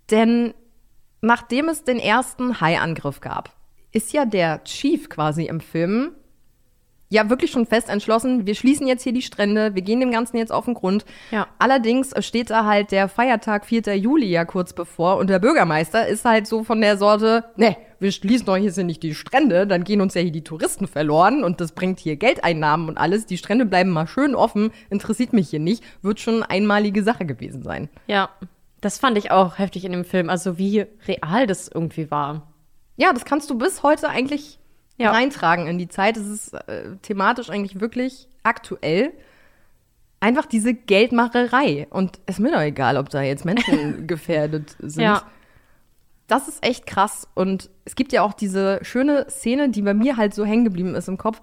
denn 0.09 0.53
nachdem 1.21 1.69
es 1.69 1.83
den 1.83 1.99
ersten 1.99 2.59
Hai-Angriff 2.59 3.21
gab, 3.21 3.55
ist 3.91 4.13
ja 4.13 4.25
der 4.25 4.63
Chief 4.63 5.09
quasi 5.09 5.45
im 5.45 5.59
Film 5.59 6.11
ja 7.11 7.29
wirklich 7.29 7.51
schon 7.51 7.65
fest 7.65 7.89
entschlossen, 7.89 8.47
wir 8.47 8.55
schließen 8.55 8.87
jetzt 8.87 9.03
hier 9.03 9.11
die 9.11 9.21
Strände, 9.21 9.75
wir 9.75 9.81
gehen 9.81 9.99
dem 9.99 10.11
Ganzen 10.11 10.37
jetzt 10.37 10.51
auf 10.51 10.65
den 10.65 10.73
Grund. 10.73 11.05
Ja. 11.29 11.45
Allerdings 11.59 12.13
steht 12.25 12.49
da 12.49 12.65
halt 12.65 12.91
der 12.91 13.09
Feiertag 13.09 13.65
4. 13.65 13.97
Juli 13.97 14.27
ja 14.27 14.45
kurz 14.45 14.71
bevor 14.71 15.17
und 15.17 15.29
der 15.29 15.39
Bürgermeister 15.39 16.07
ist 16.07 16.23
halt 16.23 16.47
so 16.47 16.63
von 16.63 16.79
der 16.79 16.97
Sorte, 16.97 17.43
ne, 17.57 17.75
wir 17.99 18.13
schließen 18.13 18.45
doch 18.45 18.55
hier 18.55 18.71
nicht 18.85 19.03
die 19.03 19.13
Strände, 19.13 19.67
dann 19.67 19.83
gehen 19.83 19.99
uns 19.99 20.13
ja 20.13 20.21
hier 20.21 20.31
die 20.31 20.45
Touristen 20.45 20.87
verloren 20.87 21.43
und 21.43 21.59
das 21.59 21.73
bringt 21.73 21.99
hier 21.99 22.15
Geldeinnahmen 22.15 22.87
und 22.87 22.97
alles. 22.97 23.25
Die 23.25 23.37
Strände 23.37 23.65
bleiben 23.65 23.89
mal 23.89 24.07
schön 24.07 24.33
offen, 24.33 24.71
interessiert 24.89 25.33
mich 25.33 25.49
hier 25.49 25.59
nicht, 25.59 25.83
wird 26.01 26.21
schon 26.21 26.43
einmalige 26.43 27.03
Sache 27.03 27.25
gewesen 27.25 27.61
sein. 27.61 27.89
ja, 28.07 28.29
das 28.81 28.97
fand 28.97 29.17
ich 29.17 29.31
auch 29.31 29.57
heftig 29.59 29.85
in 29.85 29.91
dem 29.91 30.05
Film. 30.05 30.29
Also 30.29 30.57
wie 30.57 30.85
real 31.07 31.47
das 31.47 31.67
irgendwie 31.67 32.09
war. 32.11 32.51
Ja, 32.97 33.13
das 33.13 33.25
kannst 33.25 33.49
du 33.49 33.57
bis 33.57 33.83
heute 33.83 34.09
eigentlich 34.09 34.59
Ja. 34.97 35.11
reintragen 35.11 35.67
in 35.67 35.77
die 35.77 35.87
Zeit. 35.87 36.17
Es 36.17 36.27
ist 36.27 36.53
äh, 36.53 36.97
thematisch 37.01 37.49
eigentlich 37.49 37.79
wirklich 37.79 38.27
aktuell. 38.43 39.11
Einfach 40.19 40.45
diese 40.45 40.73
Geldmacherei. 40.73 41.87
Und 41.89 42.19
ist 42.27 42.39
mir 42.39 42.51
doch 42.51 42.61
egal, 42.61 42.97
ob 42.97 43.09
da 43.09 43.21
jetzt 43.21 43.45
Menschen 43.45 44.05
gefährdet 44.07 44.75
sind. 44.79 45.03
Ja. 45.03 45.23
Das 46.27 46.47
ist 46.47 46.63
echt 46.65 46.85
krass. 46.85 47.27
Und 47.33 47.69
es 47.85 47.95
gibt 47.95 48.13
ja 48.13 48.21
auch 48.21 48.33
diese 48.33 48.79
schöne 48.83 49.25
Szene, 49.29 49.69
die 49.69 49.81
bei 49.81 49.93
mir 49.93 50.17
halt 50.17 50.33
so 50.33 50.45
hängen 50.45 50.63
geblieben 50.63 50.95
ist 50.95 51.07
im 51.07 51.17
Kopf, 51.17 51.41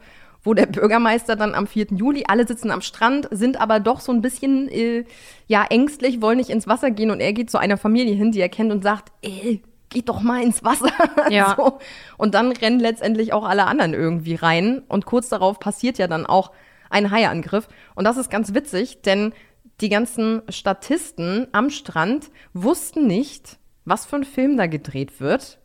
wo 0.49 0.55
der 0.55 0.65
Bürgermeister 0.65 1.37
dann 1.37 1.55
am 1.55 1.67
4. 1.67 1.89
Juli, 1.91 2.25
alle 2.27 2.47
sitzen 2.47 2.71
am 2.71 2.81
Strand, 2.81 3.29
sind 3.31 3.61
aber 3.61 3.81
doch 3.81 4.01
so 4.01 4.13
ein 4.13 4.23
bisschen 4.23 4.67
äh, 4.71 5.05
ja 5.47 5.63
ängstlich, 5.69 6.23
wollen 6.23 6.39
nicht 6.39 6.49
ins 6.49 6.67
Wasser 6.67 6.91
gehen 6.91 7.11
und 7.11 7.21
er 7.21 7.35
geht 7.35 7.51
zu 7.51 7.59
einer 7.59 7.77
Familie 7.77 8.15
hin, 8.15 8.33
die 8.33 8.41
er 8.41 8.49
kennt 8.49 8.73
und 8.73 8.83
sagt, 8.83 9.13
ey, 9.21 9.63
geht 9.91 10.09
doch 10.09 10.23
mal 10.23 10.43
ins 10.43 10.65
Wasser. 10.65 10.89
Ja. 11.31 11.55
so. 11.55 11.79
Und 12.17 12.35
dann 12.35 12.53
rennen 12.53 12.81
letztendlich 12.81 13.35
auch 13.35 13.45
alle 13.45 13.67
anderen 13.67 13.93
irgendwie 13.93 14.37
rein 14.37 14.83
und 14.89 15.05
kurz 15.05 15.29
darauf 15.29 15.61
passiert 15.61 15.99
ja 15.99 16.07
dann 16.07 16.25
auch 16.25 16.51
ein 16.89 17.11
Haiangriff. 17.11 17.69
Und 17.95 18.05
das 18.05 18.17
ist 18.17 18.31
ganz 18.31 18.55
witzig, 18.55 19.03
denn 19.03 19.35
die 19.83 19.91
ganzen 19.91 20.41
Statisten 20.49 21.49
am 21.53 21.69
Strand 21.69 22.31
wussten 22.55 23.07
nicht, 23.07 23.59
was 23.85 24.07
für 24.07 24.17
ein 24.17 24.25
Film 24.25 24.57
da 24.57 24.67
gedreht 24.67 25.21
wird. 25.21 25.59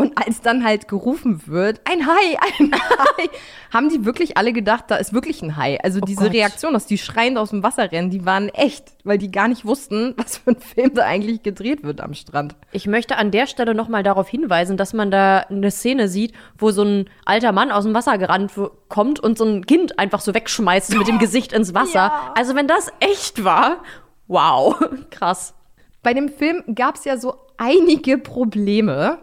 Und 0.00 0.16
als 0.16 0.40
dann 0.40 0.64
halt 0.64 0.88
gerufen 0.88 1.42
wird, 1.46 1.80
ein 1.84 2.06
Hai, 2.06 2.38
ein 2.58 2.72
Hai, 3.18 3.28
haben 3.70 3.90
die 3.90 4.04
wirklich 4.06 4.36
alle 4.38 4.52
gedacht, 4.54 4.84
da 4.88 4.96
ist 4.96 5.12
wirklich 5.12 5.42
ein 5.42 5.56
Hai. 5.56 5.78
Also 5.82 6.00
Oh 6.02 6.06
diese 6.06 6.24
Gott. 6.24 6.32
Reaktion, 6.32 6.72
dass 6.72 6.86
die 6.86 6.96
schreiend 6.96 7.36
aus 7.36 7.50
dem 7.50 7.62
Wasser 7.62 7.92
rennen, 7.92 8.08
die 8.08 8.24
waren 8.24 8.48
echt, 8.48 8.86
weil 9.04 9.18
die 9.18 9.30
gar 9.30 9.46
nicht 9.48 9.66
wussten, 9.66 10.14
was 10.16 10.38
für 10.38 10.52
ein 10.52 10.60
Film 10.60 10.94
da 10.94 11.04
eigentlich 11.04 11.42
gedreht 11.42 11.82
wird 11.84 12.00
am 12.00 12.14
Strand. 12.14 12.56
Ich 12.72 12.86
möchte 12.86 13.16
an 13.18 13.30
der 13.30 13.46
Stelle 13.46 13.74
nochmal 13.74 14.02
darauf 14.02 14.28
hinweisen, 14.28 14.76
dass 14.78 14.92
man 14.94 15.10
da 15.10 15.40
eine 15.50 15.70
Szene 15.70 16.08
sieht, 16.08 16.32
wo 16.56 16.70
so 16.70 16.82
ein 16.82 17.10
alter 17.26 17.52
Mann 17.52 17.70
aus 17.70 17.84
dem 17.84 17.92
Wasser 17.94 18.16
gerannt 18.16 18.52
kommt 18.88 19.20
und 19.20 19.36
so 19.36 19.44
ein 19.44 19.66
Kind 19.66 19.98
einfach 19.98 20.20
so 20.20 20.34
wegschmeißt 20.34 20.96
mit 20.96 21.08
dem 21.08 21.18
Gesicht 21.20 21.52
ins 21.52 21.74
Wasser. 21.74 22.12
Also 22.34 22.54
wenn 22.54 22.66
das 22.66 22.90
echt 23.00 23.44
war, 23.44 23.82
wow, 24.28 24.76
krass. 25.10 25.54
Bei 26.02 26.14
dem 26.14 26.30
Film 26.30 26.62
gab 26.74 26.94
es 26.94 27.04
ja 27.04 27.18
so 27.18 27.34
einige 27.58 28.16
Probleme. 28.16 29.18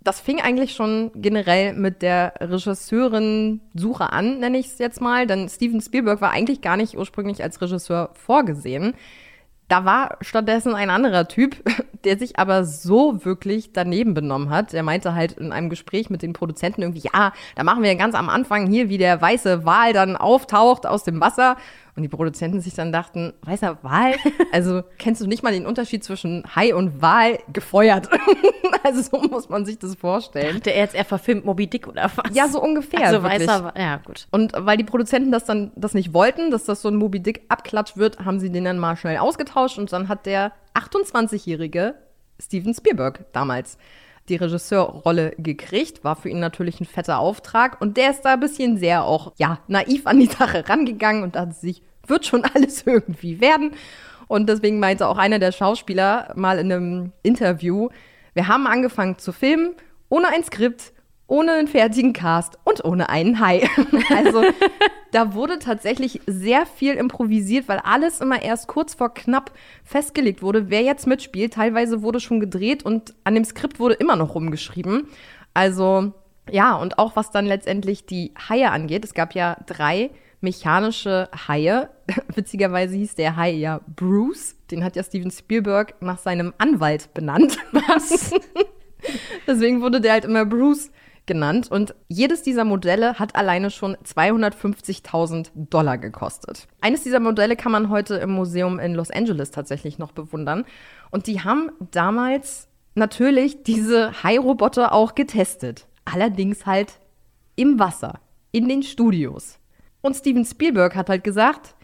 Das 0.00 0.20
fing 0.20 0.40
eigentlich 0.40 0.74
schon 0.74 1.10
generell 1.14 1.74
mit 1.74 2.02
der 2.02 2.34
Regisseurin-Suche 2.40 4.12
an, 4.12 4.38
nenne 4.38 4.58
ich 4.58 4.66
es 4.66 4.78
jetzt 4.78 5.00
mal. 5.00 5.26
Denn 5.26 5.48
Steven 5.48 5.80
Spielberg 5.80 6.20
war 6.20 6.30
eigentlich 6.30 6.60
gar 6.60 6.76
nicht 6.76 6.96
ursprünglich 6.96 7.42
als 7.42 7.60
Regisseur 7.60 8.10
vorgesehen. 8.14 8.94
Da 9.68 9.84
war 9.84 10.16
stattdessen 10.22 10.74
ein 10.74 10.90
anderer 10.90 11.28
Typ, 11.28 11.56
der 12.04 12.18
sich 12.18 12.38
aber 12.38 12.64
so 12.64 13.24
wirklich 13.24 13.72
daneben 13.72 14.14
benommen 14.14 14.50
hat. 14.50 14.74
Er 14.74 14.82
meinte 14.82 15.14
halt 15.14 15.32
in 15.32 15.52
einem 15.52 15.68
Gespräch 15.70 16.10
mit 16.10 16.22
den 16.22 16.32
Produzenten 16.32 16.82
irgendwie, 16.82 17.08
ja, 17.12 17.32
da 17.56 17.64
machen 17.64 17.82
wir 17.82 17.94
ganz 17.96 18.14
am 18.14 18.28
Anfang 18.28 18.66
hier, 18.68 18.88
wie 18.88 18.98
der 18.98 19.20
weiße 19.20 19.64
Wal 19.64 19.92
dann 19.92 20.16
auftaucht 20.16 20.86
aus 20.86 21.04
dem 21.04 21.20
Wasser. 21.20 21.56
Und 21.96 22.02
die 22.04 22.08
Produzenten 22.08 22.60
sich 22.60 22.74
dann 22.74 22.92
dachten, 22.92 23.32
weißer 23.42 23.78
Wal? 23.82 24.14
Also 24.52 24.82
kennst 24.98 25.20
du 25.20 25.26
nicht 25.26 25.42
mal 25.42 25.52
den 25.52 25.66
Unterschied 25.66 26.04
zwischen 26.04 26.44
Hai 26.54 26.72
und 26.72 27.02
Wal 27.02 27.38
gefeuert? 27.52 28.08
also 28.84 29.02
so 29.02 29.28
muss 29.28 29.48
man 29.48 29.66
sich 29.66 29.78
das 29.80 29.96
vorstellen. 29.96 30.54
Dachte 30.56 30.70
er 30.72 30.82
jetzt, 30.84 30.94
er 30.94 31.04
verfilmt 31.04 31.44
Moby 31.44 31.66
Dick 31.66 31.88
oder 31.88 32.08
was? 32.14 32.32
Ja, 32.34 32.46
so 32.46 32.62
ungefähr. 32.62 33.00
Also 33.04 33.22
wirklich. 33.24 33.48
weißer, 33.48 33.64
Wa- 33.64 33.74
ja 33.76 33.96
gut. 33.96 34.28
Und 34.30 34.52
weil 34.56 34.76
die 34.76 34.84
Produzenten 34.84 35.32
das 35.32 35.44
dann 35.44 35.72
das 35.74 35.92
nicht 35.92 36.14
wollten, 36.14 36.52
dass 36.52 36.64
das 36.64 36.82
so 36.82 36.88
ein 36.88 36.94
Moby 36.94 37.18
Dick 37.20 37.42
Abklatsch 37.48 37.96
wird, 37.96 38.24
haben 38.24 38.38
sie 38.38 38.50
den 38.50 38.62
dann 38.64 38.78
mal 38.78 38.96
schnell 38.96 39.18
ausgetauscht 39.18 39.76
und 39.78 39.92
dann 39.92 40.08
hat 40.08 40.24
der 40.24 40.52
28-jährige 40.78 41.94
Steven 42.40 42.74
Spielberg 42.74 43.32
damals 43.32 43.78
die 44.28 44.36
Regisseurrolle 44.36 45.34
gekriegt, 45.38 46.04
war 46.04 46.16
für 46.16 46.28
ihn 46.28 46.40
natürlich 46.40 46.80
ein 46.80 46.86
fetter 46.86 47.18
Auftrag 47.18 47.80
und 47.80 47.96
der 47.96 48.10
ist 48.10 48.22
da 48.22 48.34
ein 48.34 48.40
bisschen 48.40 48.76
sehr 48.76 49.04
auch, 49.04 49.32
ja, 49.36 49.60
naiv 49.68 50.06
an 50.06 50.20
die 50.20 50.26
Sache 50.26 50.68
rangegangen 50.68 51.22
und 51.22 51.36
dachte 51.36 51.54
sich, 51.54 51.82
wird 52.06 52.26
schon 52.26 52.44
alles 52.54 52.86
irgendwie 52.86 53.40
werden. 53.40 53.72
Und 54.26 54.48
deswegen 54.48 54.78
meinte 54.78 55.06
auch 55.06 55.16
einer 55.16 55.38
der 55.38 55.52
Schauspieler 55.52 56.32
mal 56.36 56.58
in 56.58 56.70
einem 56.70 57.12
Interview, 57.22 57.88
wir 58.34 58.46
haben 58.46 58.66
angefangen 58.66 59.18
zu 59.18 59.32
filmen, 59.32 59.74
ohne 60.10 60.28
ein 60.28 60.44
Skript, 60.44 60.92
ohne 61.28 61.52
einen 61.52 61.68
fertigen 61.68 62.12
Cast 62.12 62.58
und 62.64 62.84
ohne 62.84 63.08
einen 63.08 63.38
Hai. 63.38 63.68
Also 64.10 64.42
da 65.12 65.34
wurde 65.34 65.58
tatsächlich 65.58 66.20
sehr 66.26 66.66
viel 66.66 66.94
improvisiert, 66.94 67.68
weil 67.68 67.78
alles 67.78 68.20
immer 68.20 68.42
erst 68.42 68.66
kurz 68.66 68.94
vor 68.94 69.14
knapp 69.14 69.52
festgelegt 69.84 70.42
wurde, 70.42 70.70
wer 70.70 70.82
jetzt 70.82 71.06
mitspielt. 71.06 71.52
Teilweise 71.54 72.02
wurde 72.02 72.18
schon 72.20 72.40
gedreht 72.40 72.84
und 72.84 73.14
an 73.24 73.34
dem 73.34 73.44
Skript 73.44 73.78
wurde 73.78 73.94
immer 73.94 74.16
noch 74.16 74.34
rumgeschrieben. 74.34 75.08
Also 75.54 76.12
ja, 76.50 76.74
und 76.76 76.98
auch 76.98 77.14
was 77.14 77.30
dann 77.30 77.46
letztendlich 77.46 78.06
die 78.06 78.32
Haie 78.48 78.70
angeht. 78.70 79.04
Es 79.04 79.14
gab 79.14 79.34
ja 79.34 79.58
drei 79.66 80.10
mechanische 80.40 81.28
Haie. 81.46 81.90
Witzigerweise 82.34 82.96
hieß 82.96 83.16
der 83.16 83.36
Hai 83.36 83.50
ja 83.50 83.80
Bruce. 83.96 84.56
Den 84.70 84.82
hat 84.82 84.96
ja 84.96 85.02
Steven 85.02 85.30
Spielberg 85.30 86.00
nach 86.00 86.18
seinem 86.18 86.54
Anwalt 86.56 87.12
benannt. 87.12 87.58
Was? 87.72 88.32
Deswegen 89.46 89.82
wurde 89.82 90.00
der 90.00 90.12
halt 90.12 90.24
immer 90.24 90.44
Bruce 90.46 90.90
genannt. 91.28 91.70
Und 91.70 91.94
jedes 92.08 92.42
dieser 92.42 92.64
Modelle 92.64 93.20
hat 93.20 93.36
alleine 93.36 93.70
schon 93.70 93.96
250.000 93.98 95.50
Dollar 95.54 95.98
gekostet. 95.98 96.66
Eines 96.80 97.04
dieser 97.04 97.20
Modelle 97.20 97.54
kann 97.54 97.70
man 97.70 97.88
heute 97.90 98.16
im 98.16 98.30
Museum 98.30 98.80
in 98.80 98.94
Los 98.94 99.12
Angeles 99.12 99.52
tatsächlich 99.52 99.98
noch 99.98 100.10
bewundern. 100.10 100.64
Und 101.12 101.28
die 101.28 101.42
haben 101.42 101.70
damals 101.92 102.66
natürlich 102.96 103.62
diese 103.62 104.24
Hai-Roboter 104.24 104.92
auch 104.92 105.14
getestet. 105.14 105.86
Allerdings 106.04 106.66
halt 106.66 106.98
im 107.54 107.78
Wasser, 107.78 108.20
in 108.50 108.68
den 108.68 108.82
Studios. 108.82 109.58
Und 110.00 110.16
Steven 110.16 110.44
Spielberg 110.44 110.96
hat 110.96 111.08
halt 111.08 111.22
gesagt, 111.22 111.76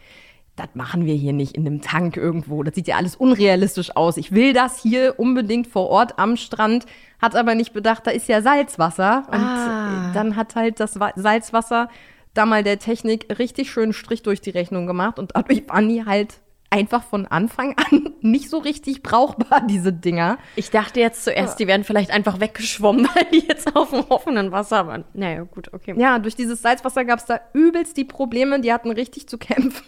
das 0.55 0.69
machen 0.73 1.05
wir 1.05 1.15
hier 1.15 1.33
nicht 1.33 1.55
in 1.57 1.67
einem 1.67 1.81
Tank 1.81 2.15
irgendwo. 2.15 2.63
Das 2.63 2.75
sieht 2.75 2.87
ja 2.87 2.95
alles 2.95 3.15
unrealistisch 3.17 3.95
aus. 3.95 4.15
Ich 4.17 4.31
will 4.31 4.53
das 4.53 4.81
hier 4.81 5.15
unbedingt 5.19 5.67
vor 5.67 5.89
Ort 5.89 6.17
am 6.17 6.37
Strand, 6.37 6.85
hat 7.21 7.35
aber 7.35 7.55
nicht 7.55 7.73
bedacht, 7.73 8.07
da 8.07 8.11
ist 8.11 8.27
ja 8.29 8.41
Salzwasser. 8.41 9.23
Und 9.31 9.39
Ah. 9.39 10.11
dann 10.13 10.35
hat 10.37 10.55
halt 10.55 10.79
das 10.79 10.99
Wa- 10.99 11.11
Salzwasser 11.15 11.89
da 12.33 12.45
mal 12.45 12.63
der 12.63 12.79
Technik 12.79 13.37
richtig 13.39 13.69
schön 13.71 13.91
Strich 13.93 14.23
durch 14.23 14.39
die 14.41 14.49
Rechnung 14.49 14.87
gemacht 14.87 15.19
und 15.19 15.31
dadurch 15.35 15.67
waren 15.69 15.87
die 15.89 16.05
halt 16.05 16.35
einfach 16.69 17.03
von 17.03 17.25
Anfang 17.25 17.75
an 17.77 18.09
nicht 18.21 18.49
so 18.49 18.57
richtig 18.57 19.03
brauchbar, 19.03 19.61
diese 19.69 19.93
Dinger. 19.93 20.37
Ich 20.57 20.69
dachte 20.71 20.99
jetzt 20.99 21.23
zuerst, 21.23 21.59
die 21.59 21.67
wären 21.67 21.83
vielleicht 21.85 22.11
einfach 22.11 22.39
weggeschwommen, 22.41 23.07
weil 23.15 23.25
die 23.31 23.45
jetzt 23.47 23.75
auf 23.75 23.91
dem 23.91 24.03
offenen 24.09 24.51
Wasser 24.51 24.87
waren. 24.87 25.05
Naja, 25.13 25.43
gut, 25.43 25.73
okay. 25.73 25.93
Ja, 25.97 26.19
durch 26.19 26.35
dieses 26.35 26.61
Salzwasser 26.61 27.05
gab 27.05 27.19
es 27.19 27.25
da 27.25 27.39
übelst 27.53 27.95
die 27.97 28.03
Probleme. 28.05 28.59
Die 28.59 28.73
hatten 28.73 28.91
richtig 28.91 29.27
zu 29.29 29.37
kämpfen 29.37 29.83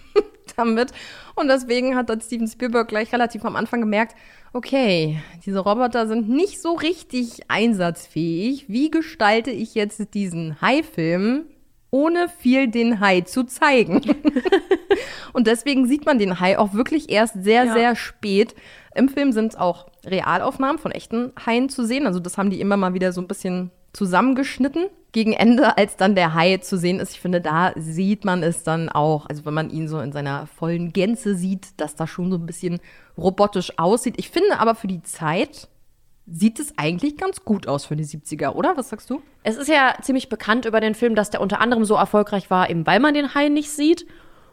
damit. 0.58 0.92
Und 1.36 1.48
deswegen 1.48 1.96
hat 1.96 2.10
dann 2.10 2.20
Steven 2.20 2.48
Spielberg 2.48 2.88
gleich 2.88 3.14
relativ 3.14 3.46
am 3.46 3.56
Anfang 3.56 3.80
gemerkt, 3.80 4.16
okay, 4.54 5.22
diese 5.46 5.60
Roboter 5.60 6.08
sind 6.08 6.28
nicht 6.30 6.62
so 6.62 6.74
richtig 6.74 7.42
einsatzfähig. 7.50 8.68
Wie 8.68 8.90
gestalte 8.90 9.52
ich 9.52 9.76
jetzt 9.76 10.14
diesen 10.14 10.60
Hai-Film, 10.60 11.46
ohne 11.92 12.28
viel 12.28 12.68
den 12.68 13.00
Hai 13.00 13.22
zu 13.22 13.44
zeigen? 13.44 14.02
Und 15.34 15.46
deswegen 15.48 15.88
sieht 15.88 16.06
man 16.06 16.18
den 16.18 16.40
Hai 16.40 16.58
auch 16.58 16.74
wirklich 16.74 17.10
erst 17.12 17.36
sehr, 17.44 17.66
Ja. 17.66 17.74
sehr 17.74 17.96
spät. 17.96 18.56
Im 18.96 19.10
Film 19.10 19.32
sind 19.32 19.60
auch 19.60 19.88
Realaufnahmen 20.06 20.80
von 20.80 20.92
echten 20.92 21.34
Haien 21.46 21.70
zu 21.70 21.86
sehen. 21.86 22.08
Also 22.08 22.20
das 22.20 22.38
haben 22.38 22.50
die 22.50 22.60
immer 22.60 22.78
mal 22.78 22.96
wieder 22.96 23.12
so 23.12 23.22
ein 23.22 23.28
bisschen 23.28 23.70
zusammengeschnitten. 23.94 24.88
Gegen 25.14 25.34
Ende, 25.34 25.78
als 25.78 25.96
dann 25.96 26.16
der 26.16 26.34
Hai 26.34 26.58
zu 26.58 26.78
sehen 26.78 27.00
ist, 27.00 27.14
ich 27.14 27.20
finde, 27.20 27.42
da 27.42 27.72
sieht 27.76 28.26
man 28.26 28.44
es 28.44 28.64
dann 28.64 28.90
auch. 28.90 29.26
Also 29.28 29.46
wenn 29.46 29.54
man 29.54 29.70
ihn 29.70 29.88
so 29.88 30.00
in 30.00 30.12
seiner 30.12 30.48
vollen 30.48 30.94
Gänze 30.94 31.36
sieht, 31.36 31.80
dass 31.80 31.96
das 31.96 32.10
schon 32.10 32.30
so 32.30 32.38
ein 32.38 32.46
bisschen 32.46 32.80
robotisch 33.18 33.80
aussieht. 33.80 34.16
Ich 34.18 34.30
finde 34.30 34.60
aber 34.60 34.76
für 34.76 34.88
die 34.88 35.02
Zeit 35.02 35.70
sieht 36.28 36.60
es 36.60 36.78
eigentlich 36.78 37.18
ganz 37.18 37.46
gut 37.46 37.68
aus 37.68 37.86
für 37.86 37.96
die 37.96 38.06
70er, 38.06 38.52
oder? 38.52 38.76
Was 38.76 38.90
sagst 38.90 39.10
du? 39.10 39.22
Es 39.44 39.56
ist 39.56 39.70
ja 39.70 39.96
ziemlich 40.02 40.28
bekannt 40.30 40.66
über 40.66 40.82
den 40.82 40.94
Film, 40.94 41.16
dass 41.16 41.30
der 41.30 41.42
unter 41.42 41.62
anderem 41.62 41.86
so 41.86 41.96
erfolgreich 41.96 42.50
war, 42.50 42.70
eben 42.70 42.86
weil 42.86 43.00
man 43.00 43.14
den 43.14 43.34
Hai 43.34 43.48
nicht 43.48 43.72
sieht. 43.72 44.06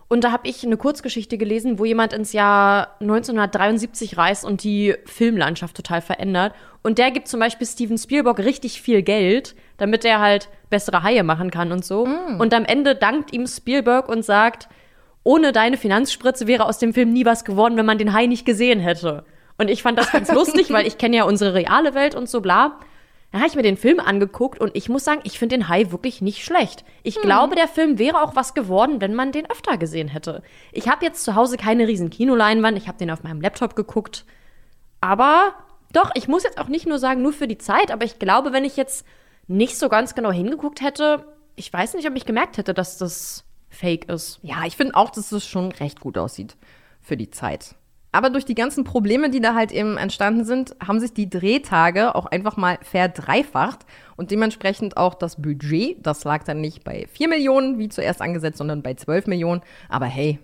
Und 0.09 0.25
da 0.25 0.33
habe 0.33 0.49
ich 0.49 0.65
eine 0.65 0.77
Kurzgeschichte 0.77 1.39
gelesen, 1.39 1.79
wo 1.79 1.85
jemand 1.85 2.13
ins 2.13 2.33
Jahr 2.33 2.97
1973 3.01 4.17
reist 4.17 4.45
und 4.45 4.63
die 4.63 4.95
Filmlandschaft 5.07 5.77
total 5.77 6.03
verändert. 6.03 6.55
Und 6.83 6.99
der 6.99 7.11
gibt 7.11 7.29
zum 7.29 7.41
Beispiel 7.41 7.67
Steven 7.67 7.97
Spielberg 7.97 8.39
richtig 8.39 8.83
viel 8.83 9.03
Geld, 9.03 9.55
damit 9.79 10.05
er 10.05 10.21
halt 10.21 10.49
bessere 10.71 11.03
Haie 11.03 11.23
machen 11.23 11.51
kann 11.51 11.73
und 11.73 11.85
so. 11.85 12.07
Und 12.39 12.53
am 12.53 12.65
Ende 12.65 12.95
dankt 12.95 13.33
ihm 13.33 13.47
Spielberg 13.47 14.09
und 14.09 14.25
sagt, 14.25 14.69
ohne 15.23 15.53
deine 15.53 15.79
Finanzspritze 15.79 16.47
wäre 16.47 16.67
aus 16.67 16.79
dem 16.79 16.93
Film 16.93 17.13
nie 17.13 17.25
was 17.25 17.45
geworden, 17.45 17.77
wenn 17.77 17.87
man 17.87 17.99
den 17.99 18.13
Hai 18.13 18.27
nicht 18.27 18.45
gesehen 18.45 18.81
hätte. 18.81 19.25
Und 19.57 19.71
ich 19.71 19.83
fand 19.83 19.99
das 19.99 20.13
ganz 20.13 20.31
lustig, 20.33 20.71
weil 20.71 20.87
ich 20.87 20.99
kenne 20.99 21.17
ja 21.17 21.25
unsere 21.25 21.55
reale 21.55 21.95
Welt 21.95 22.15
und 22.15 22.29
so 22.29 22.41
bla. 22.41 22.79
Dann 23.35 23.41
habe 23.41 23.51
ich 23.51 23.57
mir 23.57 23.63
den 23.63 23.77
Film 23.77 23.99
angeguckt 23.99 24.61
und 24.61 24.77
ich 24.77 24.89
muss 24.89 25.03
sagen, 25.03 25.21
ich 25.25 25.41
finde 25.41 25.57
den 25.57 25.69
Hai 25.69 25.91
wirklich 25.91 26.23
nicht 26.23 26.45
schlecht. 26.45 26.85
Ich 27.03 27.21
glaube, 27.21 27.57
der 27.57 27.67
Film 27.67 27.99
wäre 27.99 28.23
auch 28.23 28.37
was 28.37 28.55
geworden, 28.55 29.01
wenn 29.01 29.13
man 29.13 29.33
den 29.33 29.51
öfter 29.51 29.77
gesehen 29.77 30.07
hätte. 30.07 30.41
Ich 30.71 30.87
habe 30.87 31.05
jetzt 31.05 31.25
zu 31.25 31.35
Hause 31.35 31.57
keine 31.57 31.89
riesen 31.89 32.11
Kinoleinwand, 32.11 32.79
ich 32.79 32.87
habe 32.87 32.97
den 32.97 33.11
auf 33.11 33.25
meinem 33.25 33.41
Laptop 33.41 33.75
geguckt. 33.75 34.25
Aber 35.01 35.53
doch, 35.93 36.13
ich 36.15 36.29
muss 36.29 36.45
jetzt 36.45 36.59
auch 36.59 36.69
nicht 36.69 36.87
nur 36.87 37.01
sagen, 37.01 37.23
nur 37.23 37.33
für 37.33 37.49
die 37.49 37.59
Zeit, 37.59 37.91
aber 37.91 38.05
ich 38.05 38.21
glaube, 38.21 38.53
wenn 38.53 38.65
ich 38.65 38.77
jetzt 38.77 39.05
nicht 39.49 39.77
so 39.79 39.89
ganz 39.89 40.15
genau 40.15 40.31
hingeguckt 40.31 40.81
hätte, 40.81 41.25
ich 41.57 41.73
weiß 41.73 41.95
nicht, 41.95 42.09
ob 42.09 42.15
ich 42.15 42.27
gemerkt 42.27 42.57
hätte, 42.57 42.73
dass 42.73 42.99
das 42.99 43.43
fake 43.69 44.09
ist. 44.09 44.39
Ja, 44.43 44.65
ich 44.65 44.77
finde 44.77 44.95
auch, 44.95 45.11
dass 45.11 45.33
es 45.33 45.45
schon 45.45 45.73
recht 45.73 45.99
gut 45.99 46.19
aussieht 46.19 46.55
für 47.03 47.17
die 47.17 47.33
Zeit. 47.33 47.75
Aber 48.15 48.31
durch 48.31 48.45
die 48.45 48.55
ganzen 48.55 48.85
Probleme, 48.85 49.29
die 49.29 49.41
da 49.41 49.57
halt 49.57 49.73
eben 49.73 49.97
entstanden 49.97 50.45
sind, 50.45 50.77
haben 50.81 51.01
sich 51.01 51.15
die 51.15 51.29
Drehtage 51.29 52.15
auch 52.15 52.27
einfach 52.27 52.57
mal 52.57 52.79
verdreifacht 52.81 53.81
und 54.15 54.31
dementsprechend 54.31 54.97
auch 54.97 55.15
das 55.15 55.43
Budget. 55.43 55.97
Das 56.01 56.23
lag 56.23 56.45
dann 56.45 56.61
nicht 56.61 56.85
bei 56.85 57.09
4 57.11 57.27
Millionen, 57.27 57.81
wie 57.81 57.89
zuerst 57.89 58.23
angesetzt, 58.23 58.59
sondern 58.59 58.85
bei 58.85 58.95
12 58.95 59.27
Millionen. 59.27 59.63
Aber 59.89 60.07
hey, 60.07 60.39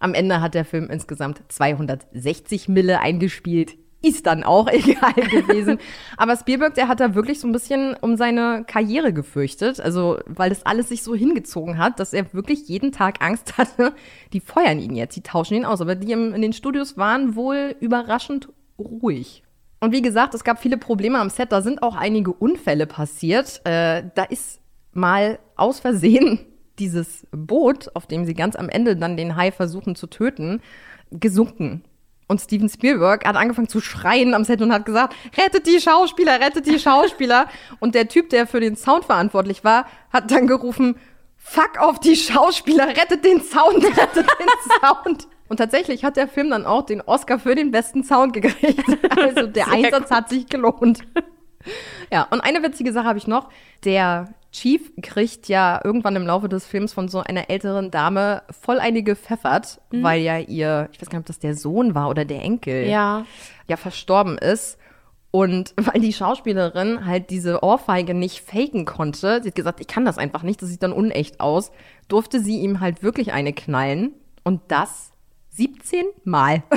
am 0.00 0.12
Ende 0.12 0.42
hat 0.42 0.52
der 0.52 0.66
Film 0.66 0.90
insgesamt 0.90 1.40
260 1.48 2.68
Mille 2.68 3.00
eingespielt. 3.00 3.78
Ist 4.04 4.26
dann 4.26 4.44
auch 4.44 4.68
egal 4.72 5.14
gewesen. 5.14 5.78
Aber 6.16 6.36
Spielberg, 6.36 6.74
der 6.74 6.88
hat 6.88 7.00
da 7.00 7.14
wirklich 7.14 7.40
so 7.40 7.48
ein 7.48 7.52
bisschen 7.52 7.96
um 8.00 8.16
seine 8.16 8.64
Karriere 8.66 9.12
gefürchtet. 9.12 9.80
Also, 9.80 10.18
weil 10.26 10.50
das 10.50 10.66
alles 10.66 10.90
sich 10.90 11.02
so 11.02 11.14
hingezogen 11.14 11.78
hat, 11.78 11.98
dass 12.00 12.12
er 12.12 12.32
wirklich 12.34 12.68
jeden 12.68 12.92
Tag 12.92 13.24
Angst 13.24 13.58
hatte, 13.58 13.94
die 14.32 14.40
feuern 14.40 14.78
ihn 14.78 14.94
jetzt, 14.94 15.16
die 15.16 15.22
tauschen 15.22 15.56
ihn 15.56 15.64
aus. 15.64 15.80
Aber 15.80 15.94
die 15.94 16.12
in 16.12 16.42
den 16.42 16.52
Studios 16.52 16.96
waren 16.96 17.34
wohl 17.34 17.74
überraschend 17.80 18.48
ruhig. 18.78 19.42
Und 19.80 19.92
wie 19.92 20.02
gesagt, 20.02 20.34
es 20.34 20.44
gab 20.44 20.60
viele 20.60 20.78
Probleme 20.78 21.18
am 21.18 21.28
Set. 21.28 21.52
Da 21.52 21.60
sind 21.60 21.82
auch 21.82 21.94
einige 21.94 22.32
Unfälle 22.32 22.86
passiert. 22.86 23.60
Äh, 23.64 24.04
da 24.14 24.24
ist 24.24 24.60
mal 24.92 25.38
aus 25.56 25.80
Versehen 25.80 26.38
dieses 26.78 27.26
Boot, 27.30 27.94
auf 27.94 28.06
dem 28.06 28.24
sie 28.24 28.34
ganz 28.34 28.56
am 28.56 28.68
Ende 28.68 28.96
dann 28.96 29.16
den 29.16 29.36
Hai 29.36 29.52
versuchen 29.52 29.94
zu 29.94 30.06
töten, 30.06 30.60
gesunken. 31.10 31.84
Und 32.26 32.40
Steven 32.40 32.68
Spielberg 32.68 33.26
hat 33.26 33.36
angefangen 33.36 33.68
zu 33.68 33.80
schreien 33.80 34.34
am 34.34 34.44
Set 34.44 34.62
und 34.62 34.72
hat 34.72 34.86
gesagt, 34.86 35.14
rettet 35.36 35.66
die 35.66 35.80
Schauspieler, 35.80 36.40
rettet 36.40 36.66
die 36.66 36.78
Schauspieler. 36.78 37.48
und 37.80 37.94
der 37.94 38.08
Typ, 38.08 38.30
der 38.30 38.46
für 38.46 38.60
den 38.60 38.76
Sound 38.76 39.04
verantwortlich 39.04 39.64
war, 39.64 39.86
hat 40.10 40.30
dann 40.30 40.46
gerufen, 40.46 40.96
fuck 41.36 41.78
auf 41.78 42.00
die 42.00 42.16
Schauspieler, 42.16 42.88
rettet 42.88 43.24
den 43.24 43.42
Sound, 43.42 43.84
rettet 43.96 44.26
den 44.26 44.80
Sound. 44.80 45.28
Und 45.48 45.58
tatsächlich 45.58 46.04
hat 46.04 46.16
der 46.16 46.26
Film 46.26 46.50
dann 46.50 46.64
auch 46.64 46.82
den 46.82 47.02
Oscar 47.02 47.38
für 47.38 47.54
den 47.54 47.70
besten 47.70 48.02
Sound 48.02 48.32
gekriegt. 48.32 48.84
Also 49.16 49.46
der 49.46 49.66
Sehr 49.66 49.72
Einsatz 49.72 50.08
gut. 50.08 50.16
hat 50.16 50.28
sich 50.28 50.46
gelohnt. 50.46 51.00
Ja, 52.12 52.26
und 52.30 52.40
eine 52.40 52.62
witzige 52.62 52.92
Sache 52.92 53.06
habe 53.06 53.18
ich 53.18 53.26
noch. 53.26 53.48
Der 53.84 54.34
Chief 54.54 54.92
kriegt 55.02 55.48
ja 55.48 55.80
irgendwann 55.82 56.14
im 56.14 56.26
Laufe 56.26 56.48
des 56.48 56.64
Films 56.64 56.92
von 56.92 57.08
so 57.08 57.18
einer 57.18 57.50
älteren 57.50 57.90
Dame 57.90 58.42
voll 58.62 58.78
eine 58.78 59.02
gepfeffert, 59.02 59.80
Mhm. 59.90 60.02
weil 60.04 60.22
ja 60.22 60.38
ihr, 60.38 60.88
ich 60.92 61.00
weiß 61.02 61.10
gar 61.10 61.18
nicht, 61.18 61.24
ob 61.24 61.26
das 61.26 61.40
der 61.40 61.56
Sohn 61.56 61.96
war 61.96 62.08
oder 62.08 62.24
der 62.24 62.40
Enkel, 62.40 62.86
Ja. 62.86 63.26
ja 63.68 63.76
verstorben 63.76 64.38
ist. 64.38 64.78
Und 65.32 65.74
weil 65.92 66.00
die 66.00 66.12
Schauspielerin 66.12 67.04
halt 67.04 67.30
diese 67.30 67.64
Ohrfeige 67.64 68.14
nicht 68.14 68.40
faken 68.48 68.84
konnte, 68.84 69.40
sie 69.42 69.48
hat 69.48 69.56
gesagt, 69.56 69.80
ich 69.80 69.88
kann 69.88 70.04
das 70.04 70.18
einfach 70.18 70.44
nicht, 70.44 70.62
das 70.62 70.68
sieht 70.68 70.84
dann 70.84 70.92
unecht 70.92 71.40
aus, 71.40 71.72
durfte 72.06 72.38
sie 72.40 72.60
ihm 72.60 72.78
halt 72.78 73.02
wirklich 73.02 73.32
eine 73.32 73.52
knallen. 73.52 74.12
Und 74.44 74.60
das 74.68 75.10
17 75.50 76.04
Mal. 76.24 76.62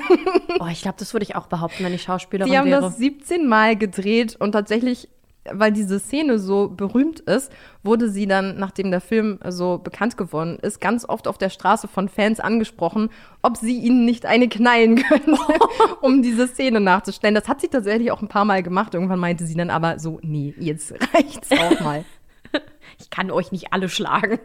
Oh, 0.60 0.66
ich 0.72 0.82
glaube, 0.82 0.96
das 0.98 1.14
würde 1.14 1.24
ich 1.24 1.36
auch 1.36 1.46
behaupten, 1.46 1.84
wenn 1.84 1.94
ich 1.94 2.02
Schauspielerin 2.02 2.52
Die 2.52 2.58
haben 2.58 2.66
wäre. 2.72 2.82
das 2.82 2.98
17 2.98 3.48
Mal 3.48 3.76
gedreht 3.76 4.36
und 4.40 4.54
tatsächlich, 4.54 5.08
weil 5.52 5.72
diese 5.72 6.00
Szene 6.00 6.40
so 6.40 6.70
berühmt 6.70 7.20
ist, 7.22 7.52
wurde 7.84 8.10
sie 8.10 8.28
dann, 8.28 8.58
nachdem 8.58 8.92
der 8.92 9.02
Film 9.02 9.40
so 9.50 9.78
bekannt 9.78 10.18
geworden 10.18 10.58
ist, 10.62 10.82
ganz 10.82 11.08
oft 11.08 11.28
auf 11.28 11.38
der 11.38 11.50
Straße 11.50 11.88
von 11.88 12.10
Fans 12.10 12.40
angesprochen, 12.40 13.10
ob 13.42 13.58
sie 13.58 13.78
ihnen 13.78 14.06
nicht 14.06 14.26
eine 14.26 14.48
knallen 14.50 14.96
können, 14.96 15.38
um 16.02 16.22
diese 16.22 16.48
Szene 16.48 16.80
nachzustellen. 16.80 17.36
Das 17.36 17.48
hat 17.48 17.62
sie 17.62 17.68
tatsächlich 17.68 18.12
auch 18.12 18.22
ein 18.22 18.28
paar 18.28 18.46
Mal 18.46 18.64
gemacht. 18.64 18.94
Irgendwann 18.94 19.20
meinte 19.20 19.46
sie 19.46 19.56
dann 19.56 19.70
aber 19.70 20.00
so, 20.00 20.20
nee, 20.22 20.54
jetzt 20.60 20.94
reicht's 21.14 21.52
auch 21.52 21.80
mal. 21.84 22.06
Ich 23.00 23.10
kann 23.10 23.32
euch 23.32 23.52
nicht 23.52 23.74
alle 23.74 23.90
schlagen. 23.90 24.40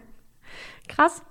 Krass. 0.89 1.23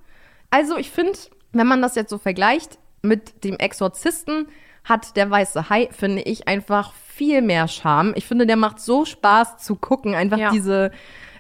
Also 0.50 0.78
ich 0.78 0.92
finde, 0.92 1.18
wenn 1.52 1.68
man 1.68 1.82
das 1.82 1.96
jetzt 1.96 2.10
so 2.10 2.18
vergleicht 2.18 2.78
mit 3.02 3.44
dem 3.44 3.58
Exorzisten, 3.58 4.48
hat 4.84 5.16
der 5.16 5.30
weiße 5.30 5.70
Hai, 5.70 5.90
finde 5.92 6.24
ich, 6.24 6.48
einfach 6.48 6.94
viel 7.12 7.42
mehr 7.42 7.68
Charme. 7.68 8.14
Ich 8.16 8.26
finde, 8.26 8.48
der 8.48 8.56
macht 8.58 8.80
so 8.80 9.06
Spaß 9.06 9.58
zu 9.58 9.76
gucken. 9.76 10.16
Einfach 10.16 10.38
Ja. 10.38 10.52
diese 10.52 10.92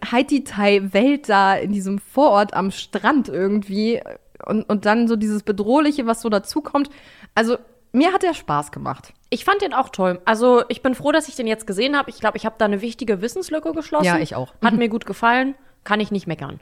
Haiti-Tai-Welt 0.09 1.29
da 1.29 1.55
in 1.55 1.71
diesem 1.71 1.99
Vorort 1.99 2.53
am 2.53 2.71
Strand 2.71 3.29
irgendwie. 3.29 4.01
Und, 4.45 4.63
und 4.63 4.85
dann 4.85 5.07
so 5.07 5.15
dieses 5.15 5.43
Bedrohliche, 5.43 6.05
was 6.07 6.21
so 6.21 6.29
dazukommt. 6.29 6.89
Also, 7.35 7.57
mir 7.91 8.13
hat 8.13 8.23
der 8.23 8.33
Spaß 8.33 8.71
gemacht. 8.71 9.13
Ich 9.29 9.45
fand 9.45 9.61
den 9.61 9.73
auch 9.73 9.89
toll. 9.89 10.21
Also, 10.25 10.63
ich 10.69 10.81
bin 10.81 10.95
froh, 10.95 11.11
dass 11.11 11.27
ich 11.27 11.35
den 11.35 11.47
jetzt 11.47 11.67
gesehen 11.67 11.97
habe. 11.97 12.09
Ich 12.09 12.19
glaube, 12.19 12.37
ich 12.37 12.45
habe 12.45 12.55
da 12.57 12.65
eine 12.65 12.81
wichtige 12.81 13.21
Wissenslücke 13.21 13.71
geschlossen. 13.73 14.05
Ja, 14.05 14.17
ich 14.17 14.35
auch. 14.35 14.53
Hat 14.63 14.73
mir 14.73 14.89
gut 14.89 15.05
gefallen. 15.05 15.55
Kann 15.83 15.99
ich 15.99 16.11
nicht 16.11 16.27
meckern. 16.27 16.59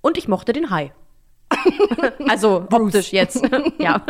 Und 0.00 0.18
ich 0.18 0.28
mochte 0.28 0.52
den 0.52 0.70
Hai. 0.70 0.92
also, 2.28 2.66
optisch 2.70 3.12
jetzt. 3.12 3.42
ja. 3.78 4.02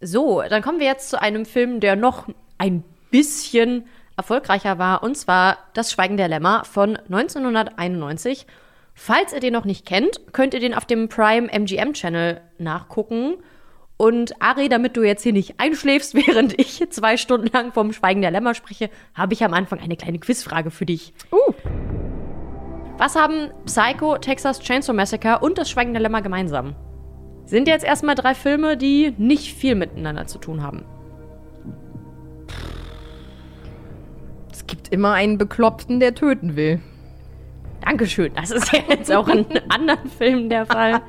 So, 0.00 0.42
dann 0.48 0.62
kommen 0.62 0.78
wir 0.80 0.86
jetzt 0.86 1.10
zu 1.10 1.20
einem 1.20 1.44
Film, 1.44 1.80
der 1.80 1.96
noch 1.96 2.26
ein 2.58 2.84
bisschen 3.10 3.86
erfolgreicher 4.16 4.78
war. 4.78 5.02
Und 5.02 5.16
zwar 5.16 5.58
Das 5.74 5.92
Schweigen 5.92 6.16
der 6.16 6.28
Lämmer 6.28 6.64
von 6.64 6.96
1991. 6.96 8.46
Falls 8.94 9.32
ihr 9.32 9.40
den 9.40 9.52
noch 9.52 9.64
nicht 9.64 9.86
kennt, 9.86 10.20
könnt 10.32 10.52
ihr 10.52 10.60
den 10.60 10.74
auf 10.74 10.84
dem 10.84 11.08
Prime 11.08 11.48
MGM 11.50 11.94
Channel 11.94 12.40
nachgucken. 12.58 13.36
Und 13.96 14.40
Ari, 14.42 14.68
damit 14.68 14.96
du 14.96 15.02
jetzt 15.02 15.22
hier 15.22 15.32
nicht 15.32 15.54
einschläfst, 15.58 16.14
während 16.26 16.58
ich 16.58 16.82
zwei 16.90 17.16
Stunden 17.16 17.48
lang 17.52 17.72
vom 17.72 17.92
Schweigen 17.92 18.22
der 18.22 18.30
Lämmer 18.30 18.54
spreche, 18.54 18.90
habe 19.14 19.32
ich 19.34 19.44
am 19.44 19.54
Anfang 19.54 19.80
eine 19.80 19.96
kleine 19.96 20.18
Quizfrage 20.18 20.70
für 20.70 20.86
dich. 20.86 21.12
Uh. 21.32 21.52
Was 22.98 23.16
haben 23.16 23.50
Psycho, 23.64 24.18
Texas 24.18 24.60
Chainsaw 24.60 24.94
Massacre 24.94 25.38
und 25.38 25.56
das 25.56 25.70
Schweigen 25.70 25.94
der 25.94 26.02
Lämmer 26.02 26.20
gemeinsam? 26.20 26.76
Sind 27.46 27.66
jetzt 27.66 27.84
erstmal 27.84 28.14
drei 28.14 28.34
Filme, 28.34 28.76
die 28.76 29.14
nicht 29.16 29.54
viel 29.54 29.74
miteinander 29.74 30.26
zu 30.26 30.38
tun 30.38 30.62
haben. 30.62 30.84
Gibt 34.90 34.94
immer 34.94 35.12
einen 35.12 35.38
Bekloppten, 35.38 36.00
der 36.00 36.14
töten 36.16 36.56
will. 36.56 36.80
Dankeschön. 37.82 38.32
Das 38.34 38.50
ist 38.50 38.72
ja 38.72 38.80
jetzt 38.88 39.12
auch 39.12 39.28
in 39.28 39.46
anderen 39.68 40.08
Filmen 40.10 40.48
der 40.48 40.66
Fall. 40.66 41.00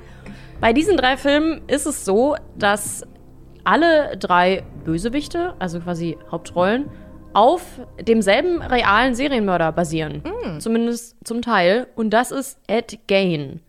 Bei 0.59 0.71
diesen 0.71 0.97
drei 0.97 1.17
Filmen 1.17 1.61
ist 1.67 1.87
es 1.87 2.05
so, 2.05 2.35
dass 2.55 3.03
alle 3.63 4.17
drei 4.17 4.63
Bösewichte, 4.85 5.55
also 5.57 5.79
quasi 5.79 6.17
Hauptrollen, 6.31 6.89
auf 7.33 7.63
demselben 7.99 8.61
realen 8.61 9.15
Serienmörder 9.15 9.71
basieren. 9.71 10.21
Zumindest 10.59 11.15
zum 11.25 11.41
Teil. 11.41 11.87
Und 11.95 12.11
das 12.11 12.31
ist 12.31 12.59
Ed 12.67 12.99
Gain. 13.07 13.61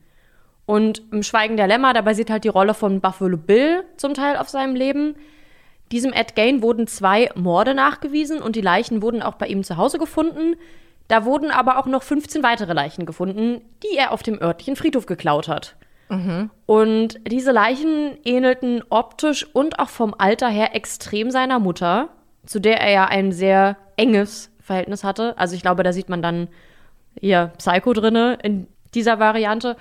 Und 0.67 1.03
im 1.11 1.23
Schweigen 1.23 1.57
der 1.57 1.69
Lämmer, 1.69 1.95
da 1.95 2.03
basiert 2.03 2.29
halt 2.29 2.45
die 2.45 2.49
Rolle 2.49 2.75
von 2.75 3.01
Buffalo 3.01 3.39
Bill 3.39 3.85
zum 3.97 4.13
Teil 4.13 4.37
auf 4.37 4.51
seinem 4.51 4.75
Leben. 4.75 5.15
Diesem 5.93 6.13
Ed 6.13 6.35
Gain 6.35 6.63
wurden 6.63 6.87
zwei 6.87 7.31
Morde 7.35 7.75
nachgewiesen 7.75 8.41
und 8.41 8.57
die 8.57 8.63
Leichen 8.63 9.03
wurden 9.03 9.23
auch 9.23 9.35
bei 9.35 9.47
ihm 9.47 9.63
zu 9.63 9.77
Hause 9.77 9.99
gefunden. 9.99 10.57
Da 11.09 11.27
wurden 11.27 11.51
aber 11.51 11.79
auch 11.79 11.87
noch 11.87 12.03
15 12.03 12.43
weitere 12.43 12.73
Leichen 12.73 13.05
gefunden, 13.05 13.61
die 13.83 13.97
er 13.97 14.13
auf 14.13 14.23
dem 14.23 14.41
örtlichen 14.41 14.77
Friedhof 14.77 15.05
geklaut 15.05 15.49
hat. 15.49 15.77
Und 16.67 17.21
diese 17.31 17.53
Leichen 17.53 18.17
ähnelten 18.25 18.83
optisch 18.89 19.47
und 19.55 19.79
auch 19.79 19.91
vom 19.91 20.15
Alter 20.17 20.49
her 20.49 20.75
extrem 20.75 21.31
seiner 21.31 21.59
Mutter, 21.59 22.09
zu 22.47 22.59
der 22.59 22.81
er 22.81 22.91
ja 22.91 23.05
ein 23.07 23.33
sehr 23.33 23.77
enges 23.97 24.51
Verhältnis 24.61 25.05
hatte. 25.05 25.37
Also 25.37 25.55
ich 25.55 25.63
glaube, 25.63 25.83
da 25.83 25.93
sieht 25.93 26.09
man 26.09 26.23
dann 26.23 26.49
hier 27.21 27.53
Psycho 27.59 27.93
drinne 27.93 28.39
in 28.43 28.67
dieser 28.95 29.19
Variante. 29.19 29.77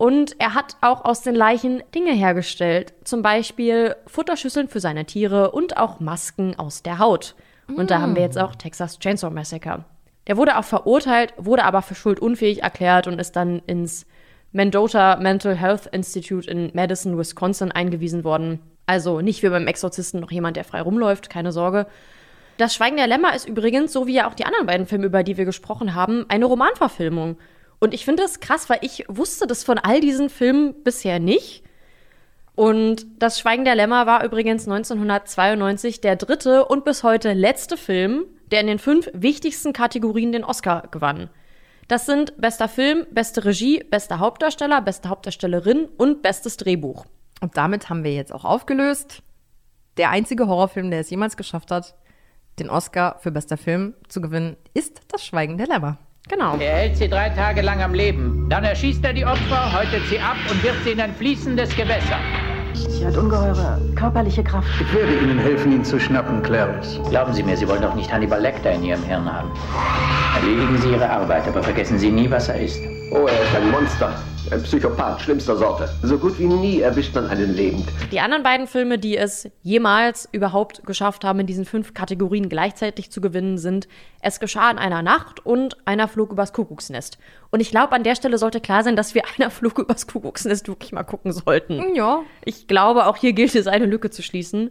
Und 0.00 0.40
er 0.40 0.54
hat 0.54 0.78
auch 0.80 1.04
aus 1.04 1.20
den 1.20 1.34
Leichen 1.34 1.82
Dinge 1.94 2.12
hergestellt. 2.12 2.94
Zum 3.04 3.20
Beispiel 3.20 3.96
Futterschüsseln 4.06 4.66
für 4.66 4.80
seine 4.80 5.04
Tiere 5.04 5.50
und 5.50 5.76
auch 5.76 6.00
Masken 6.00 6.58
aus 6.58 6.82
der 6.82 6.98
Haut. 6.98 7.34
Und 7.68 7.90
da 7.90 8.00
haben 8.00 8.14
wir 8.14 8.22
jetzt 8.22 8.38
auch 8.38 8.54
Texas 8.54 8.98
Chainsaw 8.98 9.30
Massacre. 9.30 9.84
Der 10.26 10.38
wurde 10.38 10.56
auch 10.56 10.64
verurteilt, 10.64 11.34
wurde 11.36 11.64
aber 11.64 11.82
für 11.82 11.94
schuldunfähig 11.94 12.62
erklärt 12.62 13.08
und 13.08 13.18
ist 13.18 13.36
dann 13.36 13.58
ins 13.66 14.06
Mendota 14.52 15.16
Mental 15.16 15.54
Health 15.54 15.84
Institute 15.92 16.50
in 16.50 16.70
Madison, 16.72 17.18
Wisconsin 17.18 17.70
eingewiesen 17.70 18.24
worden. 18.24 18.58
Also 18.86 19.20
nicht 19.20 19.42
wie 19.42 19.50
beim 19.50 19.66
Exorzisten 19.66 20.18
noch 20.20 20.30
jemand, 20.30 20.56
der 20.56 20.64
frei 20.64 20.80
rumläuft, 20.80 21.28
keine 21.28 21.52
Sorge. 21.52 21.86
Das 22.56 22.74
Schweigen 22.74 22.96
der 22.96 23.06
Lämmer 23.06 23.34
ist 23.34 23.46
übrigens, 23.46 23.92
so 23.92 24.06
wie 24.06 24.14
ja 24.14 24.30
auch 24.30 24.34
die 24.34 24.46
anderen 24.46 24.64
beiden 24.64 24.86
Filme, 24.86 25.04
über 25.04 25.22
die 25.24 25.36
wir 25.36 25.44
gesprochen 25.44 25.94
haben, 25.94 26.24
eine 26.30 26.46
Romanverfilmung. 26.46 27.36
Und 27.80 27.94
ich 27.94 28.04
finde 28.04 28.22
das 28.22 28.40
krass, 28.40 28.68
weil 28.68 28.78
ich 28.82 29.04
wusste 29.08 29.46
das 29.46 29.64
von 29.64 29.78
all 29.78 30.00
diesen 30.00 30.28
Filmen 30.28 30.82
bisher 30.84 31.18
nicht. 31.18 31.64
Und 32.54 33.06
Das 33.18 33.40
Schweigen 33.40 33.64
der 33.64 33.74
Lämmer 33.74 34.06
war 34.06 34.22
übrigens 34.22 34.68
1992 34.68 36.02
der 36.02 36.16
dritte 36.16 36.66
und 36.66 36.84
bis 36.84 37.02
heute 37.02 37.32
letzte 37.32 37.78
Film, 37.78 38.26
der 38.50 38.60
in 38.60 38.66
den 38.66 38.78
fünf 38.78 39.08
wichtigsten 39.14 39.72
Kategorien 39.72 40.30
den 40.30 40.44
Oscar 40.44 40.88
gewann. 40.90 41.30
Das 41.88 42.06
sind 42.06 42.38
bester 42.40 42.68
Film, 42.68 43.06
beste 43.10 43.44
Regie, 43.44 43.82
bester 43.82 44.18
Hauptdarsteller, 44.18 44.82
beste 44.82 45.08
Hauptdarstellerin 45.08 45.88
und 45.96 46.22
bestes 46.22 46.56
Drehbuch. 46.58 47.06
Und 47.40 47.56
damit 47.56 47.88
haben 47.88 48.04
wir 48.04 48.12
jetzt 48.12 48.32
auch 48.32 48.44
aufgelöst. 48.44 49.22
Der 49.96 50.10
einzige 50.10 50.46
Horrorfilm, 50.46 50.90
der 50.90 51.00
es 51.00 51.10
jemals 51.10 51.36
geschafft 51.36 51.70
hat, 51.70 51.94
den 52.58 52.68
Oscar 52.68 53.18
für 53.20 53.32
bester 53.32 53.56
Film 53.56 53.94
zu 54.08 54.20
gewinnen, 54.20 54.56
ist 54.74 55.00
Das 55.08 55.24
Schweigen 55.24 55.56
der 55.56 55.66
Lämmer. 55.66 55.98
Genau. 56.30 56.56
Er 56.60 56.76
hält 56.76 56.96
sie 56.96 57.08
drei 57.08 57.28
Tage 57.30 57.60
lang 57.60 57.82
am 57.82 57.92
Leben. 57.92 58.46
Dann 58.48 58.62
erschießt 58.62 59.04
er 59.04 59.12
die 59.12 59.26
Opfer, 59.26 59.72
häutet 59.76 60.06
sie 60.08 60.20
ab 60.20 60.36
und 60.48 60.62
wirft 60.62 60.84
sie 60.84 60.92
in 60.92 61.00
ein 61.00 61.12
fließendes 61.12 61.74
Gewässer. 61.74 62.20
Sie 62.72 63.04
hat 63.04 63.16
ungeheure 63.16 63.80
körperliche 63.96 64.44
Kraft. 64.44 64.68
Ich 64.80 64.94
werde 64.94 65.12
Ihnen 65.18 65.38
helfen, 65.40 65.72
ihn 65.72 65.84
zu 65.84 65.98
schnappen, 65.98 66.40
Clarice. 66.42 67.00
Glauben 67.10 67.32
Sie 67.32 67.42
mir, 67.42 67.56
Sie 67.56 67.66
wollen 67.66 67.82
doch 67.82 67.94
nicht 67.94 68.12
Hannibal 68.12 68.40
Lecter 68.40 68.70
in 68.70 68.84
Ihrem 68.84 69.02
Hirn 69.02 69.30
haben. 69.30 69.50
Erledigen 70.36 70.78
Sie 70.78 70.90
Ihre 70.90 71.10
Arbeit, 71.10 71.48
aber 71.48 71.64
vergessen 71.64 71.98
Sie 71.98 72.10
nie, 72.10 72.30
was 72.30 72.48
er 72.48 72.60
ist. 72.60 72.80
Oh, 73.12 73.26
er 73.26 73.42
ist 73.42 73.54
ein 73.56 73.70
Monster. 73.72 74.14
Ein 74.52 74.62
Psychopath 74.62 75.20
schlimmster 75.20 75.56
Sorte. 75.56 75.88
So 76.04 76.16
gut 76.16 76.38
wie 76.38 76.46
nie 76.46 76.80
erwischt 76.80 77.12
man 77.12 77.26
einen 77.26 77.56
lebend. 77.56 77.84
Die 78.12 78.20
anderen 78.20 78.44
beiden 78.44 78.68
Filme, 78.68 78.98
die 78.98 79.16
es 79.16 79.48
jemals 79.62 80.28
überhaupt 80.30 80.86
geschafft 80.86 81.24
haben, 81.24 81.40
in 81.40 81.46
diesen 81.46 81.64
fünf 81.64 81.92
Kategorien 81.92 82.48
gleichzeitig 82.48 83.10
zu 83.10 83.20
gewinnen, 83.20 83.58
sind 83.58 83.88
Es 84.22 84.38
geschah 84.38 84.70
in 84.70 84.78
einer 84.78 85.02
Nacht 85.02 85.44
und 85.44 85.76
Einer 85.86 86.06
flog 86.06 86.30
übers 86.30 86.52
Kuckucksnest. 86.52 87.18
Und 87.50 87.58
ich 87.58 87.70
glaube, 87.72 87.94
an 87.94 88.04
der 88.04 88.14
Stelle 88.14 88.38
sollte 88.38 88.60
klar 88.60 88.84
sein, 88.84 88.94
dass 88.94 89.12
wir 89.12 89.22
Einer 89.38 89.50
flog 89.50 89.80
übers 89.80 90.06
Kuckucksnest 90.06 90.68
wirklich 90.68 90.92
mal 90.92 91.02
gucken 91.02 91.32
sollten. 91.32 91.96
Ja. 91.96 92.20
Ich 92.44 92.68
glaube, 92.68 93.06
auch 93.06 93.16
hier 93.16 93.32
gilt 93.32 93.56
es, 93.56 93.66
eine 93.66 93.86
Lücke 93.86 94.10
zu 94.10 94.22
schließen. 94.22 94.70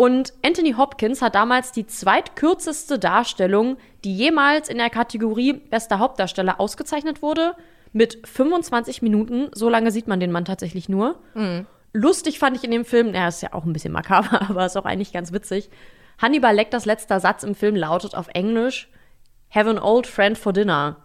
Und 0.00 0.32
Anthony 0.42 0.72
Hopkins 0.78 1.20
hat 1.20 1.34
damals 1.34 1.72
die 1.72 1.86
zweitkürzeste 1.86 2.98
Darstellung, 2.98 3.76
die 4.02 4.16
jemals 4.16 4.70
in 4.70 4.78
der 4.78 4.88
Kategorie 4.88 5.52
Bester 5.52 5.98
Hauptdarsteller 5.98 6.58
ausgezeichnet 6.58 7.20
wurde, 7.20 7.54
mit 7.92 8.26
25 8.26 9.02
Minuten. 9.02 9.50
So 9.52 9.68
lange 9.68 9.90
sieht 9.90 10.08
man 10.08 10.18
den 10.18 10.32
Mann 10.32 10.46
tatsächlich 10.46 10.88
nur. 10.88 11.18
Mhm. 11.34 11.66
Lustig 11.92 12.38
fand 12.38 12.56
ich 12.56 12.64
in 12.64 12.70
dem 12.70 12.86
Film, 12.86 13.12
er 13.12 13.28
ist 13.28 13.42
ja 13.42 13.52
auch 13.52 13.66
ein 13.66 13.74
bisschen 13.74 13.92
makaber, 13.92 14.40
aber 14.48 14.64
ist 14.64 14.78
auch 14.78 14.86
eigentlich 14.86 15.12
ganz 15.12 15.34
witzig. 15.34 15.68
Hannibal 16.16 16.54
Lecters 16.54 16.86
letzter 16.86 17.20
Satz 17.20 17.42
im 17.42 17.54
Film 17.54 17.76
lautet 17.76 18.14
auf 18.14 18.28
Englisch: 18.32 18.88
Have 19.50 19.68
an 19.68 19.78
old 19.78 20.06
friend 20.06 20.38
for 20.38 20.54
dinner. 20.54 20.96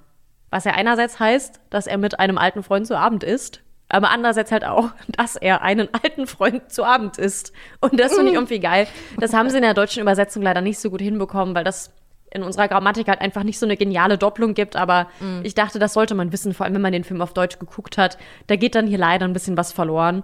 Was 0.52 0.64
ja 0.64 0.72
einerseits 0.72 1.20
heißt, 1.20 1.60
dass 1.70 1.86
er 1.86 1.98
mit 1.98 2.22
einem 2.22 2.38
alten 2.38 2.64
Freund 2.64 2.88
zu 2.88 2.98
Abend 2.98 3.26
isst, 3.26 3.62
aber 3.90 4.10
andererseits 4.10 4.52
halt 4.52 4.66
auch, 4.66 4.90
dass 5.08 5.36
er 5.36 5.62
einen 5.62 5.90
alten 5.94 6.28
Freund 6.28 6.72
zu 6.72 6.84
Abend 6.84 7.18
isst. 7.18 7.54
Und 7.82 8.00
das 8.00 8.14
finde 8.14 8.30
ich 8.30 8.34
irgendwie 8.36 8.60
geil. 8.60 8.88
Das 9.20 9.34
haben 9.34 9.50
sie 9.50 9.58
in 9.58 9.64
der 9.64 9.74
deutschen 9.74 10.02
Übersetzung 10.02 10.42
leider 10.44 10.62
nicht 10.62 10.80
so 10.80 10.90
gut 10.90 11.02
hinbekommen, 11.02 11.56
weil 11.56 11.64
das 11.64 11.92
in 12.32 12.44
unserer 12.44 12.68
Grammatik 12.68 13.08
halt 13.08 13.22
einfach 13.22 13.44
nicht 13.44 13.58
so 13.60 13.66
eine 13.66 13.78
geniale 13.78 14.18
Doppelung 14.18 14.54
gibt. 14.56 14.76
Aber 14.76 15.08
Mhm. 15.22 15.42
ich 15.44 15.56
dachte, 15.56 15.80
das 15.80 15.94
sollte 15.94 16.16
man 16.16 16.32
wissen, 16.34 16.54
vor 16.54 16.66
allem 16.66 16.76
wenn 16.76 16.82
man 16.82 16.92
den 16.92 17.04
Film 17.06 17.22
auf 17.22 17.34
Deutsch 17.34 17.60
geguckt 17.60 17.98
hat. 17.98 18.18
Da 18.48 18.56
geht 18.58 18.76
dann 18.76 18.88
hier 18.88 18.98
leider 18.98 19.26
ein 19.26 19.34
bisschen 19.34 19.56
was 19.56 19.72
verloren. 19.72 20.24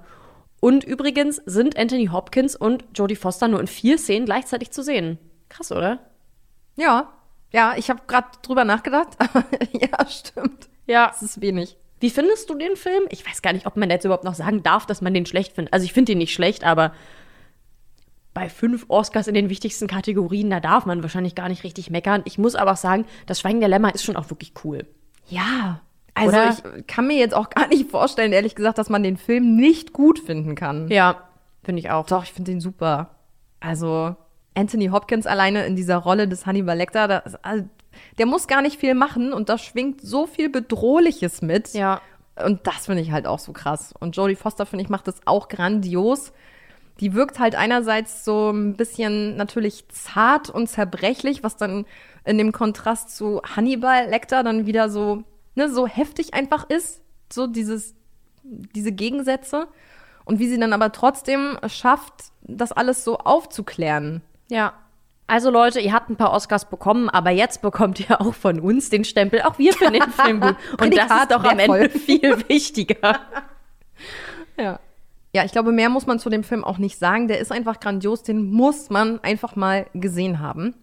Und 0.60 0.84
übrigens 0.84 1.38
sind 1.46 1.78
Anthony 1.78 2.08
Hopkins 2.08 2.56
und 2.56 2.84
Jodie 2.96 3.16
Foster 3.16 3.48
nur 3.48 3.60
in 3.62 3.68
vier 3.68 3.98
Szenen 3.98 4.26
gleichzeitig 4.26 4.72
zu 4.72 4.84
sehen. 4.84 5.18
Krass, 5.50 5.72
oder? 5.72 6.00
Ja. 6.76 7.14
Ja, 7.54 7.74
ich 7.78 7.90
habe 7.90 8.02
gerade 8.08 8.28
drüber 8.44 8.64
nachgedacht. 8.66 9.10
ja, 9.72 10.06
stimmt. 10.08 10.70
Ja. 10.86 11.08
Das 11.08 11.22
ist 11.22 11.42
wenig. 11.42 11.78
Wie 12.02 12.10
findest 12.10 12.50
du 12.50 12.56
den 12.56 12.76
Film? 12.76 13.04
Ich 13.10 13.26
weiß 13.26 13.42
gar 13.42 13.54
nicht, 13.54 13.66
ob 13.66 13.78
man 13.78 13.90
jetzt 13.90 14.06
überhaupt 14.06 14.24
noch 14.24 14.36
sagen 14.36 14.64
darf, 14.64 14.86
dass 14.86 15.02
man 15.02 15.14
den 15.14 15.26
schlecht 15.26 15.54
findet. 15.54 15.74
Also 15.74 15.86
ich 15.86 15.94
finde 15.94 16.12
den 16.12 16.18
nicht 16.18 16.34
schlecht, 16.34 16.64
aber 16.64 16.94
bei 18.34 18.50
fünf 18.50 18.86
Oscars 18.88 19.28
in 19.28 19.34
den 19.34 19.50
wichtigsten 19.50 19.88
Kategorien, 19.88 20.50
da 20.50 20.60
darf 20.60 20.86
man 20.86 21.04
wahrscheinlich 21.04 21.36
gar 21.36 21.50
nicht 21.50 21.64
richtig 21.64 21.90
meckern. 21.90 22.22
Ich 22.26 22.38
muss 22.38 22.56
aber 22.56 22.72
auch 22.72 22.78
sagen, 22.78 23.06
das 23.28 23.40
Schweigen 23.40 23.60
der 23.60 23.70
Lämmer 23.70 23.94
ist 23.94 24.04
schon 24.04 24.16
auch 24.16 24.30
wirklich 24.30 24.54
cool. 24.64 24.86
Ja. 25.28 25.82
Also 26.14 26.30
Oder? 26.30 26.58
ich 26.78 26.88
kann 26.88 27.08
mir 27.08 27.18
jetzt 27.18 27.34
auch 27.34 27.50
gar 27.50 27.68
nicht 27.68 27.90
vorstellen, 27.90 28.34
ehrlich 28.34 28.56
gesagt, 28.56 28.78
dass 28.78 28.90
man 28.90 29.04
den 29.04 29.18
Film 29.18 29.56
nicht 29.56 29.94
gut 29.94 30.20
finden 30.20 30.56
kann. 30.56 30.88
Ja, 30.90 31.30
finde 31.64 31.80
ich 31.80 31.92
auch. 31.92 32.06
Doch, 32.08 32.24
ich 32.24 32.34
finde 32.34 32.52
den 32.52 32.62
super. 32.62 33.16
Also 33.60 34.16
Anthony 34.56 34.88
Hopkins 34.88 35.28
alleine 35.28 35.66
in 35.66 35.76
dieser 35.76 35.98
Rolle 35.98 36.28
des 36.28 36.46
Hannibal 36.46 36.78
Lecter, 36.78 37.08
das, 37.08 37.36
also, 37.44 37.66
der 38.18 38.26
muss 38.26 38.48
gar 38.48 38.62
nicht 38.62 38.80
viel 38.80 38.94
machen 38.94 39.34
und 39.34 39.50
da 39.50 39.58
schwingt 39.58 40.02
so 40.02 40.26
viel 40.28 40.50
Bedrohliches 40.50 41.42
mit. 41.42 41.74
Ja. 41.74 42.02
Und 42.44 42.66
das 42.66 42.86
finde 42.86 43.02
ich 43.02 43.12
halt 43.12 43.28
auch 43.28 43.40
so 43.40 43.52
krass. 43.52 43.94
Und 44.00 44.16
Jodie 44.16 44.36
Foster, 44.36 44.66
finde 44.66 44.84
ich, 44.84 44.90
macht 44.90 45.08
das 45.08 45.20
auch 45.26 45.48
grandios. 45.50 46.32
Die 47.00 47.14
wirkt 47.14 47.40
halt 47.40 47.56
einerseits 47.56 48.26
so 48.26 48.52
ein 48.52 48.76
bisschen 48.76 49.36
natürlich 49.36 49.86
zart 49.90 50.50
und 50.50 50.68
zerbrechlich, 50.68 51.44
was 51.44 51.58
dann 51.58 51.86
in 52.26 52.38
dem 52.38 52.52
Kontrast 52.52 53.16
zu 53.16 53.42
Hannibal 53.44 54.08
Lecter 54.10 54.44
dann 54.44 54.66
wieder 54.66 54.90
so, 54.90 55.24
ne, 55.56 55.70
so 55.70 55.88
heftig 55.88 56.34
einfach 56.34 56.70
ist. 56.70 57.02
So 57.32 57.48
dieses, 57.48 57.96
diese 58.44 58.92
Gegensätze. 58.92 59.68
Und 60.26 60.40
wie 60.40 60.48
sie 60.48 60.60
dann 60.60 60.74
aber 60.74 60.92
trotzdem 60.92 61.58
schafft, 61.68 62.14
das 62.42 62.72
alles 62.72 63.04
so 63.04 63.18
aufzuklären. 63.18 64.22
Ja. 64.50 64.74
Also 65.32 65.50
Leute, 65.50 65.80
ihr 65.80 65.94
habt 65.94 66.10
ein 66.10 66.18
paar 66.18 66.34
Oscars 66.34 66.70
bekommen, 66.70 67.08
aber 67.08 67.30
jetzt 67.30 67.62
bekommt 67.62 68.02
ihr 68.02 68.20
auch 68.20 68.34
von 68.34 68.60
uns 68.60 68.90
den 68.90 69.06
Stempel. 69.06 69.44
Auch 69.44 69.58
wir 69.58 69.72
finden 69.72 69.94
den 70.02 70.12
Film 70.12 70.42
gut. 70.42 70.58
Und 70.82 70.94
das 70.94 71.10
ist 71.10 71.32
doch 71.32 71.42
am. 71.46 71.58
Ende 71.58 71.90
viel 71.90 72.38
wichtiger. 72.50 73.18
Ja. 74.58 74.82
Ja, 75.34 75.46
ich 75.46 75.54
glaube, 75.54 75.72
mehr 75.72 75.88
muss 75.88 76.06
man 76.06 76.20
zu 76.20 76.30
dem 76.30 76.44
Film 76.44 76.66
auch 76.66 76.80
nicht 76.80 77.00
sagen. 77.00 77.30
Der 77.30 77.40
ist 77.40 77.50
einfach 77.50 77.80
grandios, 77.80 78.24
den 78.24 78.52
muss 78.52 78.90
man 78.90 79.24
einfach 79.24 79.56
mal 79.56 79.86
gesehen 79.94 80.42
haben. 80.42 80.76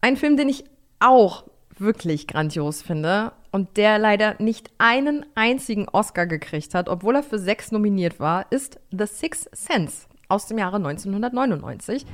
Ein 0.00 0.16
Film, 0.16 0.36
den 0.36 0.48
ich 0.48 0.64
auch 0.98 1.44
wirklich 1.78 2.26
grandios 2.26 2.82
finde 2.82 3.30
und 3.52 3.76
der 3.76 4.00
leider 4.00 4.34
nicht 4.40 4.72
einen 4.78 5.24
einzigen 5.36 5.88
Oscar 5.88 6.26
gekriegt 6.26 6.74
hat, 6.74 6.88
obwohl 6.88 7.14
er 7.14 7.22
für 7.22 7.38
sechs 7.38 7.70
nominiert 7.70 8.18
war, 8.18 8.50
ist 8.50 8.80
The 8.90 9.06
Sixth 9.06 9.48
Sense 9.52 10.08
aus 10.34 10.46
dem 10.46 10.58
Jahre 10.58 10.76
1999. 10.76 12.04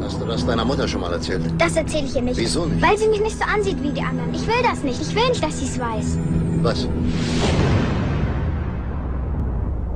Hast 0.00 0.20
du 0.20 0.24
das 0.24 0.46
deiner 0.46 0.64
Mutter 0.64 0.88
schon 0.88 1.02
mal 1.02 1.12
erzählt? 1.12 1.42
Das 1.58 1.76
erzähle 1.76 2.06
ich 2.06 2.16
ihr 2.16 2.22
nicht. 2.22 2.38
Wieso 2.38 2.64
nicht? 2.64 2.80
Weil 2.80 2.96
sie 2.96 3.08
mich 3.08 3.20
nicht 3.20 3.38
so 3.38 3.44
ansieht 3.44 3.82
wie 3.82 3.90
die 3.90 4.00
anderen. 4.00 4.32
Ich 4.34 4.46
will 4.46 4.62
das 4.62 4.82
nicht. 4.82 5.00
Ich 5.00 5.14
will 5.14 5.28
nicht, 5.28 5.42
dass 5.42 5.58
sie 5.58 5.66
es 5.66 5.78
weiß. 5.78 6.18
Was? 6.62 6.88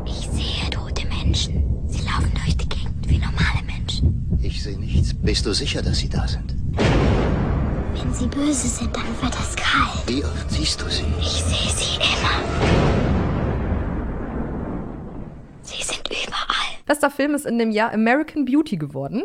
Ich 0.05 0.29
sehe 0.29 0.70
tote 0.70 1.07
Menschen. 1.09 1.64
Sie 1.89 2.03
laufen 2.05 2.31
durch 2.35 2.57
die 2.57 2.68
Gegend 2.68 3.09
wie 3.09 3.18
normale 3.18 3.64
Menschen. 3.66 4.39
Ich 4.43 4.62
sehe 4.62 4.79
nichts. 4.79 5.14
Bist 5.14 5.47
du 5.47 5.55
sicher, 5.55 5.81
dass 5.81 5.99
sie 5.99 6.11
da 6.11 6.29
sind? 6.29 6.55
Wenn 7.95 8.12
sie 8.12 8.27
böse 8.27 8.68
sind, 8.68 8.95
dann 8.95 9.07
wird 9.20 9.35
es 9.41 9.57
kalt. 9.57 10.03
Wie 10.07 10.23
oft 10.25 10.51
siehst 10.51 10.81
du 10.83 10.91
sie? 10.91 11.05
Ich 11.20 11.43
sehe 11.43 11.73
sie 11.75 11.97
immer. 11.97 12.37
Sie 15.62 15.83
sind 15.83 16.07
überall. 16.09 16.72
Bester 16.87 17.11
Film 17.11 17.35
ist 17.35 17.47
in 17.47 17.59
dem 17.59 17.70
Jahr 17.70 17.93
American 17.93 18.45
Beauty 18.45 18.76
geworden. 18.76 19.24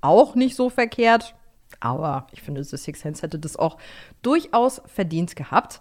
Auch 0.00 0.34
nicht 0.34 0.54
so 0.54 0.70
verkehrt, 0.70 1.34
aber 1.80 2.26
ich 2.32 2.42
finde, 2.42 2.62
The 2.62 2.76
Sixth 2.76 3.02
Sense 3.02 3.22
hätte 3.22 3.38
das 3.38 3.56
auch 3.56 3.78
durchaus 4.22 4.82
verdient 4.86 5.36
gehabt. 5.36 5.80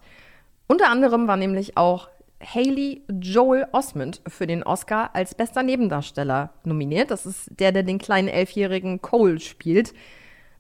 Unter 0.68 0.90
anderem 0.90 1.28
war 1.28 1.38
nämlich 1.38 1.78
auch 1.78 2.10
Haley 2.44 3.02
Joel 3.10 3.68
Osment 3.72 4.22
für 4.28 4.46
den 4.46 4.64
Oscar 4.64 5.16
als 5.16 5.34
bester 5.34 5.64
Nebendarsteller 5.64 6.52
nominiert. 6.64 7.10
Das 7.10 7.26
ist 7.26 7.50
der, 7.60 7.72
der 7.72 7.84
den 7.84 7.98
kleinen 7.98 8.28
elfjährigen 8.28 9.02
Cole 9.02 9.40
spielt. 9.40 9.94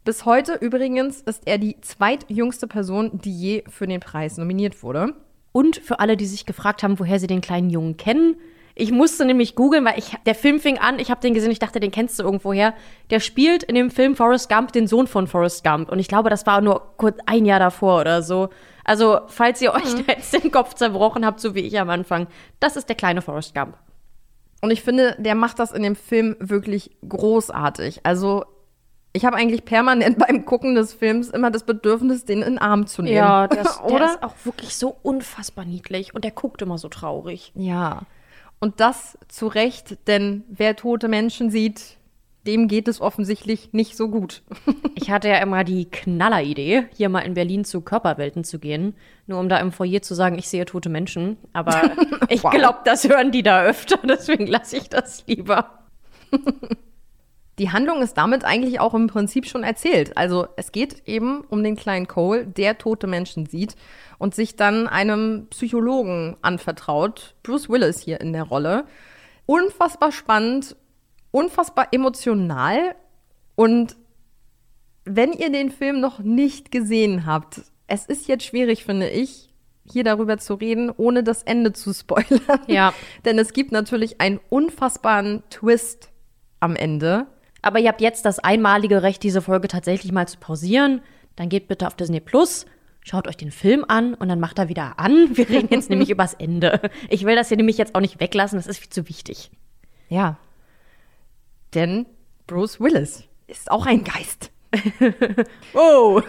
Bis 0.04 0.26
heute 0.26 0.54
übrigens 0.56 1.22
ist 1.22 1.44
er 1.46 1.58
die 1.58 1.80
zweitjüngste 1.82 2.68
Person, 2.68 3.20
die 3.22 3.38
je 3.38 3.64
für 3.68 3.88
den 3.88 4.00
Preis 4.00 4.38
nominiert 4.38 4.82
wurde. 4.82 5.14
Und 5.52 5.78
für 5.78 6.00
alle, 6.00 6.18
die 6.18 6.26
sich 6.26 6.46
gefragt 6.46 6.82
haben, 6.82 7.00
woher 7.00 7.20
sie 7.20 7.28
den 7.28 7.42
kleinen 7.42 7.70
Jungen 7.70 7.98
kennen, 7.98 8.38
ich 8.80 8.92
musste 8.92 9.26
nämlich 9.26 9.56
googeln, 9.56 9.84
weil 9.86 9.98
ich, 9.98 10.16
der 10.26 10.36
Film 10.36 10.60
fing 10.60 10.78
an, 10.78 11.00
ich 11.00 11.10
habe 11.10 11.20
den 11.20 11.34
gesehen, 11.34 11.52
ich 11.52 11.60
dachte, 11.60 11.80
den 11.80 11.92
kennst 11.92 12.20
du 12.20 12.24
irgendwoher. 12.24 12.76
Der 13.10 13.20
spielt 13.20 13.64
in 13.64 13.74
dem 13.74 13.90
Film 13.90 14.16
Forrest 14.16 14.50
Gump 14.50 14.72
den 14.72 14.88
Sohn 14.88 15.08
von 15.08 15.26
Forrest 15.26 15.64
Gump. 15.64 15.92
Und 15.92 15.98
ich 16.00 16.08
glaube, 16.08 16.30
das 16.30 16.46
war 16.46 16.62
nur 16.62 16.94
kurz 16.98 17.18
ein 17.26 17.46
Jahr 17.46 17.60
davor 17.60 18.02
oder 18.02 18.22
so. 18.22 18.50
Also, 18.84 19.22
falls 19.28 19.62
ihr 19.62 19.74
euch 19.74 19.96
da 20.06 20.14
jetzt 20.14 20.32
den 20.34 20.52
Kopf 20.52 20.76
zerbrochen 20.76 21.26
habt, 21.26 21.40
so 21.40 21.56
wie 21.56 21.62
ich 21.62 21.80
am 21.80 21.90
Anfang, 21.90 22.28
das 22.60 22.76
ist 22.76 22.88
der 22.88 22.96
kleine 22.96 23.22
Forrest 23.22 23.56
Gump. 23.56 23.76
Und 24.62 24.72
ich 24.72 24.84
finde, 24.84 25.16
der 25.18 25.36
macht 25.36 25.60
das 25.60 25.72
in 25.72 25.82
dem 25.82 25.96
Film 25.96 26.36
wirklich 26.40 26.96
großartig. 27.08 28.02
Also, 28.04 28.46
ich 29.12 29.26
habe 29.26 29.38
eigentlich 29.38 29.66
permanent 29.66 30.20
beim 30.28 30.46
Gucken 30.46 30.76
des 30.76 30.94
Films 30.94 31.30
immer 31.30 31.50
das 31.50 31.64
Bedürfnis, 31.64 32.26
den 32.26 32.44
in 32.44 32.54
den 32.54 32.58
Arm 32.60 32.86
zu 32.86 33.02
nehmen. 33.02 33.18
Ja, 33.18 33.48
das, 33.48 33.80
der 33.80 33.86
oder? 33.86 34.06
ist 34.06 34.24
auch 34.24 34.36
wirklich 34.44 34.76
so 34.76 34.96
unfassbar 35.02 35.66
niedlich. 35.66 36.14
Und 36.14 36.24
der 36.24 36.32
guckt 36.32 36.62
immer 36.62 36.78
so 36.78 36.90
traurig. 36.90 37.52
Ja. 37.56 38.04
Und 38.60 38.80
das 38.80 39.18
zu 39.28 39.48
Recht, 39.48 39.98
denn 40.08 40.44
wer 40.50 40.76
tote 40.76 41.08
Menschen 41.08 41.52
sieht, 41.52 41.98
dem 42.48 42.68
geht 42.68 42.88
es 42.88 43.02
offensichtlich 43.02 43.74
nicht 43.74 43.96
so 43.98 44.08
gut. 44.10 44.42
Ich 45.00 45.12
hatte 45.12 45.30
ja 45.30 45.38
immer 45.38 45.64
die 45.64 45.86
Knalleridee, 45.90 46.86
hier 46.94 47.08
mal 47.08 47.20
in 47.20 47.34
Berlin 47.36 47.64
zu 47.64 47.80
Körperwelten 47.82 48.44
zu 48.44 48.58
gehen, 48.60 48.94
nur 49.28 49.40
um 49.40 49.48
da 49.48 49.58
im 49.60 49.72
Foyer 49.72 50.02
zu 50.02 50.16
sagen, 50.16 50.38
ich 50.38 50.50
sehe 50.50 50.66
tote 50.66 50.90
Menschen. 50.90 51.38
Aber 51.54 51.92
ich 52.30 52.44
Wow. 52.44 52.52
glaube, 52.52 52.80
das 52.84 53.08
hören 53.08 53.32
die 53.32 53.44
da 53.44 53.64
öfter, 53.64 54.00
deswegen 54.04 54.48
lasse 54.48 54.76
ich 54.78 54.90
das 54.90 55.26
lieber. 55.28 55.86
Die 57.60 57.72
Handlung 57.72 58.02
ist 58.04 58.16
damit 58.16 58.46
eigentlich 58.46 58.80
auch 58.80 58.94
im 58.94 59.08
Prinzip 59.08 59.48
schon 59.48 59.64
erzählt. 59.64 60.16
Also 60.16 60.48
es 60.58 60.72
geht 60.72 61.08
eben 61.08 61.42
um 61.42 61.64
den 61.64 61.76
kleinen 61.76 62.08
Cole, 62.08 62.46
der 62.46 62.78
tote 62.78 63.08
Menschen 63.08 63.48
sieht 63.48 63.76
und 64.20 64.36
sich 64.36 64.56
dann 64.56 64.88
einem 64.88 65.48
Psychologen 65.50 66.38
anvertraut. 66.42 67.36
Bruce 67.42 67.68
Willis 67.70 68.00
hier 68.00 68.22
in 68.22 68.32
der 68.32 68.44
Rolle. 68.44 68.86
Unfassbar 69.48 70.12
spannend, 70.12 70.76
unfassbar 71.32 71.88
emotional 71.92 72.96
und 73.56 73.96
wenn 75.04 75.32
ihr 75.34 75.52
den 75.52 75.72
Film 75.72 76.00
noch 76.00 76.20
nicht 76.20 76.72
gesehen 76.72 77.26
habt, 77.26 77.62
es 77.88 78.06
ist 78.06 78.28
jetzt 78.28 78.44
schwierig, 78.44 78.84
finde 78.84 79.10
ich, 79.10 79.50
hier 79.90 80.04
darüber 80.04 80.38
zu 80.38 80.56
reden, 80.56 80.92
ohne 80.96 81.24
das 81.24 81.44
Ende 81.44 81.72
zu 81.74 81.94
spoilern. 81.94 82.60
Ja. 82.68 82.94
Denn 83.26 83.40
es 83.40 83.54
gibt 83.54 83.72
natürlich 83.72 84.20
einen 84.20 84.40
unfassbaren 84.50 85.44
Twist 85.50 86.10
am 86.60 86.76
Ende. 86.76 87.28
Aber 87.68 87.80
ihr 87.80 87.90
habt 87.90 88.00
jetzt 88.00 88.24
das 88.24 88.40
einmalige 88.40 89.04
Recht, 89.04 89.22
diese 89.24 89.42
Folge 89.42 89.68
tatsächlich 89.68 90.14
mal 90.14 90.26
zu 90.26 90.38
pausieren. 90.38 91.02
Dann 91.36 91.50
geht 91.50 91.68
bitte 91.68 91.86
auf 91.86 91.96
Disney 91.98 92.22
Plus, 92.22 92.66
schaut 93.02 93.28
euch 93.28 93.36
den 93.36 93.52
Film 93.52 93.84
an 93.86 94.14
und 94.14 94.30
dann 94.30 94.40
macht 94.40 94.58
er 94.58 94.70
wieder 94.70 94.98
an. 94.98 95.32
Wir 95.36 95.50
reden 95.50 95.68
jetzt 95.70 95.90
nämlich 95.90 96.10
übers 96.10 96.34
Ende. 96.34 96.80
Ich 97.10 97.26
will 97.26 97.36
das 97.36 97.50
hier 97.50 97.58
nämlich 97.58 97.78
jetzt 97.78 97.94
auch 97.94 98.00
nicht 98.00 98.22
weglassen, 98.22 98.58
das 98.58 98.68
ist 98.68 98.80
viel 98.80 98.90
zu 98.90 99.10
wichtig. 99.10 99.52
Ja. 100.08 100.38
Denn 101.74 102.06
Bruce 102.48 102.80
Willis 102.80 103.26
ist 103.48 103.70
auch 103.70 103.86
ein 103.86 104.06
Geist. 104.06 104.50
oh. 105.74 106.22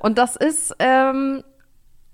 Und 0.00 0.18
das 0.18 0.36
ist, 0.36 0.76
ähm, 0.78 1.42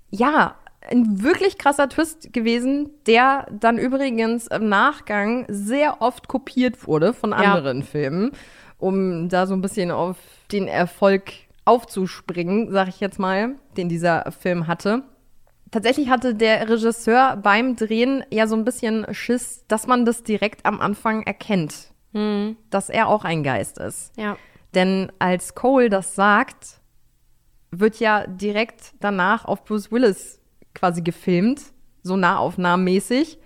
ja, 0.09 0.55
ein 0.89 1.21
wirklich 1.23 1.57
krasser 1.57 1.89
Twist 1.89 2.33
gewesen, 2.33 2.89
der 3.05 3.47
dann 3.51 3.77
übrigens 3.77 4.47
im 4.47 4.69
Nachgang 4.69 5.45
sehr 5.49 6.01
oft 6.01 6.27
kopiert 6.27 6.87
wurde 6.87 7.13
von 7.13 7.31
Ja. 7.31 7.37
anderen 7.37 7.83
Filmen, 7.83 8.31
um 8.77 9.29
da 9.29 9.45
so 9.47 9.53
ein 9.53 9.61
bisschen 9.61 9.91
auf 9.91 10.17
den 10.51 10.67
Erfolg 10.67 11.31
aufzuspringen, 11.65 12.71
sag 12.71 12.87
ich 12.87 12.99
jetzt 12.99 13.19
mal, 13.19 13.55
den 13.75 13.89
dieser 13.89 14.31
Film 14.31 14.67
hatte. 14.67 15.03
Tatsächlich 15.71 16.09
hatte 16.09 16.33
der 16.33 16.69
Regisseur 16.69 17.35
beim 17.37 17.75
Drehen 17.75 18.23
ja 18.31 18.47
so 18.47 18.55
ein 18.55 18.63
bisschen 18.63 19.05
Schiss, 19.13 19.65
dass 19.67 19.85
man 19.85 20.05
das 20.05 20.23
direkt 20.23 20.65
am 20.65 20.79
Anfang 20.79 21.23
erkennt, 21.23 21.91
Hm. 22.13 22.55
dass 22.69 22.89
er 22.89 23.07
auch 23.09 23.25
ein 23.25 23.43
Geist 23.43 23.77
ist. 23.77 24.13
Ja. 24.17 24.37
Denn 24.73 25.11
als 25.19 25.55
Cole 25.55 25.89
das 25.89 26.15
sagt, 26.15 26.79
wird 27.71 27.99
ja 27.99 28.25
direkt 28.27 28.93
danach 29.01 29.43
auf 29.43 29.65
Bruce 29.65 29.91
Willis 29.91 30.36
quasi 30.77 31.01
gefilmt, 31.01 31.61
so 32.03 32.15
nahaufnahmenmäßig. 32.15 33.39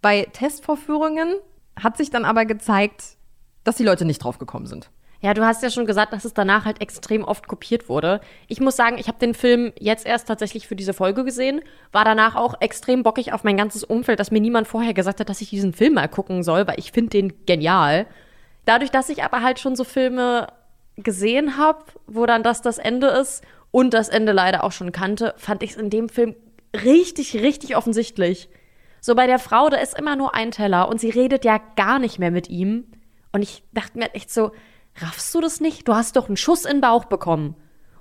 Bei 0.00 0.28
Testvorführungen 0.32 1.34
hat 1.76 1.96
sich 1.96 2.10
dann 2.10 2.24
aber 2.24 2.44
gezeigt, 2.44 3.16
dass 3.64 3.76
die 3.76 3.84
Leute 3.84 4.04
nicht 4.04 4.22
drauf 4.22 4.38
gekommen 4.38 4.66
sind. 4.66 4.90
Ja, 5.20 5.34
du 5.34 5.44
hast 5.44 5.64
ja 5.64 5.70
schon 5.70 5.86
gesagt, 5.86 6.12
dass 6.12 6.24
es 6.24 6.32
danach 6.32 6.64
halt 6.64 6.80
extrem 6.80 7.24
oft 7.24 7.48
kopiert 7.48 7.88
wurde. 7.88 8.20
Ich 8.46 8.60
muss 8.60 8.76
sagen, 8.76 8.98
ich 8.98 9.08
habe 9.08 9.18
den 9.18 9.34
Film 9.34 9.72
jetzt 9.80 10.06
erst 10.06 10.28
tatsächlich 10.28 10.68
für 10.68 10.76
diese 10.76 10.94
Folge 10.94 11.24
gesehen, 11.24 11.60
war 11.90 12.04
danach 12.04 12.36
auch 12.36 12.60
extrem 12.60 13.02
bockig 13.02 13.32
auf 13.32 13.42
mein 13.42 13.56
ganzes 13.56 13.82
Umfeld, 13.82 14.20
dass 14.20 14.30
mir 14.30 14.40
niemand 14.40 14.68
vorher 14.68 14.94
gesagt 14.94 15.18
hat, 15.18 15.28
dass 15.28 15.40
ich 15.40 15.50
diesen 15.50 15.72
Film 15.72 15.94
mal 15.94 16.08
gucken 16.08 16.44
soll, 16.44 16.68
weil 16.68 16.78
ich 16.78 16.92
finde 16.92 17.10
den 17.10 17.44
genial. 17.46 18.06
Dadurch, 18.64 18.92
dass 18.92 19.08
ich 19.08 19.24
aber 19.24 19.42
halt 19.42 19.58
schon 19.58 19.74
so 19.74 19.82
Filme 19.82 20.46
gesehen 20.96 21.56
habe, 21.56 21.82
wo 22.06 22.24
dann 22.24 22.44
das 22.44 22.62
das 22.62 22.78
Ende 22.78 23.08
ist 23.08 23.42
und 23.72 23.94
das 23.94 24.08
Ende 24.08 24.30
leider 24.30 24.62
auch 24.62 24.72
schon 24.72 24.92
kannte, 24.92 25.34
fand 25.36 25.64
ich 25.64 25.72
es 25.72 25.76
in 25.76 25.90
dem 25.90 26.08
Film 26.08 26.36
richtig, 26.74 27.34
richtig 27.34 27.76
offensichtlich. 27.76 28.48
So 29.00 29.14
bei 29.14 29.26
der 29.26 29.38
Frau, 29.38 29.68
da 29.68 29.76
ist 29.76 29.98
immer 29.98 30.16
nur 30.16 30.34
ein 30.34 30.50
Teller 30.50 30.88
und 30.88 31.00
sie 31.00 31.10
redet 31.10 31.44
ja 31.44 31.60
gar 31.76 31.98
nicht 31.98 32.18
mehr 32.18 32.30
mit 32.30 32.48
ihm. 32.48 32.84
Und 33.32 33.42
ich 33.42 33.62
dachte 33.72 33.98
mir 33.98 34.14
echt 34.14 34.32
so, 34.32 34.52
raffst 35.00 35.34
du 35.34 35.40
das 35.40 35.60
nicht? 35.60 35.86
Du 35.86 35.94
hast 35.94 36.16
doch 36.16 36.26
einen 36.26 36.36
Schuss 36.36 36.64
in 36.64 36.76
den 36.76 36.80
Bauch 36.80 37.04
bekommen. 37.04 37.54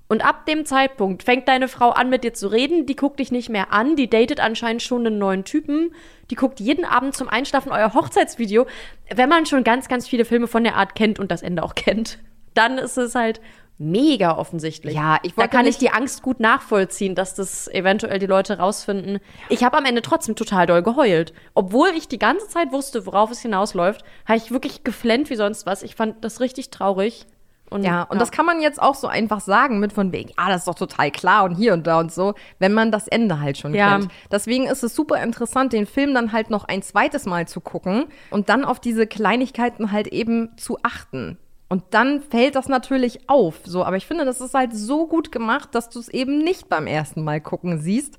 Und 0.10 0.26
ab 0.26 0.46
dem 0.46 0.66
Zeitpunkt 0.66 1.24
fängt 1.24 1.50
deine 1.50 1.68
Frau 1.68 1.90
an, 1.90 2.10
mit 2.10 2.24
dir 2.24 2.34
zu 2.34 2.48
reden, 2.48 2.86
die 2.86 2.96
guckt 2.96 3.20
dich 3.20 3.32
nicht 3.32 3.50
mehr 3.50 3.74
an, 3.74 3.98
die 3.98 4.10
datet 4.10 4.40
anscheinend 4.40 4.82
schon 4.82 5.06
einen 5.06 5.18
neuen 5.18 5.44
Typen, 5.44 5.94
die 6.32 6.36
guckt 6.36 6.62
jeden 6.62 6.86
Abend 6.86 7.14
zum 7.14 7.28
Einschlafen 7.28 7.74
euer 7.74 7.94
Hochzeitsvideo. 7.94 8.68
Wenn 9.14 9.28
man 9.28 9.46
schon 9.46 9.66
ganz, 9.66 9.90
ganz 9.90 10.08
viele 10.08 10.24
Filme 10.24 10.48
von 10.48 10.64
der 10.64 10.78
Art 10.78 10.96
kennt 10.96 11.20
und 11.20 11.30
das 11.30 11.42
Ende 11.42 11.62
auch 11.62 11.76
kennt, 11.76 12.20
dann 12.54 12.78
ist 12.78 12.98
es 12.98 13.16
halt 13.16 13.42
mega 13.80 14.38
offensichtlich. 14.38 14.96
Ja, 14.96 15.18
ich 15.24 15.34
Da 15.36 15.48
kann 15.48 15.62
ich 15.66 15.80
nicht- 15.80 15.82
die 15.82 15.90
Angst 15.92 16.22
gut 16.24 16.40
nachvollziehen, 16.40 17.14
dass 17.16 17.36
das 17.36 17.68
eventuell 17.68 18.20
die 18.20 18.26
Leute 18.26 18.58
rausfinden. 18.58 19.20
Ich 19.50 19.64
habe 19.64 19.78
am 19.78 19.86
Ende 19.86 20.02
trotzdem 20.02 20.36
total 20.36 20.66
doll 20.66 20.82
geheult. 20.84 21.34
Obwohl 21.54 21.90
ich 21.96 22.08
die 22.08 22.20
ganze 22.20 22.48
Zeit 22.48 22.72
wusste, 22.72 23.06
worauf 23.06 23.30
es 23.32 23.40
hinausläuft, 23.42 24.04
habe 24.26 24.38
ich 24.38 24.52
wirklich 24.52 24.84
geflennt 24.84 25.30
wie 25.30 25.36
sonst 25.36 25.66
was. 25.66 25.84
Ich 25.84 25.96
fand 25.96 26.24
das 26.24 26.40
richtig 26.40 26.70
traurig. 26.72 27.26
Und, 27.70 27.84
Ja, 27.84 28.04
und 28.04 28.22
das 28.22 28.32
kann 28.32 28.46
man 28.46 28.62
jetzt 28.62 28.82
auch 28.82 28.96
so 28.96 29.08
einfach 29.08 29.42
sagen 29.42 29.80
mit 29.82 29.92
von 29.92 30.14
wegen, 30.14 30.32
ah, 30.38 30.48
das 30.48 30.60
ist 30.62 30.68
doch 30.70 30.76
total 30.76 31.12
klar 31.12 31.44
und 31.44 31.56
hier 31.56 31.74
und 31.74 31.86
da 31.86 32.00
und 32.00 32.14
so, 32.14 32.34
wenn 32.60 32.74
man 32.74 32.94
das 32.94 33.10
Ende 33.10 33.42
halt 33.42 33.58
schon 33.58 33.76
Ja. 33.76 33.98
kennt. 33.98 34.10
Deswegen 34.32 34.68
ist 34.68 34.84
es 34.84 34.96
super 34.96 35.22
interessant, 35.22 35.74
den 35.74 35.86
Film 35.86 36.14
dann 36.14 36.32
halt 36.32 36.50
noch 36.50 36.64
ein 36.64 36.82
zweites 36.82 37.26
Mal 37.26 37.46
zu 37.46 37.60
gucken 37.60 38.06
und 38.30 38.48
dann 38.48 38.64
auf 38.64 38.80
diese 38.80 39.06
Kleinigkeiten 39.06 39.92
halt 39.92 40.08
eben 40.08 40.56
zu 40.56 40.78
achten. 40.82 41.38
Und 41.70 41.84
dann 41.92 42.22
fällt 42.22 42.56
das 42.56 42.70
natürlich 42.70 43.30
auf, 43.30 43.60
so. 43.66 43.84
Aber 43.84 43.98
ich 43.98 44.06
finde, 44.06 44.24
das 44.26 44.40
ist 44.40 44.54
halt 44.54 44.74
so 44.74 45.08
gut 45.08 45.32
gemacht, 45.32 45.76
dass 45.76 45.90
du 45.90 46.00
es 46.00 46.08
eben 46.08 46.38
nicht 46.40 46.70
beim 46.70 46.88
ersten 46.88 47.24
Mal 47.24 47.42
gucken 47.42 47.80
siehst. 47.80 48.18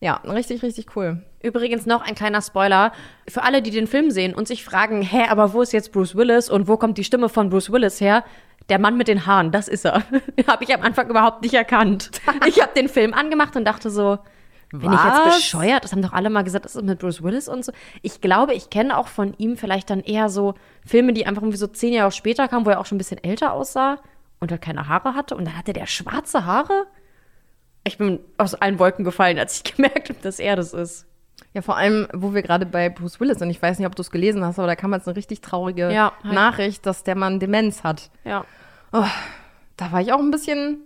Ja, 0.00 0.16
richtig, 0.26 0.62
richtig 0.62 0.94
cool. 0.94 1.22
Übrigens 1.42 1.86
noch 1.86 2.02
ein 2.02 2.14
kleiner 2.14 2.42
Spoiler 2.42 2.92
für 3.28 3.42
alle, 3.42 3.62
die 3.62 3.70
den 3.70 3.86
Film 3.86 4.10
sehen 4.10 4.34
und 4.34 4.46
sich 4.46 4.62
fragen, 4.62 5.00
hä, 5.00 5.24
aber 5.30 5.54
wo 5.54 5.62
ist 5.62 5.72
jetzt 5.72 5.92
Bruce 5.92 6.14
Willis 6.14 6.50
und 6.50 6.68
wo 6.68 6.76
kommt 6.76 6.98
die 6.98 7.04
Stimme 7.04 7.30
von 7.30 7.48
Bruce 7.48 7.72
Willis 7.72 8.00
her? 8.00 8.24
Der 8.68 8.78
Mann 8.78 8.98
mit 8.98 9.08
den 9.08 9.26
Haaren, 9.26 9.52
das 9.52 9.68
ist 9.68 9.86
er. 9.86 10.02
habe 10.46 10.64
ich 10.64 10.74
am 10.74 10.82
Anfang 10.82 11.08
überhaupt 11.08 11.42
nicht 11.42 11.54
erkannt. 11.54 12.10
Ich 12.46 12.60
habe 12.60 12.72
den 12.74 12.88
Film 12.88 13.14
angemacht 13.14 13.56
und 13.56 13.64
dachte 13.64 13.90
so, 13.90 14.18
bin 14.70 14.92
ich 14.92 15.04
jetzt 15.04 15.24
bescheuert? 15.24 15.84
Das 15.84 15.92
haben 15.92 16.02
doch 16.02 16.12
alle 16.12 16.30
mal 16.30 16.42
gesagt, 16.42 16.64
das 16.64 16.76
ist 16.76 16.84
mit 16.84 16.98
Bruce 16.98 17.22
Willis 17.22 17.48
und 17.48 17.64
so. 17.64 17.72
Ich 18.02 18.20
glaube, 18.20 18.54
ich 18.54 18.70
kenne 18.70 18.96
auch 18.98 19.08
von 19.08 19.34
ihm 19.38 19.56
vielleicht 19.56 19.90
dann 19.90 20.00
eher 20.00 20.28
so 20.28 20.54
Filme, 20.84 21.12
die 21.12 21.26
einfach 21.26 21.42
irgendwie 21.42 21.58
so 21.58 21.66
zehn 21.66 21.92
Jahre 21.92 22.12
später 22.12 22.48
kamen, 22.48 22.66
wo 22.66 22.70
er 22.70 22.80
auch 22.80 22.86
schon 22.86 22.96
ein 22.96 22.98
bisschen 22.98 23.22
älter 23.22 23.52
aussah 23.52 23.98
und 24.40 24.50
halt 24.50 24.62
keine 24.62 24.88
Haare 24.88 25.14
hatte. 25.14 25.36
Und 25.36 25.46
dann 25.46 25.56
hatte 25.56 25.72
der 25.72 25.86
schwarze 25.86 26.44
Haare. 26.44 26.86
Ich 27.84 27.98
bin 27.98 28.18
aus 28.38 28.54
allen 28.54 28.78
Wolken 28.78 29.04
gefallen, 29.04 29.38
als 29.38 29.56
ich 29.64 29.64
gemerkt 29.76 30.08
habe, 30.08 30.18
dass 30.22 30.38
er 30.38 30.56
das 30.56 30.72
ist. 30.72 31.06
Ja, 31.54 31.62
vor 31.62 31.76
allem, 31.76 32.08
wo 32.12 32.34
wir 32.34 32.42
gerade 32.42 32.66
bei 32.66 32.88
Bruce 32.88 33.20
Willis 33.20 33.38
sind. 33.38 33.50
Ich 33.50 33.62
weiß 33.62 33.78
nicht, 33.78 33.86
ob 33.86 33.94
du 33.94 34.02
es 34.02 34.10
gelesen 34.10 34.44
hast, 34.44 34.58
aber 34.58 34.66
da 34.66 34.76
kam 34.76 34.92
jetzt 34.92 35.06
eine 35.06 35.16
richtig 35.16 35.40
traurige 35.40 35.90
Ja, 35.92 36.12
halt. 36.22 36.34
Nachricht, 36.34 36.84
dass 36.84 37.04
der 37.04 37.14
Mann 37.14 37.40
Demenz 37.40 37.82
hat. 37.82 38.10
Ja. 38.24 38.44
Oh, 38.92 39.04
da 39.76 39.92
war 39.92 40.00
ich 40.00 40.12
auch 40.12 40.18
ein 40.18 40.30
bisschen 40.30 40.78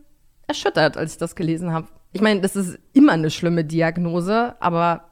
erschüttert, 0.47 0.97
als 0.97 1.13
ich 1.13 1.19
das 1.19 1.35
gelesen 1.35 1.73
habe. 1.73 1.87
Ich 2.13 2.21
meine, 2.21 2.41
das 2.41 2.57
ist 2.57 2.79
immer 2.93 3.13
eine 3.13 3.31
schlimme 3.31 3.65
Diagnose, 3.65 4.57
aber 4.61 5.05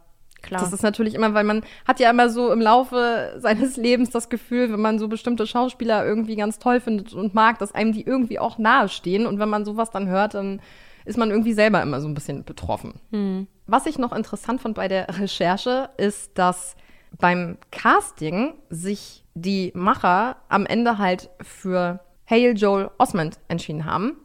Klar. 0.43 0.61
das 0.61 0.73
ist 0.73 0.83
natürlich 0.83 1.15
immer, 1.15 1.35
weil 1.35 1.45
man 1.45 1.63
hat 1.87 2.01
ja 2.01 2.11
immer 2.11 2.31
so 2.31 2.53
im 2.53 2.61
Laufe 2.61 3.35
seines 3.39 3.77
Lebens 3.77 4.11
das 4.11 4.29
Gefühl, 4.29 4.73
wenn 4.73 4.81
man 4.81 4.99
so 4.99 5.09
bestimmte 5.09 5.47
Schauspieler 5.47 6.05
irgendwie 6.07 6.37
ganz 6.37 6.59
toll 6.59 6.81
findet 6.81 7.13
und 7.13 7.35
mag, 7.35 7.59
dass 7.59 7.75
einem 7.75 7.93
die 7.93 8.03
irgendwie 8.03 8.39
auch 8.39 8.59
nahestehen. 8.59 9.27
Und 9.27 9.39
wenn 9.39 9.49
man 9.49 9.65
sowas 9.65 9.91
dann 9.91 10.09
hört, 10.09 10.35
dann 10.35 10.61
ist 11.05 11.19
man 11.19 11.31
irgendwie 11.31 11.55
selber 11.55 11.83
immer 11.83 12.01
so 12.01 12.09
ein 12.09 12.15
bisschen 12.15 12.45
betroffen. 12.45 13.01
Hm. 13.11 13.47
Was 13.67 13.87
ich 13.87 13.99
noch 13.99 14.13
interessant 14.13 14.61
fand 14.61 14.75
bei 14.75 14.89
der 14.89 15.07
Recherche, 15.19 15.91
ist, 15.97 16.39
dass 16.39 16.77
beim 17.19 17.59
Casting 17.71 18.55
sich 18.71 19.25
die 19.35 19.73
Macher 19.75 20.37
am 20.49 20.67
Ende 20.67 20.99
halt 20.99 21.31
für 21.41 22.01
Hale 22.29 22.53
Joel 22.53 22.91
Osment 22.99 23.39
entschieden 23.49 23.87
haben, 23.87 24.17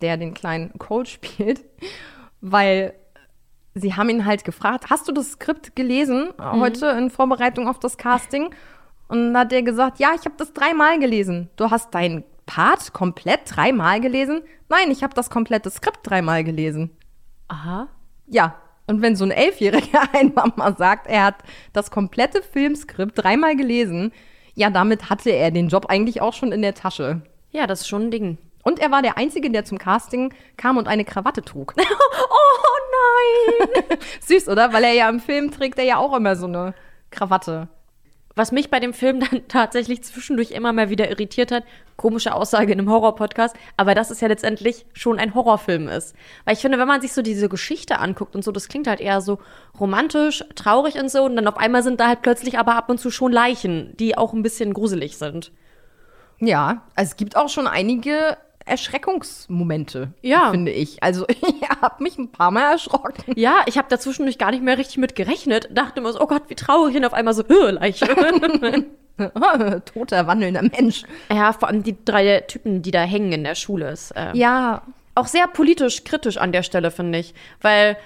der 0.00 0.16
den 0.16 0.34
kleinen 0.34 0.76
Cole 0.78 1.06
spielt, 1.06 1.64
weil 2.42 2.92
sie 3.74 3.94
haben 3.94 4.10
ihn 4.10 4.26
halt 4.26 4.44
gefragt, 4.44 4.90
hast 4.90 5.08
du 5.08 5.12
das 5.12 5.32
Skript 5.32 5.74
gelesen 5.74 6.28
Mhm. 6.38 6.60
heute 6.60 6.86
in 6.88 7.08
Vorbereitung 7.08 7.68
auf 7.68 7.78
das 7.80 7.96
Casting? 7.96 8.50
Und 9.08 9.32
dann 9.32 9.38
hat 9.38 9.52
er 9.52 9.62
gesagt, 9.62 9.98
ja, 9.98 10.10
ich 10.14 10.24
habe 10.26 10.34
das 10.36 10.52
dreimal 10.52 10.98
gelesen. 10.98 11.48
Du 11.56 11.70
hast 11.70 11.94
deinen 11.94 12.24
Part 12.46 12.92
komplett 12.92 13.40
dreimal 13.46 14.00
gelesen? 14.00 14.42
Nein, 14.68 14.90
ich 14.90 15.02
habe 15.02 15.14
das 15.14 15.30
komplette 15.30 15.70
Skript 15.70 16.00
dreimal 16.02 16.44
gelesen. 16.44 16.90
Aha. 17.48 17.88
Ja. 18.26 18.56
Und 18.86 19.00
wenn 19.00 19.14
so 19.16 19.24
ein 19.24 19.30
Elfjähriger 19.30 20.02
einfach 20.12 20.56
mal 20.56 20.76
sagt, 20.76 21.06
er 21.06 21.24
hat 21.24 21.36
das 21.72 21.90
komplette 21.90 22.42
Filmskript 22.42 23.12
dreimal 23.22 23.54
gelesen, 23.56 24.12
ja, 24.54 24.68
damit 24.70 25.08
hatte 25.08 25.30
er 25.30 25.50
den 25.50 25.68
Job 25.68 25.86
eigentlich 25.88 26.20
auch 26.20 26.32
schon 26.34 26.52
in 26.52 26.62
der 26.62 26.74
Tasche. 26.74 27.22
Ja, 27.52 27.66
das 27.66 27.82
ist 27.82 27.88
schon 27.88 28.02
ein 28.04 28.10
Ding. 28.10 28.38
Und 28.62 28.78
er 28.78 28.90
war 28.90 29.02
der 29.02 29.18
Einzige, 29.18 29.50
der 29.50 29.64
zum 29.64 29.78
Casting 29.78 30.32
kam 30.56 30.76
und 30.76 30.88
eine 30.88 31.04
Krawatte 31.04 31.42
trug. 31.42 31.74
oh 31.78 33.66
nein! 33.68 33.98
Süß, 34.20 34.48
oder? 34.48 34.72
Weil 34.72 34.84
er 34.84 34.92
ja 34.92 35.08
im 35.08 35.20
Film 35.20 35.50
trägt 35.50 35.78
er 35.78 35.84
ja 35.84 35.96
auch 35.98 36.16
immer 36.16 36.36
so 36.36 36.46
eine 36.46 36.74
Krawatte. 37.10 37.68
Was 38.34 38.50
mich 38.50 38.70
bei 38.70 38.80
dem 38.80 38.94
Film 38.94 39.20
dann 39.20 39.42
tatsächlich 39.48 40.02
zwischendurch 40.02 40.52
immer 40.52 40.72
mal 40.72 40.90
wieder 40.90 41.10
irritiert 41.10 41.52
hat, 41.52 41.64
komische 41.96 42.34
Aussage 42.34 42.72
in 42.72 42.78
einem 42.78 42.90
Horror-Podcast, 42.90 43.54
aber 43.76 43.94
dass 43.94 44.10
es 44.10 44.20
ja 44.20 44.28
letztendlich 44.28 44.86
schon 44.94 45.18
ein 45.18 45.34
Horrorfilm 45.34 45.88
ist. 45.88 46.14
Weil 46.44 46.54
ich 46.54 46.60
finde, 46.60 46.78
wenn 46.78 46.88
man 46.88 47.02
sich 47.02 47.12
so 47.12 47.20
diese 47.20 47.48
Geschichte 47.48 47.98
anguckt 47.98 48.34
und 48.34 48.42
so, 48.42 48.50
das 48.50 48.68
klingt 48.68 48.86
halt 48.86 49.00
eher 49.00 49.20
so 49.20 49.38
romantisch, 49.78 50.44
traurig 50.54 50.98
und 50.98 51.10
so, 51.10 51.24
und 51.24 51.36
dann 51.36 51.46
auf 51.46 51.58
einmal 51.58 51.82
sind 51.82 52.00
da 52.00 52.08
halt 52.08 52.22
plötzlich 52.22 52.58
aber 52.58 52.76
ab 52.76 52.88
und 52.88 52.98
zu 52.98 53.10
schon 53.10 53.32
Leichen, 53.32 53.94
die 53.98 54.16
auch 54.16 54.32
ein 54.32 54.42
bisschen 54.42 54.72
gruselig 54.72 55.18
sind. 55.18 55.52
Ja, 56.38 56.82
es 56.96 57.16
gibt 57.16 57.36
auch 57.36 57.48
schon 57.48 57.66
einige 57.66 58.36
Erschreckungsmomente, 58.66 60.12
Ja. 60.22 60.50
finde 60.50 60.72
ich. 60.72 61.02
Also 61.02 61.26
ich 61.28 61.68
habe 61.80 62.02
mich 62.02 62.18
ein 62.18 62.30
paar 62.32 62.50
Mal 62.50 62.72
erschrocken. 62.72 63.32
Ja, 63.36 63.62
ich 63.66 63.78
habe 63.78 63.88
dazwischendurch 63.88 64.38
gar 64.38 64.50
nicht 64.50 64.62
mehr 64.62 64.78
richtig 64.78 64.98
mit 64.98 65.14
gerechnet. 65.14 65.68
Dachte 65.72 66.00
immer 66.00 66.12
so, 66.12 66.20
oh 66.20 66.26
Gott, 66.26 66.42
wie 66.48 66.54
traurig. 66.54 66.96
Und 66.96 67.04
auf 67.04 67.14
einmal 67.14 67.34
so, 67.34 67.44
"Hö, 67.48 67.70
Leiche. 67.70 68.06
Toter, 69.84 70.26
wandelnder 70.26 70.62
Mensch. 70.62 71.02
ja, 71.30 71.52
vor 71.52 71.68
allem 71.68 71.82
die 71.82 71.96
drei 72.04 72.40
Typen, 72.40 72.82
die 72.82 72.90
da 72.90 73.02
hängen 73.02 73.32
in 73.32 73.44
der 73.44 73.54
Schule. 73.54 73.90
Ist, 73.90 74.12
äh, 74.12 74.30
Ja, 74.34 74.82
auch 75.14 75.26
sehr 75.26 75.46
politisch 75.46 76.04
kritisch 76.04 76.38
an 76.38 76.52
der 76.52 76.62
Stelle, 76.62 76.90
finde 76.90 77.18
ich. 77.18 77.34
Weil, 77.60 77.96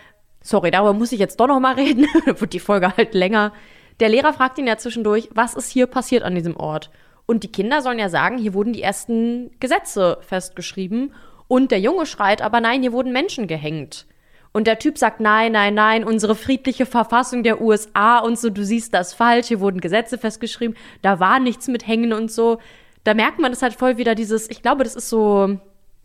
sorry, 0.43 0.71
darüber 0.71 0.93
muss 0.93 1.13
ich 1.13 1.21
jetzt 1.21 1.39
doch 1.39 1.47
noch 1.47 1.61
mal 1.61 1.75
reden. 1.75 2.07
Wird 2.27 2.53
die 2.53 2.61
Folge 2.61 2.97
halt 2.97 3.15
länger. 3.15 3.53
Der 4.01 4.09
Lehrer 4.09 4.33
fragt 4.33 4.59
ihn 4.59 4.67
ja 4.67 4.77
zwischendurch, 4.77 5.29
was 5.33 5.55
ist 5.55 5.71
hier 5.71 5.87
passiert 5.87 6.23
an 6.23 6.35
diesem 6.35 6.57
Ort? 6.57 6.91
Und 7.27 7.43
die 7.43 7.53
Kinder 7.53 7.83
sollen 7.83 7.99
ja 7.99 8.09
sagen, 8.09 8.39
hier 8.39 8.55
wurden 8.55 8.73
die 8.73 8.83
ersten 8.83 9.51
Gesetze 9.59 10.19
festgeschrieben. 10.21 11.13
Und 11.49 11.71
der 11.71 11.81
Junge 11.81 12.07
schreit, 12.07 12.43
aber 12.43 12.61
nein, 12.61 12.83
hier 12.83 12.93
wurden 12.93 13.13
Menschen 13.13 13.47
gehängt. 13.47 14.07
Und 14.53 14.67
der 14.67 14.79
Typ 14.79 14.97
sagt, 14.97 15.21
nein, 15.21 15.53
nein, 15.53 15.75
nein, 15.75 16.03
unsere 16.03 16.35
friedliche 16.35 16.87
Verfassung 16.87 17.43
der 17.43 17.61
USA 17.61 18.19
und 18.21 18.39
so, 18.39 18.49
du 18.49 18.65
siehst 18.65 18.95
das 18.95 19.13
falsch, 19.13 19.49
hier 19.49 19.61
wurden 19.61 19.83
Gesetze 19.83 20.17
festgeschrieben, 20.17 20.77
da 21.03 21.21
war 21.21 21.41
nichts 21.41 21.69
mit 21.69 21.87
Hängen 21.87 22.15
und 22.15 22.33
so. 22.33 22.59
Da 23.05 23.13
merkt 23.13 23.39
man 23.39 23.53
das 23.53 23.61
halt 23.61 23.75
voll 23.75 23.99
wieder 23.99 24.15
dieses, 24.15 24.49
ich 24.49 24.63
glaube, 24.63 24.83
das 24.83 24.97
ist 24.97 25.11
so 25.11 25.59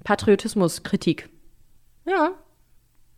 Patriotismus-Kritik. 0.03 1.29
ja. 2.05 2.31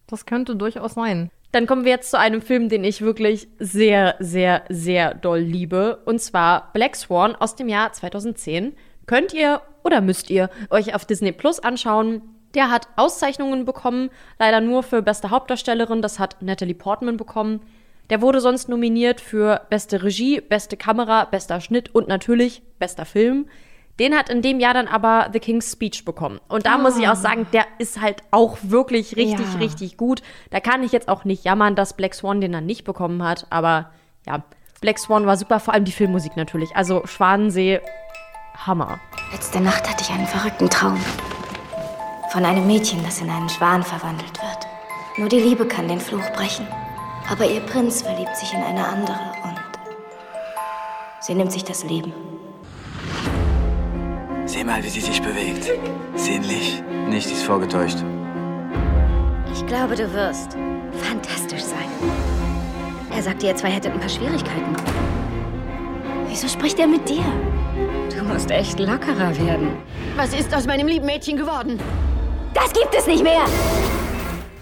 Das 0.05 0.25
könnte 0.27 0.55
durchaus 0.55 0.93
sein. 0.93 1.31
Dann 1.53 1.67
kommen 1.67 1.85
wir 1.85 1.91
jetzt 1.91 2.09
zu 2.09 2.17
einem 2.17 2.41
Film, 2.41 2.67
den 2.67 2.83
ich 2.83 3.01
wirklich 3.01 3.47
sehr, 3.59 4.15
sehr, 4.17 4.63
sehr 4.69 5.13
doll 5.13 5.37
liebe. 5.37 5.99
Und 6.03 6.19
zwar 6.19 6.71
Black 6.73 6.95
Swan 6.95 7.35
aus 7.35 7.55
dem 7.55 7.69
Jahr 7.69 7.93
2010. 7.93 8.73
Könnt 9.05 9.35
ihr 9.35 9.61
oder 9.83 10.01
müsst 10.01 10.31
ihr 10.31 10.49
euch 10.71 10.95
auf 10.95 11.05
Disney 11.05 11.31
Plus 11.31 11.59
anschauen. 11.59 12.23
Der 12.55 12.71
hat 12.71 12.87
Auszeichnungen 12.95 13.65
bekommen, 13.65 14.09
leider 14.39 14.61
nur 14.61 14.81
für 14.81 15.03
beste 15.03 15.29
Hauptdarstellerin, 15.29 16.01
das 16.01 16.17
hat 16.17 16.41
Natalie 16.41 16.73
Portman 16.73 17.17
bekommen. 17.17 17.61
Der 18.09 18.21
wurde 18.21 18.41
sonst 18.41 18.67
nominiert 18.67 19.21
für 19.21 19.61
beste 19.69 20.01
Regie, 20.01 20.41
beste 20.41 20.75
Kamera, 20.75 21.25
bester 21.25 21.61
Schnitt 21.61 21.93
und 21.93 22.07
natürlich 22.07 22.63
bester 22.79 23.05
Film. 23.05 23.45
Den 23.99 24.15
hat 24.15 24.29
in 24.29 24.41
dem 24.41 24.59
Jahr 24.59 24.73
dann 24.73 24.87
aber 24.87 25.29
The 25.31 25.39
King's 25.39 25.71
Speech 25.71 26.03
bekommen. 26.03 26.39
Und 26.47 26.65
da 26.65 26.77
oh. 26.77 26.81
muss 26.81 26.97
ich 26.97 27.07
auch 27.07 27.15
sagen, 27.15 27.45
der 27.53 27.65
ist 27.77 28.01
halt 28.01 28.23
auch 28.31 28.57
wirklich 28.63 29.15
richtig, 29.15 29.45
ja. 29.53 29.59
richtig 29.59 29.97
gut. 29.97 30.23
Da 30.49 30.59
kann 30.59 30.83
ich 30.83 30.91
jetzt 30.91 31.09
auch 31.09 31.25
nicht 31.25 31.43
jammern, 31.43 31.75
dass 31.75 31.95
Black 31.95 32.15
Swan 32.15 32.41
den 32.41 32.53
dann 32.53 32.65
nicht 32.65 32.85
bekommen 32.85 33.23
hat. 33.23 33.45
Aber 33.51 33.91
ja, 34.25 34.43
Black 34.81 34.97
Swan 34.97 35.27
war 35.27 35.37
super, 35.37 35.59
vor 35.59 35.75
allem 35.75 35.85
die 35.85 35.91
Filmmusik 35.91 36.35
natürlich. 36.35 36.75
Also 36.75 37.05
Schwanensee, 37.05 37.81
Hammer. 38.55 38.99
Letzte 39.31 39.61
Nacht 39.61 39.87
hatte 39.87 40.03
ich 40.03 40.09
einen 40.09 40.27
verrückten 40.27 40.69
Traum. 40.69 40.99
Von 42.31 42.45
einem 42.45 42.65
Mädchen, 42.65 43.03
das 43.03 43.21
in 43.21 43.29
einen 43.29 43.49
Schwan 43.49 43.83
verwandelt 43.83 44.41
wird. 44.41 44.67
Nur 45.17 45.29
die 45.29 45.39
Liebe 45.39 45.67
kann 45.67 45.87
den 45.87 45.99
Fluch 45.99 46.27
brechen. 46.31 46.67
Aber 47.29 47.45
ihr 47.45 47.61
Prinz 47.61 48.01
verliebt 48.01 48.35
sich 48.35 48.53
in 48.53 48.63
eine 48.63 48.87
andere 48.87 49.19
und 49.43 49.61
sie 51.19 51.35
nimmt 51.35 51.51
sich 51.51 51.63
das 51.63 51.83
Leben. 51.83 52.11
Sieh 54.53 54.63
mal, 54.63 54.83
wie 54.83 54.89
sie 54.89 55.01
sich 55.01 55.19
bewegt. 55.19 55.67
Sinnlich. 56.13 56.83
Nicht, 57.09 57.27
sie 57.27 57.33
ist 57.33 57.41
vorgetäuscht. 57.41 57.97
Ich 59.51 59.65
glaube, 59.65 59.95
du 59.95 60.13
wirst 60.13 60.55
fantastisch 60.91 61.63
sein. 61.63 61.89
Er 63.09 63.23
sagte, 63.23 63.47
ihr 63.47 63.55
zwei 63.55 63.71
hättet 63.71 63.93
ein 63.93 63.99
paar 63.99 64.09
Schwierigkeiten. 64.09 64.75
Wieso 66.27 66.47
spricht 66.47 66.77
er 66.77 66.85
mit 66.85 67.09
dir? 67.09 67.25
Du 68.15 68.23
musst 68.25 68.51
echt 68.51 68.79
lockerer 68.79 69.35
werden. 69.39 69.69
Was 70.15 70.39
ist 70.39 70.53
aus 70.53 70.67
meinem 70.67 70.85
lieben 70.85 71.07
Mädchen 71.07 71.35
geworden? 71.35 71.79
Das 72.53 72.71
gibt 72.73 72.93
es 72.95 73.07
nicht 73.07 73.23
mehr! 73.23 73.45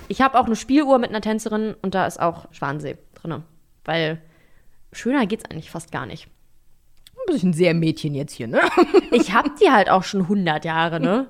Ich 0.07 0.21
habe 0.21 0.39
auch 0.39 0.45
eine 0.45 0.55
Spieluhr 0.55 0.99
mit 0.99 1.09
einer 1.09 1.19
Tänzerin 1.19 1.75
und 1.81 1.95
da 1.95 2.07
ist 2.07 2.17
auch 2.17 2.45
Schwansee 2.53 2.97
drin. 3.15 3.43
Weil 3.83 4.21
schöner 4.93 5.25
geht's 5.25 5.43
eigentlich 5.51 5.69
fast 5.69 5.91
gar 5.91 6.05
nicht. 6.05 6.29
Ein 7.27 7.33
bisschen 7.33 7.53
sehr 7.53 7.73
Mädchen 7.73 8.15
jetzt 8.15 8.33
hier, 8.33 8.47
ne? 8.47 8.61
Ich 9.11 9.33
hab 9.33 9.57
die 9.57 9.69
halt 9.69 9.89
auch 9.89 10.03
schon 10.03 10.21
100 10.21 10.65
Jahre, 10.65 10.99
ne? 10.99 11.27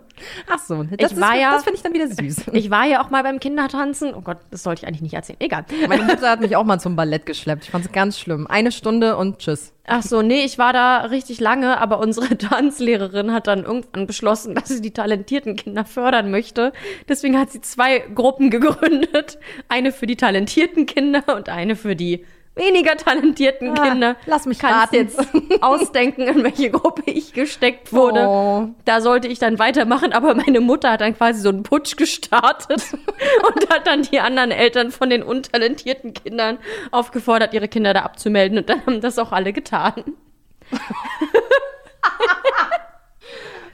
Ach 0.48 0.60
so, 0.60 0.84
das, 0.84 1.12
ja, 1.14 1.52
das 1.52 1.64
finde 1.64 1.78
ich 1.78 1.84
dann 1.84 1.94
wieder 1.94 2.08
süß. 2.08 2.54
Ich 2.54 2.70
war 2.70 2.86
ja 2.86 3.04
auch 3.04 3.10
mal 3.10 3.24
beim 3.24 3.40
Kindertanzen. 3.40 4.14
Oh 4.14 4.22
Gott, 4.22 4.38
das 4.52 4.64
sollte 4.64 4.82
ich 4.82 4.88
eigentlich 4.88 5.02
nicht 5.02 5.14
erzählen. 5.14 5.40
Egal. 5.40 5.66
Meine 5.88 6.04
Mutter 6.04 6.30
hat 6.30 6.42
mich 6.42 6.56
auch 6.56 6.64
mal 6.64 6.80
zum 6.80 6.96
Ballett 6.96 7.26
geschleppt. 7.26 7.64
Ich 7.66 7.72
fand 7.72 7.86
es 7.86 7.92
ganz 7.92 8.20
schlimm. 8.20 8.48
Eine 8.48 8.72
Stunde 8.72 9.18
und 9.18 9.40
tschüss. 9.40 9.74
Ach 9.88 10.04
so, 10.04 10.22
nee, 10.22 10.44
ich 10.44 10.58
war 10.58 10.74
da 10.74 11.00
richtig 11.06 11.40
lange, 11.40 11.80
aber 11.80 12.00
unsere 12.00 12.38
Tanzlehrerin 12.38 13.34
hat 13.34 13.48
dann 13.48 13.64
irgendwann 13.64 14.08
beschlossen, 14.08 14.56
dass 14.56 14.70
sie 14.70 14.82
die 14.82 14.92
talentierten 14.92 15.56
Kinder 15.56 15.86
fördern 15.86 16.30
möchte. 16.30 16.72
Deswegen 17.10 17.40
hat 17.40 17.52
sie 17.52 17.62
zwei 17.62 18.00
Gruppen 18.00 18.50
gegründet. 18.50 19.40
Eine 19.70 19.92
für 19.92 20.06
die 20.06 20.18
talentierten 20.18 20.86
Kinder 20.86 21.24
und 21.36 21.50
eine 21.50 21.76
für 21.76 21.96
die 21.96 22.26
weniger 22.56 22.98
talentierten 22.98 23.78
ah, 23.78 23.84
Kinder. 23.84 24.16
Lass 24.26 24.46
mich 24.46 24.60
Kannst 24.60 24.94
jetzt 24.94 25.20
ausdenken, 25.62 26.24
in 26.24 26.44
welche 26.44 26.70
Gruppe 26.70 27.04
ich 27.06 27.34
gesteckt 27.34 27.94
wurde. 27.94 28.26
Oh. 28.28 28.70
Da 28.86 29.02
sollte 29.02 29.28
ich 29.28 29.40
dann 29.40 29.60
weitermachen, 29.60 30.14
aber 30.14 30.36
meine 30.36 30.60
Mutter 30.60 30.92
hat 30.92 31.02
dann 31.02 31.16
quasi 31.16 31.42
so 31.42 31.50
einen 31.50 31.64
Putsch 31.64 31.96
gestartet 31.96 32.84
und 33.48 33.70
hat 33.70 33.88
dann 33.88 34.04
die 34.04 34.20
anderen 34.20 34.52
Eltern 34.52 34.92
von 34.92 35.10
den 35.10 35.24
untalentierten 35.24 36.14
Kindern 36.14 36.60
aufgefordert, 36.92 37.54
ihre 37.54 37.68
Kinder 37.68 37.94
da 37.94 38.02
abzumelden. 38.02 38.58
Und 38.60 38.70
dann 38.70 38.86
haben 38.86 39.02
das 39.02 39.18
auch 39.18 39.32
alle 39.32 39.54
getan. 39.54 40.04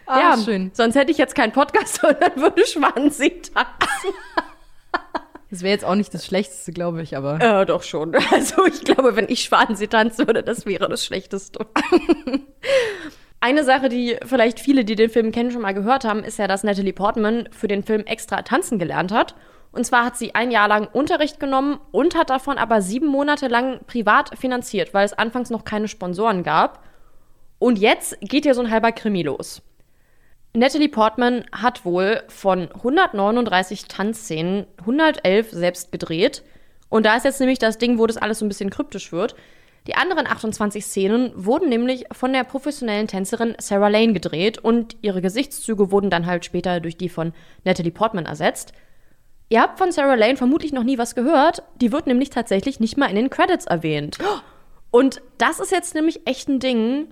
ah, 0.05 0.19
ja, 0.19 0.37
schön. 0.37 0.71
Sonst 0.73 0.95
hätte 0.95 1.11
ich 1.11 1.17
jetzt 1.17 1.35
keinen 1.35 1.51
Podcast, 1.51 1.95
sondern 2.01 2.35
würde 2.35 2.65
Schwansee 2.65 3.41
tanzen. 3.41 4.13
Das 5.49 5.61
wäre 5.61 5.71
jetzt 5.71 5.85
auch 5.85 5.95
nicht 5.95 6.13
das 6.13 6.25
Schlechteste, 6.25 6.73
glaube 6.73 7.01
ich, 7.01 7.15
aber. 7.15 7.39
Ja, 7.41 7.65
doch 7.65 7.83
schon. 7.83 8.15
Also 8.31 8.65
ich 8.65 8.83
glaube, 8.83 9.15
wenn 9.15 9.29
ich 9.29 9.43
Schwanensee 9.43 9.87
tanzen 9.87 10.27
würde, 10.27 10.43
das 10.43 10.65
wäre 10.65 10.89
das 10.89 11.05
Schlechteste. 11.05 11.65
Eine 13.39 13.63
Sache, 13.63 13.87
die 13.87 14.17
vielleicht 14.25 14.59
viele, 14.59 14.83
die 14.83 14.95
den 14.95 15.09
Film 15.09 15.31
kennen, 15.31 15.51
schon 15.51 15.61
mal 15.61 15.73
gehört 15.73 16.03
haben, 16.05 16.23
ist 16.23 16.39
ja, 16.39 16.47
dass 16.47 16.63
Natalie 16.63 16.93
Portman 16.93 17.47
für 17.51 17.67
den 17.67 17.83
Film 17.83 18.01
extra 18.05 18.41
tanzen 18.41 18.79
gelernt 18.79 19.11
hat. 19.11 19.35
Und 19.71 19.85
zwar 19.85 20.05
hat 20.05 20.17
sie 20.17 20.33
ein 20.33 20.49
Jahr 20.49 20.67
lang 20.67 20.87
Unterricht 20.91 21.39
genommen 21.39 21.79
und 21.91 22.15
hat 22.15 22.29
davon 22.31 22.57
aber 22.57 22.81
sieben 22.81 23.07
Monate 23.07 23.47
lang 23.47 23.79
privat 23.85 24.37
finanziert, 24.37 24.93
weil 24.93 25.05
es 25.05 25.13
anfangs 25.13 25.49
noch 25.49 25.65
keine 25.65 25.87
Sponsoren 25.87 26.43
gab. 26.43 26.83
Und 27.59 27.77
jetzt 27.77 28.17
geht 28.21 28.45
ja 28.45 28.53
so 28.53 28.61
ein 28.61 28.71
halber 28.71 28.91
Krimi 28.91 29.21
los. 29.21 29.61
Natalie 30.57 30.89
Portman 30.89 31.45
hat 31.51 31.85
wohl 31.85 32.23
von 32.29 32.71
139 32.71 33.85
Tanzszenen 33.85 34.65
111 34.79 35.51
selbst 35.51 35.91
gedreht. 35.91 36.43
Und 36.89 37.05
da 37.05 37.15
ist 37.15 37.25
jetzt 37.25 37.39
nämlich 37.39 37.59
das 37.59 37.77
Ding, 37.77 37.99
wo 37.99 38.07
das 38.07 38.17
alles 38.17 38.39
so 38.39 38.45
ein 38.45 38.47
bisschen 38.47 38.71
kryptisch 38.71 39.11
wird. 39.11 39.35
Die 39.85 39.93
anderen 39.93 40.25
28 40.25 40.83
Szenen 40.83 41.31
wurden 41.35 41.69
nämlich 41.69 42.05
von 42.11 42.33
der 42.33 42.43
professionellen 42.43 43.05
Tänzerin 43.05 43.55
Sarah 43.59 43.89
Lane 43.89 44.13
gedreht 44.13 44.57
und 44.57 44.97
ihre 45.03 45.21
Gesichtszüge 45.21 45.91
wurden 45.91 46.09
dann 46.09 46.25
halt 46.25 46.43
später 46.43 46.79
durch 46.79 46.97
die 46.97 47.09
von 47.09 47.33
Natalie 47.63 47.91
Portman 47.91 48.25
ersetzt. 48.25 48.73
Ihr 49.49 49.61
habt 49.61 49.77
von 49.77 49.91
Sarah 49.91 50.15
Lane 50.15 50.37
vermutlich 50.37 50.73
noch 50.73 50.83
nie 50.83 50.97
was 50.97 51.13
gehört. 51.13 51.61
Die 51.81 51.91
wird 51.91 52.07
nämlich 52.07 52.31
tatsächlich 52.31 52.79
nicht 52.79 52.97
mal 52.97 53.11
in 53.11 53.15
den 53.15 53.29
Credits 53.29 53.67
erwähnt. 53.67 54.17
Und 54.89 55.21
das 55.37 55.59
ist 55.59 55.71
jetzt 55.71 55.93
nämlich 55.93 56.25
echt 56.25 56.49
ein 56.49 56.59
Ding, 56.59 57.09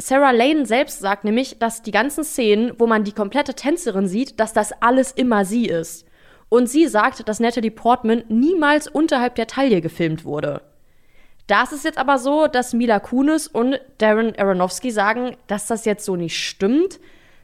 Sarah 0.00 0.30
Lane 0.30 0.64
selbst 0.64 1.00
sagt 1.00 1.24
nämlich, 1.24 1.58
dass 1.58 1.82
die 1.82 1.90
ganzen 1.90 2.24
Szenen, 2.24 2.72
wo 2.78 2.86
man 2.86 3.04
die 3.04 3.12
komplette 3.12 3.54
Tänzerin 3.54 4.06
sieht, 4.08 4.40
dass 4.40 4.54
das 4.54 4.72
alles 4.80 5.12
immer 5.12 5.44
sie 5.44 5.66
ist. 5.66 6.06
Und 6.48 6.68
sie 6.68 6.88
sagt, 6.88 7.28
dass 7.28 7.38
Natalie 7.38 7.70
Portman 7.70 8.24
niemals 8.28 8.88
unterhalb 8.88 9.34
der 9.34 9.46
Taille 9.46 9.82
gefilmt 9.82 10.24
wurde. 10.24 10.62
Da 11.46 11.64
ist 11.64 11.84
jetzt 11.84 11.98
aber 11.98 12.18
so, 12.18 12.46
dass 12.46 12.72
Mila 12.72 12.98
Kunis 12.98 13.46
und 13.46 13.78
Darren 13.98 14.34
Aronofsky 14.36 14.90
sagen, 14.90 15.36
dass 15.48 15.66
das 15.66 15.84
jetzt 15.84 16.04
so 16.06 16.16
nicht 16.16 16.38
stimmt. 16.38 16.98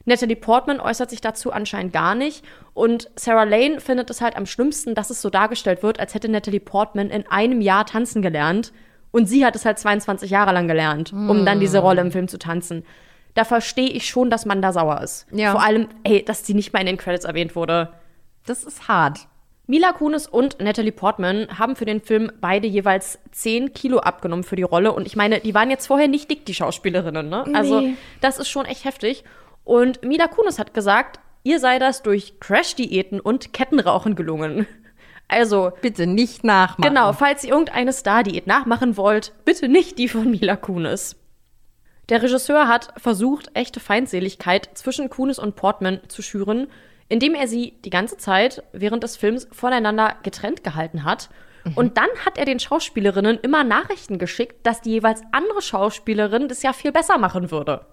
Natalie 0.06 0.36
Portman 0.36 0.80
äußert 0.80 1.10
sich 1.10 1.20
dazu 1.20 1.52
anscheinend 1.52 1.92
gar 1.92 2.14
nicht. 2.14 2.42
Und 2.72 3.10
Sarah 3.16 3.44
Lane 3.44 3.80
findet 3.80 4.08
es 4.08 4.22
halt 4.22 4.34
am 4.34 4.46
schlimmsten, 4.46 4.94
dass 4.94 5.10
es 5.10 5.20
so 5.20 5.28
dargestellt 5.28 5.82
wird, 5.82 6.00
als 6.00 6.14
hätte 6.14 6.28
Natalie 6.28 6.60
Portman 6.60 7.10
in 7.10 7.26
einem 7.26 7.60
Jahr 7.60 7.84
tanzen 7.84 8.22
gelernt 8.22 8.72
und 9.16 9.24
sie 9.24 9.46
hat 9.46 9.56
es 9.56 9.64
halt 9.64 9.78
22 9.78 10.30
Jahre 10.30 10.52
lang 10.52 10.68
gelernt, 10.68 11.10
um 11.10 11.46
dann 11.46 11.58
diese 11.58 11.78
Rolle 11.78 12.02
im 12.02 12.12
Film 12.12 12.28
zu 12.28 12.38
tanzen. 12.38 12.84
Da 13.32 13.44
verstehe 13.44 13.88
ich 13.88 14.06
schon, 14.06 14.28
dass 14.28 14.44
man 14.44 14.60
da 14.60 14.74
sauer 14.74 15.00
ist. 15.00 15.26
Ja. 15.30 15.52
Vor 15.52 15.62
allem, 15.62 15.88
ey, 16.04 16.22
dass 16.22 16.44
sie 16.44 16.52
nicht 16.52 16.74
mal 16.74 16.80
in 16.80 16.86
den 16.86 16.98
Credits 16.98 17.24
erwähnt 17.24 17.56
wurde. 17.56 17.94
Das 18.44 18.62
ist 18.62 18.88
hart. 18.88 19.20
Mila 19.66 19.92
Kunis 19.92 20.26
und 20.26 20.60
Natalie 20.60 20.92
Portman 20.92 21.58
haben 21.58 21.76
für 21.76 21.86
den 21.86 22.02
Film 22.02 22.30
beide 22.42 22.66
jeweils 22.66 23.18
10 23.32 23.72
Kilo 23.72 24.00
abgenommen 24.00 24.44
für 24.44 24.56
die 24.56 24.62
Rolle. 24.64 24.92
Und 24.92 25.06
ich 25.06 25.16
meine, 25.16 25.40
die 25.40 25.54
waren 25.54 25.70
jetzt 25.70 25.86
vorher 25.86 26.08
nicht 26.08 26.30
dick, 26.30 26.44
die 26.44 26.52
Schauspielerinnen, 26.52 27.26
ne? 27.26 27.46
Also, 27.54 27.80
nee. 27.80 27.86
Also, 27.86 27.98
das 28.20 28.38
ist 28.38 28.50
schon 28.50 28.66
echt 28.66 28.84
heftig. 28.84 29.24
Und 29.64 30.04
Mila 30.04 30.28
Kunis 30.28 30.58
hat 30.58 30.74
gesagt, 30.74 31.20
ihr 31.42 31.58
sei 31.58 31.78
das 31.78 32.02
durch 32.02 32.38
Crash-Diäten 32.38 33.18
und 33.18 33.54
Kettenrauchen 33.54 34.14
gelungen. 34.14 34.66
Also. 35.28 35.72
Bitte 35.80 36.06
nicht 36.06 36.44
nachmachen. 36.44 36.88
Genau, 36.88 37.12
falls 37.12 37.44
ihr 37.44 37.50
irgendeine 37.50 37.92
Star-Diät 37.92 38.46
nachmachen 38.46 38.96
wollt, 38.96 39.32
bitte 39.44 39.68
nicht 39.68 39.98
die 39.98 40.08
von 40.08 40.30
Mila 40.30 40.56
Kunis. 40.56 41.16
Der 42.08 42.22
Regisseur 42.22 42.68
hat 42.68 42.92
versucht, 42.96 43.50
echte 43.54 43.80
Feindseligkeit 43.80 44.70
zwischen 44.74 45.10
Kunis 45.10 45.38
und 45.38 45.56
Portman 45.56 46.00
zu 46.06 46.22
schüren, 46.22 46.68
indem 47.08 47.34
er 47.34 47.48
sie 47.48 47.74
die 47.84 47.90
ganze 47.90 48.16
Zeit 48.16 48.62
während 48.72 49.02
des 49.02 49.16
Films 49.16 49.48
voneinander 49.50 50.14
getrennt 50.22 50.62
gehalten 50.62 51.04
hat. 51.04 51.30
Mhm. 51.64 51.72
Und 51.74 51.98
dann 51.98 52.08
hat 52.24 52.38
er 52.38 52.44
den 52.44 52.60
Schauspielerinnen 52.60 53.38
immer 53.40 53.64
Nachrichten 53.64 54.18
geschickt, 54.18 54.64
dass 54.64 54.82
die 54.82 54.90
jeweils 54.90 55.22
andere 55.32 55.62
Schauspielerin 55.62 56.48
das 56.48 56.62
ja 56.62 56.72
viel 56.72 56.92
besser 56.92 57.18
machen 57.18 57.50
würde. 57.50 57.86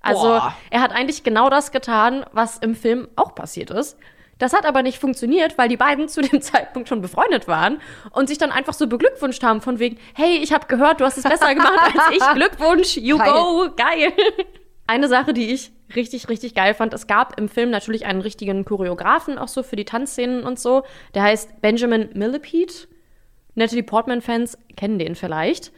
Also 0.00 0.22
Boah. 0.22 0.54
er 0.70 0.80
hat 0.80 0.92
eigentlich 0.92 1.22
genau 1.22 1.48
das 1.48 1.72
getan, 1.72 2.24
was 2.32 2.58
im 2.58 2.74
Film 2.74 3.08
auch 3.16 3.34
passiert 3.34 3.70
ist. 3.70 3.98
Das 4.38 4.52
hat 4.52 4.66
aber 4.66 4.82
nicht 4.82 4.98
funktioniert, 4.98 5.58
weil 5.58 5.68
die 5.68 5.76
beiden 5.76 6.08
zu 6.08 6.20
dem 6.20 6.40
Zeitpunkt 6.40 6.88
schon 6.88 7.00
befreundet 7.00 7.48
waren 7.48 7.80
und 8.10 8.28
sich 8.28 8.38
dann 8.38 8.50
einfach 8.50 8.74
so 8.74 8.86
beglückwünscht 8.86 9.42
haben 9.42 9.60
von 9.60 9.78
wegen, 9.78 9.98
hey, 10.14 10.38
ich 10.38 10.52
habe 10.52 10.66
gehört, 10.66 11.00
du 11.00 11.04
hast 11.04 11.16
es 11.16 11.24
besser 11.24 11.54
gemacht 11.54 11.78
als 11.80 12.16
ich. 12.16 12.22
Glückwunsch, 12.34 12.96
you 12.96 13.18
geil. 13.18 13.32
go, 13.32 13.66
geil. 13.76 14.12
Eine 14.86 15.08
Sache, 15.08 15.32
die 15.32 15.52
ich 15.52 15.72
richtig, 15.94 16.28
richtig 16.28 16.54
geil 16.54 16.74
fand, 16.74 16.92
es 16.94 17.06
gab 17.06 17.38
im 17.38 17.48
Film 17.48 17.70
natürlich 17.70 18.06
einen 18.06 18.20
richtigen 18.20 18.64
Choreografen 18.64 19.38
auch 19.38 19.48
so 19.48 19.62
für 19.62 19.76
die 19.76 19.84
Tanzszenen 19.84 20.44
und 20.44 20.58
so. 20.58 20.82
Der 21.14 21.22
heißt 21.22 21.60
Benjamin 21.60 22.08
Millipede. 22.14 22.72
Natalie 23.54 23.82
Portman-Fans 23.82 24.58
kennen 24.76 24.98
den 24.98 25.14
vielleicht. 25.14 25.72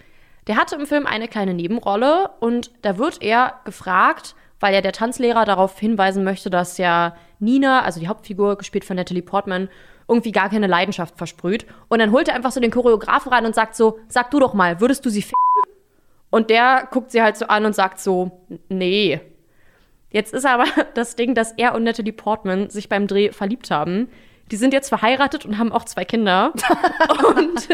Der 0.47 0.57
hatte 0.57 0.77
im 0.77 0.87
Film 0.87 1.07
eine 1.07 1.29
kleine 1.29 1.55
Nebenrolle 1.55 2.31
und 2.41 2.71
da 2.83 2.99
wird 2.99 3.23
er 3.23 3.61
gefragt, 3.65 4.35
weil 4.61 4.75
ja 4.75 4.81
der 4.81 4.93
Tanzlehrer 4.93 5.45
darauf 5.45 5.79
hinweisen 5.79 6.25
möchte, 6.25 6.51
dass 6.51 6.79
ja 6.79 7.17
Nina, 7.39 7.83
also 7.83 8.01
die 8.01 8.09
Hauptfigur, 8.09 8.57
gespielt 8.57 8.85
von 8.85 8.97
Natalie 8.97 9.23
Portman, 9.23 9.69
irgendwie 10.09 10.33
gar 10.33 10.51
keine 10.51 10.67
Leidenschaft 10.67 11.17
versprüht. 11.17 11.67
Und 11.89 11.99
dann 11.99 12.13
holt 12.13 12.29
er 12.29 12.35
einfach 12.35 12.53
so 12.53 12.61
den 12.61 12.71
Choreografen 12.71 13.33
rein 13.33 13.47
und 13.47 13.55
sagt 13.55 13.75
so, 13.75 13.99
sag 14.09 14.31
du 14.31 14.41
doch 14.41 14.55
mal, 14.55 14.81
würdest 14.81 15.05
du 15.05 15.11
sie 15.11 15.21
f***? 15.21 15.33
Und 16.31 16.51
der 16.51 16.89
guckt 16.91 17.11
sie 17.11 17.23
halt 17.23 17.37
so 17.37 17.47
an 17.47 17.65
und 17.65 17.75
sagt 17.75 18.01
so, 18.01 18.41
nee. 18.69 19.21
Jetzt 20.11 20.35
ist 20.35 20.47
aber 20.47 20.65
das 20.95 21.17
Ding, 21.17 21.35
dass 21.35 21.53
er 21.53 21.75
und 21.75 21.85
Natalie 21.85 22.13
Portman 22.13 22.71
sich 22.71 22.89
beim 22.89 23.07
Dreh 23.07 23.33
verliebt 23.33 23.71
haben. 23.71 24.09
Die 24.51 24.57
sind 24.57 24.73
jetzt 24.73 24.89
verheiratet 24.89 25.47
und 25.47 25.59
haben 25.59 25.73
auch 25.73 25.85
zwei 25.85 26.05
Kinder. 26.05 26.53
und 27.37 27.69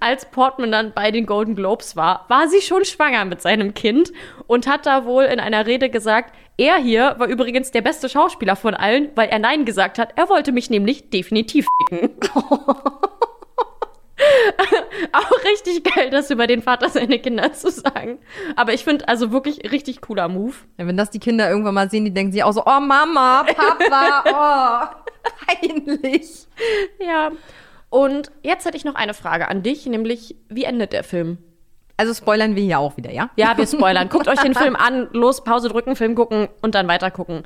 als 0.00 0.26
Portman 0.26 0.72
dann 0.72 0.92
bei 0.92 1.10
den 1.10 1.26
Golden 1.26 1.54
Globes 1.54 1.96
war, 1.96 2.24
war 2.28 2.48
sie 2.48 2.60
schon 2.60 2.84
schwanger 2.84 3.24
mit 3.24 3.42
seinem 3.42 3.74
Kind 3.74 4.12
und 4.46 4.66
hat 4.66 4.86
da 4.86 5.04
wohl 5.04 5.24
in 5.24 5.40
einer 5.40 5.66
Rede 5.66 5.88
gesagt, 5.88 6.34
er 6.58 6.76
hier 6.76 7.14
war 7.18 7.28
übrigens 7.28 7.70
der 7.70 7.82
beste 7.82 8.08
Schauspieler 8.08 8.56
von 8.56 8.74
allen, 8.74 9.10
weil 9.14 9.28
er 9.28 9.38
Nein 9.38 9.64
gesagt 9.64 9.98
hat. 9.98 10.14
Er 10.16 10.28
wollte 10.28 10.52
mich 10.52 10.70
nämlich 10.70 11.10
definitiv 11.10 11.66
ficken. 11.88 12.16
auch 15.12 15.44
richtig 15.44 15.84
geil, 15.84 16.10
das 16.10 16.30
über 16.30 16.46
den 16.46 16.62
Vater 16.62 16.88
seiner 16.88 17.18
Kinder 17.18 17.52
zu 17.52 17.70
sagen. 17.70 18.18
Aber 18.56 18.72
ich 18.72 18.84
finde 18.84 19.08
also 19.08 19.32
wirklich 19.32 19.70
richtig 19.70 20.00
cooler 20.00 20.28
Move. 20.28 20.54
Ja, 20.78 20.86
wenn 20.86 20.96
das 20.96 21.10
die 21.10 21.18
Kinder 21.18 21.50
irgendwann 21.50 21.74
mal 21.74 21.90
sehen, 21.90 22.04
die 22.04 22.14
denken 22.14 22.32
sich 22.32 22.42
auch 22.42 22.52
so, 22.52 22.62
oh 22.64 22.80
Mama, 22.80 23.44
Papa, 23.44 24.24
oh, 24.96 25.05
peinlich. 25.46 26.46
Ja. 27.00 27.32
Und 27.90 28.30
jetzt 28.42 28.64
hätte 28.64 28.76
ich 28.76 28.84
noch 28.84 28.94
eine 28.94 29.14
Frage 29.14 29.48
an 29.48 29.62
dich, 29.62 29.86
nämlich, 29.86 30.36
wie 30.48 30.64
endet 30.64 30.92
der 30.92 31.04
Film? 31.04 31.38
Also 31.96 32.12
spoilern 32.12 32.56
wir 32.56 32.62
hier 32.62 32.78
auch 32.78 32.96
wieder, 32.96 33.10
ja? 33.10 33.30
Ja, 33.36 33.56
wir 33.56 33.66
spoilern. 33.66 34.08
Guckt 34.08 34.28
euch 34.28 34.40
den 34.40 34.54
Film 34.54 34.76
an, 34.76 35.08
los, 35.12 35.44
Pause 35.44 35.68
drücken, 35.68 35.96
Film 35.96 36.14
gucken 36.14 36.48
und 36.60 36.74
dann 36.74 36.88
weiter 36.88 37.10
gucken. 37.10 37.44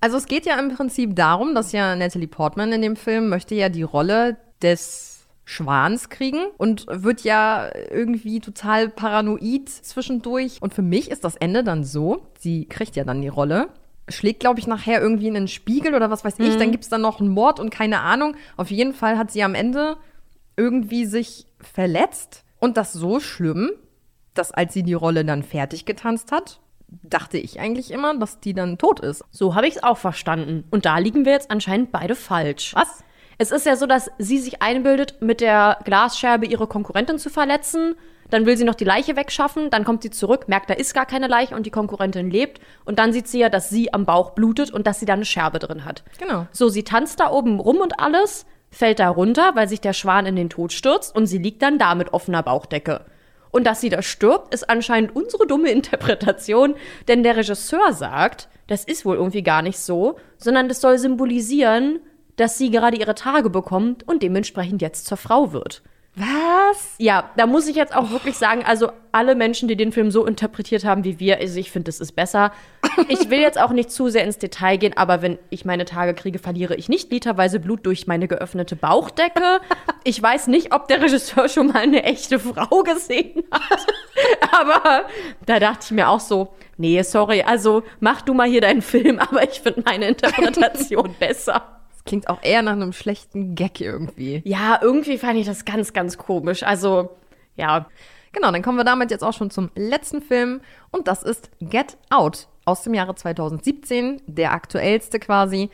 Also 0.00 0.16
es 0.16 0.26
geht 0.26 0.46
ja 0.46 0.58
im 0.58 0.74
Prinzip 0.74 1.14
darum, 1.14 1.54
dass 1.54 1.72
ja 1.72 1.94
Natalie 1.94 2.26
Portman 2.26 2.72
in 2.72 2.82
dem 2.82 2.96
Film 2.96 3.28
möchte 3.28 3.54
ja 3.54 3.68
die 3.68 3.82
Rolle 3.82 4.38
des 4.62 5.26
Schwans 5.44 6.08
kriegen 6.08 6.46
und 6.56 6.86
wird 6.88 7.22
ja 7.22 7.70
irgendwie 7.90 8.40
total 8.40 8.88
paranoid 8.88 9.68
zwischendurch. 9.68 10.58
Und 10.60 10.72
für 10.72 10.82
mich 10.82 11.10
ist 11.10 11.24
das 11.24 11.36
Ende 11.36 11.62
dann 11.62 11.84
so, 11.84 12.26
sie 12.38 12.66
kriegt 12.66 12.96
ja 12.96 13.04
dann 13.04 13.20
die 13.20 13.28
Rolle, 13.28 13.68
schlägt, 14.08 14.40
glaube 14.40 14.60
ich, 14.60 14.66
nachher 14.66 15.00
irgendwie 15.00 15.28
in 15.28 15.34
den 15.34 15.48
Spiegel 15.48 15.94
oder 15.94 16.10
was 16.10 16.24
weiß 16.24 16.38
ich. 16.38 16.54
Mhm. 16.54 16.58
Dann 16.58 16.70
gibt 16.70 16.84
es 16.84 16.90
dann 16.90 17.00
noch 17.00 17.20
einen 17.20 17.30
Mord 17.30 17.60
und 17.60 17.70
keine 17.70 18.00
Ahnung. 18.00 18.36
Auf 18.56 18.70
jeden 18.70 18.94
Fall 18.94 19.18
hat 19.18 19.30
sie 19.30 19.42
am 19.42 19.54
Ende 19.54 19.96
irgendwie 20.56 21.06
sich 21.06 21.46
verletzt 21.60 22.44
und 22.58 22.76
das 22.76 22.92
so 22.92 23.20
schlimm, 23.20 23.70
dass 24.34 24.52
als 24.52 24.72
sie 24.72 24.82
die 24.82 24.94
Rolle 24.94 25.24
dann 25.24 25.42
fertig 25.42 25.84
getanzt 25.84 26.32
hat, 26.32 26.60
dachte 27.02 27.38
ich 27.38 27.60
eigentlich 27.60 27.90
immer, 27.90 28.16
dass 28.18 28.40
die 28.40 28.54
dann 28.54 28.78
tot 28.78 29.00
ist. 29.00 29.24
So 29.30 29.54
habe 29.54 29.66
ich 29.66 29.76
es 29.76 29.82
auch 29.82 29.98
verstanden. 29.98 30.64
Und 30.70 30.84
da 30.84 30.98
liegen 30.98 31.24
wir 31.24 31.32
jetzt 31.32 31.50
anscheinend 31.50 31.92
beide 31.92 32.14
falsch. 32.14 32.74
Was? 32.74 33.02
Es 33.38 33.50
ist 33.50 33.66
ja 33.66 33.76
so, 33.76 33.86
dass 33.86 34.10
sie 34.18 34.38
sich 34.38 34.62
einbildet, 34.62 35.20
mit 35.20 35.40
der 35.40 35.78
Glasscherbe 35.84 36.46
ihre 36.46 36.66
Konkurrentin 36.66 37.18
zu 37.18 37.30
verletzen. 37.30 37.94
Dann 38.32 38.46
will 38.46 38.56
sie 38.56 38.64
noch 38.64 38.74
die 38.74 38.84
Leiche 38.84 39.14
wegschaffen, 39.14 39.68
dann 39.68 39.84
kommt 39.84 40.02
sie 40.02 40.08
zurück, 40.08 40.48
merkt, 40.48 40.70
da 40.70 40.74
ist 40.74 40.94
gar 40.94 41.04
keine 41.04 41.26
Leiche 41.26 41.54
und 41.54 41.66
die 41.66 41.70
Konkurrentin 41.70 42.30
lebt. 42.30 42.62
Und 42.86 42.98
dann 42.98 43.12
sieht 43.12 43.28
sie 43.28 43.40
ja, 43.40 43.50
dass 43.50 43.68
sie 43.68 43.92
am 43.92 44.06
Bauch 44.06 44.30
blutet 44.30 44.70
und 44.70 44.86
dass 44.86 44.98
sie 44.98 45.04
da 45.04 45.12
eine 45.12 45.26
Scherbe 45.26 45.58
drin 45.58 45.84
hat. 45.84 46.02
Genau. 46.18 46.46
So, 46.50 46.70
sie 46.70 46.82
tanzt 46.82 47.20
da 47.20 47.30
oben 47.30 47.60
rum 47.60 47.76
und 47.76 48.00
alles, 48.00 48.46
fällt 48.70 49.00
da 49.00 49.10
runter, 49.10 49.50
weil 49.54 49.68
sich 49.68 49.82
der 49.82 49.92
Schwan 49.92 50.24
in 50.24 50.34
den 50.34 50.48
Tod 50.48 50.72
stürzt 50.72 51.14
und 51.14 51.26
sie 51.26 51.36
liegt 51.36 51.60
dann 51.60 51.78
da 51.78 51.94
mit 51.94 52.14
offener 52.14 52.42
Bauchdecke. 52.42 53.04
Und 53.50 53.66
dass 53.66 53.82
sie 53.82 53.90
da 53.90 54.00
stirbt, 54.00 54.54
ist 54.54 54.70
anscheinend 54.70 55.14
unsere 55.14 55.46
dumme 55.46 55.70
Interpretation, 55.70 56.74
denn 57.08 57.22
der 57.22 57.36
Regisseur 57.36 57.92
sagt, 57.92 58.48
das 58.66 58.84
ist 58.84 59.04
wohl 59.04 59.16
irgendwie 59.16 59.42
gar 59.42 59.60
nicht 59.60 59.78
so, 59.78 60.16
sondern 60.38 60.70
das 60.70 60.80
soll 60.80 60.96
symbolisieren, 60.96 62.00
dass 62.36 62.56
sie 62.56 62.70
gerade 62.70 62.96
ihre 62.96 63.14
Tage 63.14 63.50
bekommt 63.50 64.08
und 64.08 64.22
dementsprechend 64.22 64.80
jetzt 64.80 65.04
zur 65.04 65.18
Frau 65.18 65.52
wird. 65.52 65.82
Was? 66.14 66.94
Ja, 66.98 67.30
da 67.36 67.46
muss 67.46 67.66
ich 67.66 67.74
jetzt 67.74 67.96
auch 67.96 68.10
wirklich 68.10 68.36
sagen, 68.36 68.64
also 68.66 68.92
alle 69.12 69.34
Menschen, 69.34 69.66
die 69.66 69.76
den 69.76 69.92
Film 69.92 70.10
so 70.10 70.26
interpretiert 70.26 70.84
haben 70.84 71.04
wie 71.04 71.18
wir, 71.18 71.38
also 71.38 71.58
ich 71.58 71.70
finde, 71.70 71.86
das 71.86 72.00
ist 72.00 72.12
besser. 72.12 72.52
Ich 73.08 73.30
will 73.30 73.40
jetzt 73.40 73.58
auch 73.58 73.70
nicht 73.70 73.90
zu 73.90 74.10
sehr 74.10 74.24
ins 74.24 74.36
Detail 74.36 74.76
gehen, 74.76 74.94
aber 74.94 75.22
wenn 75.22 75.38
ich 75.48 75.64
meine 75.64 75.86
Tage 75.86 76.12
kriege, 76.12 76.38
verliere 76.38 76.74
ich 76.74 76.90
nicht 76.90 77.10
literweise 77.10 77.60
Blut 77.60 77.86
durch 77.86 78.06
meine 78.06 78.28
geöffnete 78.28 78.76
Bauchdecke. 78.76 79.60
Ich 80.04 80.22
weiß 80.22 80.48
nicht, 80.48 80.74
ob 80.74 80.86
der 80.88 81.00
Regisseur 81.00 81.48
schon 81.48 81.68
mal 81.68 81.78
eine 81.78 82.02
echte 82.02 82.38
Frau 82.38 82.82
gesehen 82.82 83.44
hat. 83.50 83.86
Aber 84.52 85.06
da 85.46 85.58
dachte 85.60 85.86
ich 85.86 85.90
mir 85.92 86.08
auch 86.08 86.20
so, 86.20 86.52
nee, 86.76 87.00
sorry, 87.02 87.42
also 87.42 87.84
mach 88.00 88.20
du 88.20 88.34
mal 88.34 88.48
hier 88.48 88.60
deinen 88.60 88.82
Film, 88.82 89.18
aber 89.18 89.44
ich 89.44 89.60
finde 89.62 89.82
meine 89.86 90.08
Interpretation 90.08 91.14
besser. 91.18 91.81
Klingt 92.04 92.28
auch 92.28 92.42
eher 92.42 92.62
nach 92.62 92.72
einem 92.72 92.92
schlechten 92.92 93.54
Gag 93.54 93.80
irgendwie. 93.80 94.42
Ja, 94.44 94.78
irgendwie 94.82 95.18
fand 95.18 95.38
ich 95.38 95.46
das 95.46 95.64
ganz, 95.64 95.92
ganz 95.92 96.18
komisch. 96.18 96.62
Also, 96.62 97.10
ja. 97.56 97.86
Genau, 98.32 98.50
dann 98.50 98.62
kommen 98.62 98.78
wir 98.78 98.84
damit 98.84 99.10
jetzt 99.10 99.22
auch 99.22 99.34
schon 99.34 99.50
zum 99.50 99.70
letzten 99.74 100.22
Film 100.22 100.62
und 100.90 101.06
das 101.06 101.22
ist 101.22 101.50
Get 101.60 101.98
Out 102.08 102.48
aus 102.64 102.82
dem 102.82 102.94
Jahre 102.94 103.14
2017, 103.14 104.22
der 104.26 104.52
aktuellste 104.52 105.18
quasi. 105.18 105.70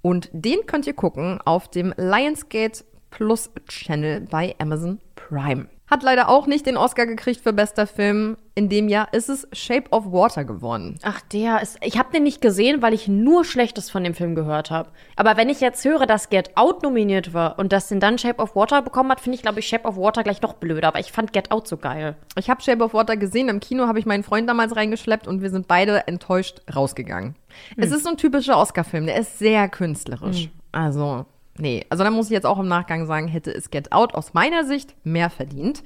Und 0.00 0.30
den 0.32 0.64
könnt 0.66 0.86
ihr 0.86 0.94
gucken 0.94 1.40
auf 1.44 1.68
dem 1.68 1.92
Lionsgate 1.96 2.84
Plus 3.10 3.50
Channel 3.66 4.20
bei 4.30 4.54
Amazon 4.58 5.00
Prime. 5.16 5.66
Hat 5.90 6.02
leider 6.02 6.28
auch 6.28 6.46
nicht 6.46 6.66
den 6.66 6.76
Oscar 6.76 7.06
gekriegt 7.06 7.40
für 7.40 7.52
bester 7.52 7.86
Film. 7.86 8.36
In 8.54 8.68
dem 8.68 8.88
Jahr 8.88 9.12
ist 9.14 9.30
es 9.30 9.48
Shape 9.52 9.90
of 9.90 10.12
Water 10.12 10.44
geworden. 10.44 10.98
Ach, 11.02 11.20
der 11.32 11.62
ist. 11.62 11.78
Ich 11.80 11.98
habe 11.98 12.12
den 12.12 12.24
nicht 12.24 12.42
gesehen, 12.42 12.82
weil 12.82 12.92
ich 12.92 13.08
nur 13.08 13.44
Schlechtes 13.44 13.88
von 13.88 14.04
dem 14.04 14.14
Film 14.14 14.34
gehört 14.34 14.70
habe. 14.70 14.90
Aber 15.16 15.36
wenn 15.36 15.48
ich 15.48 15.60
jetzt 15.60 15.84
höre, 15.84 16.06
dass 16.06 16.28
Get 16.28 16.56
Out 16.56 16.82
nominiert 16.82 17.32
war 17.32 17.58
und 17.58 17.72
dass 17.72 17.88
den 17.88 18.00
dann 18.00 18.18
Shape 18.18 18.42
of 18.42 18.54
Water 18.54 18.82
bekommen 18.82 19.10
hat, 19.10 19.20
finde 19.20 19.36
ich, 19.36 19.42
glaube 19.42 19.60
ich, 19.60 19.68
Shape 19.68 19.88
of 19.88 19.96
Water 19.96 20.22
gleich 20.22 20.42
noch 20.42 20.54
blöder. 20.54 20.88
Aber 20.88 21.00
ich 21.00 21.10
fand 21.10 21.32
Get 21.32 21.50
Out 21.50 21.66
so 21.68 21.78
geil. 21.78 22.16
Ich 22.36 22.50
habe 22.50 22.60
Shape 22.60 22.84
of 22.84 22.92
Water 22.92 23.16
gesehen. 23.16 23.48
Im 23.48 23.60
Kino 23.60 23.86
habe 23.86 23.98
ich 23.98 24.04
meinen 24.04 24.24
Freund 24.24 24.48
damals 24.48 24.76
reingeschleppt 24.76 25.26
und 25.26 25.40
wir 25.40 25.50
sind 25.50 25.68
beide 25.68 26.06
enttäuscht 26.06 26.60
rausgegangen. 26.74 27.34
Hm. 27.76 27.84
Es 27.84 27.92
ist 27.92 28.04
so 28.04 28.10
ein 28.10 28.16
typischer 28.18 28.58
Oscar-Film. 28.58 29.06
Der 29.06 29.16
ist 29.16 29.38
sehr 29.38 29.68
künstlerisch. 29.68 30.44
Hm. 30.44 30.50
Also, 30.72 31.24
Nee, 31.58 31.84
also 31.90 32.04
da 32.04 32.10
muss 32.10 32.26
ich 32.26 32.32
jetzt 32.32 32.46
auch 32.46 32.58
im 32.58 32.68
Nachgang 32.68 33.06
sagen, 33.06 33.28
hätte 33.28 33.52
es 33.52 33.70
Get 33.70 33.92
Out 33.92 34.14
aus 34.14 34.32
meiner 34.34 34.64
Sicht 34.64 34.94
mehr 35.04 35.28
verdient. 35.28 35.82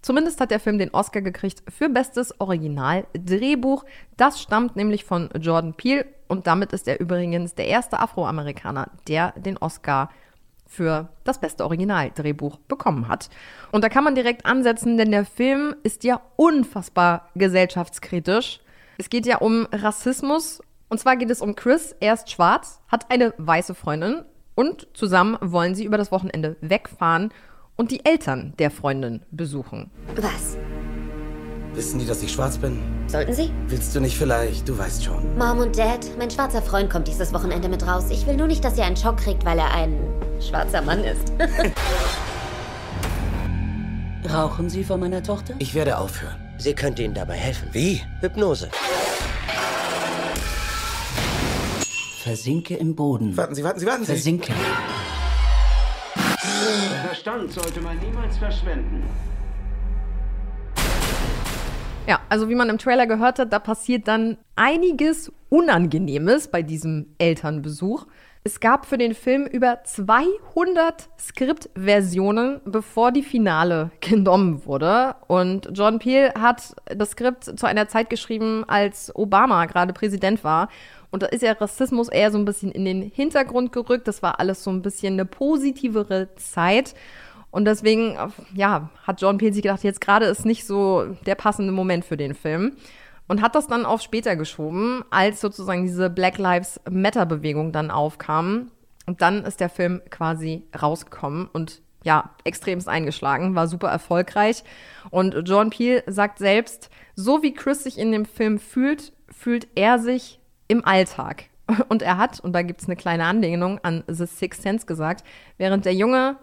Zumindest 0.00 0.40
hat 0.40 0.50
der 0.50 0.58
Film 0.58 0.78
den 0.78 0.90
Oscar 0.90 1.22
gekriegt 1.22 1.62
für 1.68 1.88
bestes 1.88 2.40
Original-Drehbuch. 2.40 3.84
Das 4.16 4.40
stammt 4.40 4.74
nämlich 4.74 5.04
von 5.04 5.30
Jordan 5.38 5.74
Peele 5.74 6.06
und 6.26 6.48
damit 6.48 6.72
ist 6.72 6.88
er 6.88 6.98
übrigens 6.98 7.54
der 7.54 7.68
erste 7.68 8.00
Afroamerikaner, 8.00 8.90
der 9.06 9.32
den 9.36 9.58
Oscar 9.58 10.10
für 10.66 11.10
das 11.22 11.38
beste 11.38 11.64
Originaldrehbuch 11.64 12.56
bekommen 12.66 13.06
hat. 13.06 13.28
Und 13.70 13.84
da 13.84 13.88
kann 13.88 14.04
man 14.04 14.14
direkt 14.14 14.46
ansetzen, 14.46 14.96
denn 14.96 15.10
der 15.10 15.26
Film 15.26 15.76
ist 15.82 16.02
ja 16.02 16.20
unfassbar 16.36 17.28
gesellschaftskritisch. 17.34 18.60
Es 18.98 19.10
geht 19.10 19.26
ja 19.26 19.38
um 19.38 19.68
Rassismus. 19.70 20.62
Und 20.88 20.98
zwar 20.98 21.16
geht 21.16 21.30
es 21.30 21.40
um 21.40 21.54
Chris, 21.54 21.94
er 22.00 22.14
ist 22.14 22.30
schwarz, 22.30 22.80
hat 22.88 23.10
eine 23.10 23.32
weiße 23.38 23.74
Freundin 23.74 24.24
und 24.54 24.86
zusammen 24.94 25.36
wollen 25.40 25.74
sie 25.74 25.84
über 25.84 25.98
das 25.98 26.12
Wochenende 26.12 26.56
wegfahren 26.60 27.32
und 27.76 27.90
die 27.90 28.04
Eltern 28.04 28.54
der 28.58 28.70
Freundin 28.70 29.22
besuchen. 29.30 29.90
Was? 30.16 30.56
Wissen 31.74 31.98
die, 31.98 32.06
dass 32.06 32.22
ich 32.22 32.30
schwarz 32.30 32.58
bin? 32.58 32.78
Sollten 33.06 33.32
sie? 33.32 33.50
Willst 33.68 33.94
du 33.96 34.00
nicht 34.00 34.16
vielleicht? 34.16 34.68
Du 34.68 34.76
weißt 34.76 35.04
schon. 35.04 35.38
Mom 35.38 35.58
und 35.58 35.78
Dad, 35.78 36.06
mein 36.18 36.30
schwarzer 36.30 36.60
Freund 36.60 36.90
kommt 36.90 37.08
dieses 37.08 37.32
Wochenende 37.32 37.68
mit 37.68 37.86
raus. 37.86 38.10
Ich 38.10 38.26
will 38.26 38.36
nur 38.36 38.46
nicht, 38.46 38.62
dass 38.62 38.76
ihr 38.76 38.84
einen 38.84 38.96
Schock 38.96 39.16
kriegt, 39.16 39.44
weil 39.46 39.58
er 39.58 39.72
ein 39.72 39.98
schwarzer 40.40 40.82
Mann 40.82 41.02
ist. 41.02 41.32
Rauchen 44.30 44.68
Sie 44.68 44.84
vor 44.84 44.98
meiner 44.98 45.22
Tochter? 45.22 45.54
Ich 45.58 45.74
werde 45.74 45.96
aufhören. 45.98 46.36
Sie 46.58 46.74
könnte 46.74 47.02
Ihnen 47.02 47.14
dabei 47.14 47.34
helfen. 47.34 47.68
Wie? 47.72 48.02
Hypnose. 48.20 48.70
Versinke 52.22 52.76
im 52.76 52.94
Boden. 52.94 53.36
Warten 53.36 53.56
Sie, 53.56 53.64
warten 53.64 53.80
Sie, 53.80 53.86
warten 53.86 54.04
Sie. 54.04 54.12
Versinke. 54.12 54.52
Verstand 57.04 57.50
sollte 57.50 57.80
man 57.80 57.98
niemals 57.98 58.38
verschwenden. 58.38 59.02
Ja, 62.06 62.20
also 62.28 62.48
wie 62.48 62.54
man 62.54 62.68
im 62.68 62.78
Trailer 62.78 63.08
gehört 63.08 63.40
hat, 63.40 63.52
da 63.52 63.58
passiert 63.58 64.06
dann 64.06 64.38
einiges 64.54 65.32
Unangenehmes 65.48 66.46
bei 66.46 66.62
diesem 66.62 67.06
Elternbesuch. 67.18 68.06
Es 68.44 68.58
gab 68.58 68.86
für 68.86 68.98
den 68.98 69.14
Film 69.14 69.46
über 69.46 69.84
200 69.84 71.08
Skriptversionen, 71.18 72.60
bevor 72.64 73.12
die 73.12 73.22
Finale 73.22 73.90
genommen 74.00 74.64
wurde. 74.64 75.14
Und 75.26 75.70
John 75.74 75.98
Peel 75.98 76.32
hat 76.36 76.74
das 76.86 77.12
Skript 77.12 77.44
zu 77.44 77.66
einer 77.66 77.86
Zeit 77.88 78.10
geschrieben, 78.10 78.64
als 78.66 79.14
Obama 79.14 79.66
gerade 79.66 79.92
Präsident 79.92 80.42
war. 80.42 80.68
Und 81.12 81.22
da 81.22 81.26
ist 81.26 81.42
ja 81.42 81.52
Rassismus 81.52 82.08
eher 82.08 82.32
so 82.32 82.38
ein 82.38 82.46
bisschen 82.46 82.72
in 82.72 82.84
den 82.84 83.02
Hintergrund 83.02 83.70
gerückt. 83.70 84.08
Das 84.08 84.22
war 84.22 84.40
alles 84.40 84.64
so 84.64 84.70
ein 84.70 84.82
bisschen 84.82 85.12
eine 85.12 85.26
positivere 85.26 86.34
Zeit. 86.36 86.94
Und 87.50 87.66
deswegen, 87.66 88.16
ja, 88.54 88.88
hat 89.06 89.20
John 89.20 89.36
Peel 89.36 89.52
sich 89.52 89.62
gedacht, 89.62 89.84
jetzt 89.84 90.00
gerade 90.00 90.24
ist 90.24 90.46
nicht 90.46 90.66
so 90.66 91.14
der 91.26 91.34
passende 91.34 91.70
Moment 91.70 92.06
für 92.06 92.16
den 92.16 92.34
Film. 92.34 92.72
Und 93.28 93.42
hat 93.42 93.54
das 93.54 93.66
dann 93.66 93.84
auf 93.84 94.00
später 94.00 94.36
geschoben, 94.36 95.04
als 95.10 95.40
sozusagen 95.40 95.84
diese 95.84 96.08
Black 96.08 96.38
Lives 96.38 96.80
Matter-Bewegung 96.90 97.72
dann 97.72 97.90
aufkam. 97.90 98.70
Und 99.06 99.20
dann 99.20 99.44
ist 99.44 99.60
der 99.60 99.68
Film 99.68 100.00
quasi 100.10 100.64
rausgekommen 100.80 101.48
und 101.52 101.82
ja, 102.04 102.30
extremst 102.44 102.88
eingeschlagen, 102.88 103.54
war 103.54 103.68
super 103.68 103.88
erfolgreich. 103.88 104.64
Und 105.10 105.36
John 105.44 105.70
Peel 105.70 106.02
sagt 106.06 106.38
selbst, 106.38 106.90
so 107.14 107.42
wie 107.42 107.52
Chris 107.52 107.84
sich 107.84 107.98
in 107.98 108.12
dem 108.12 108.24
Film 108.24 108.58
fühlt, 108.58 109.12
fühlt 109.30 109.68
er 109.74 109.98
sich 109.98 110.40
im 110.72 110.84
Alltag. 110.84 111.44
Und 111.88 112.02
er 112.02 112.18
hat, 112.18 112.40
und 112.40 112.52
da 112.54 112.62
gibt 112.62 112.82
es 112.82 112.88
eine 112.88 112.96
kleine 112.96 113.24
Anlehnung 113.24 113.78
an 113.82 114.02
The 114.08 114.26
Sixth 114.26 114.62
Sense 114.62 114.84
gesagt, 114.84 115.24
während 115.58 115.84
der 115.84 115.94
Junge 115.94 116.36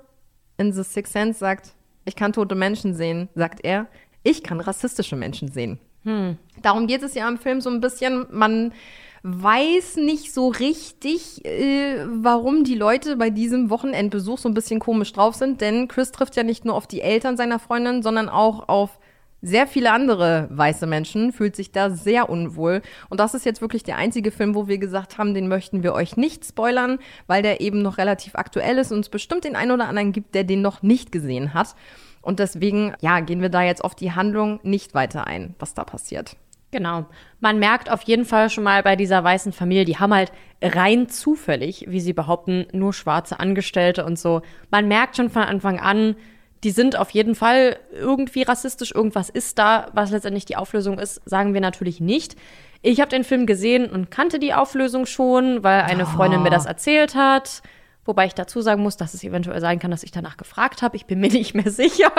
in 0.58 0.72
The 0.72 0.84
Sixth 0.84 1.12
Sense 1.12 1.38
sagt, 1.38 1.74
ich 2.06 2.16
kann 2.16 2.32
tote 2.32 2.56
Menschen 2.56 2.94
sehen, 2.94 3.28
sagt 3.36 3.60
er, 3.64 3.88
ich 4.24 4.44
kann 4.44 4.62
rassistische 4.62 5.18
Menschen 5.18 5.50
sehen. 5.52 5.78
Hm. 6.04 6.38
Darum 6.62 6.88
geht 6.88 7.04
es 7.04 7.16
ja 7.16 7.28
im 7.28 7.38
Film 7.38 7.60
so 7.60 7.70
ein 7.70 7.82
bisschen, 7.82 8.26
man 8.32 8.72
weiß 9.24 9.98
nicht 9.98 10.34
so 10.34 10.48
richtig, 10.48 11.46
äh, 11.46 12.06
warum 12.08 12.64
die 12.64 12.76
Leute 12.76 13.18
bei 13.18 13.30
diesem 13.30 13.70
Wochenendbesuch 13.70 14.38
so 14.38 14.48
ein 14.48 14.54
bisschen 14.54 14.80
komisch 14.80 15.12
drauf 15.12 15.36
sind, 15.36 15.60
denn 15.60 15.90
Chris 15.90 16.12
trifft 16.12 16.38
ja 16.38 16.44
nicht 16.44 16.64
nur 16.64 16.76
auf 16.76 16.88
die 16.88 17.02
Eltern 17.02 17.36
seiner 17.36 17.60
Freundin, 17.60 18.02
sondern 18.02 18.30
auch 18.30 18.70
auf 18.70 19.00
sehr 19.42 19.68
viele 19.68 19.92
andere 19.92 20.48
weiße 20.52 20.86
Menschen, 20.88 21.32
fühlt 21.32 21.56
sich 21.56 21.72
da 21.72 21.90
sehr 21.90 22.30
unwohl. 22.30 22.82
Und 23.10 23.20
das 23.20 23.34
ist 23.34 23.46
jetzt 23.46 23.62
wirklich 23.62 23.84
der 23.84 23.98
einzige 23.98 24.32
Film, 24.32 24.56
wo 24.56 24.68
wir 24.68 24.78
gesagt 24.78 25.18
haben, 25.18 25.34
den 25.34 25.48
möchten 25.48 25.84
wir 25.84 25.94
euch 25.94 26.18
nicht 26.18 26.46
spoilern, 26.46 27.00
weil 27.28 27.42
der 27.42 27.62
eben 27.62 27.82
noch 27.82 27.98
relativ 27.98 28.36
aktuell 28.36 28.78
ist 28.78 28.92
und 28.92 29.00
es 29.00 29.10
bestimmt 29.10 29.44
den 29.44 29.56
einen 29.56 29.72
oder 29.72 29.88
anderen 29.88 30.12
gibt, 30.12 30.36
der 30.36 30.44
den 30.44 30.62
noch 30.62 30.82
nicht 30.82 31.12
gesehen 31.12 31.54
hat. 31.54 31.76
Und 32.22 32.40
deswegen, 32.40 32.94
ja, 33.02 33.22
gehen 33.22 33.42
wir 33.42 33.50
da 33.50 33.64
jetzt 33.64 33.84
auf 33.84 33.96
die 33.96 34.12
Handlung 34.12 34.60
nicht 34.64 34.94
weiter 34.94 35.26
ein, 35.26 35.56
was 35.58 35.74
da 35.74 35.84
passiert. 35.84 36.36
Genau. 36.72 37.06
Man 37.40 37.58
merkt 37.58 37.90
auf 37.90 38.04
jeden 38.04 38.26
Fall 38.26 38.50
schon 38.50 38.64
mal 38.64 38.84
bei 38.84 38.96
dieser 38.96 39.24
weißen 39.24 39.54
Familie, 39.54 39.86
die 39.86 39.98
haben 39.98 40.14
halt 40.14 40.32
rein 40.62 41.10
zufällig, 41.10 41.86
wie 41.88 42.00
sie 42.00 42.14
behaupten, 42.14 42.68
nur 42.74 42.94
schwarze 42.94 43.40
Angestellte 43.40 44.06
und 44.06 44.20
so. 44.20 44.42
Man 44.70 44.88
merkt 44.88 45.16
schon 45.16 45.30
von 45.30 45.44
Anfang 45.44 45.80
an, 45.80 46.16
die 46.64 46.72
sind 46.72 46.98
auf 46.98 47.10
jeden 47.12 47.36
Fall 47.36 47.78
irgendwie 47.94 48.44
rassistisch. 48.44 48.92
Irgendwas 48.94 49.30
ist 49.30 49.58
da, 49.58 49.88
was 49.94 50.12
letztendlich 50.12 50.46
die 50.46 50.58
Auflösung 50.58 51.00
ist, 51.00 51.22
sagen 51.26 51.54
wir 51.54 51.62
natürlich 51.62 52.02
nicht. 52.02 52.36
Ich 52.82 53.02
habe 53.02 53.10
den 53.10 53.24
Film 53.24 53.46
gesehen 53.46 53.90
und 53.90 54.12
kannte 54.12 54.40
die 54.40 54.54
Auflösung 54.54 55.06
schon, 55.06 55.64
weil 55.64 55.82
eine 55.82 56.06
Freundin 56.06 56.44
mir 56.44 56.50
das 56.50 56.66
erzählt 56.66 57.16
hat. 57.16 57.62
Wobei 58.06 58.26
ich 58.26 58.34
dazu 58.34 58.62
sagen 58.62 58.82
muss, 58.82 58.98
dass 58.98 59.14
es 59.14 59.24
eventuell 59.24 59.62
sein 59.62 59.80
kann, 59.80 59.92
dass 59.92 60.04
ich 60.04 60.12
danach 60.12 60.38
gefragt 60.38 60.82
habe. 60.82 60.96
Ich 60.96 61.06
bin 61.06 61.20
mir 61.20 61.30
nicht 61.32 61.54
mehr 61.54 61.72
sicher. 61.72 62.12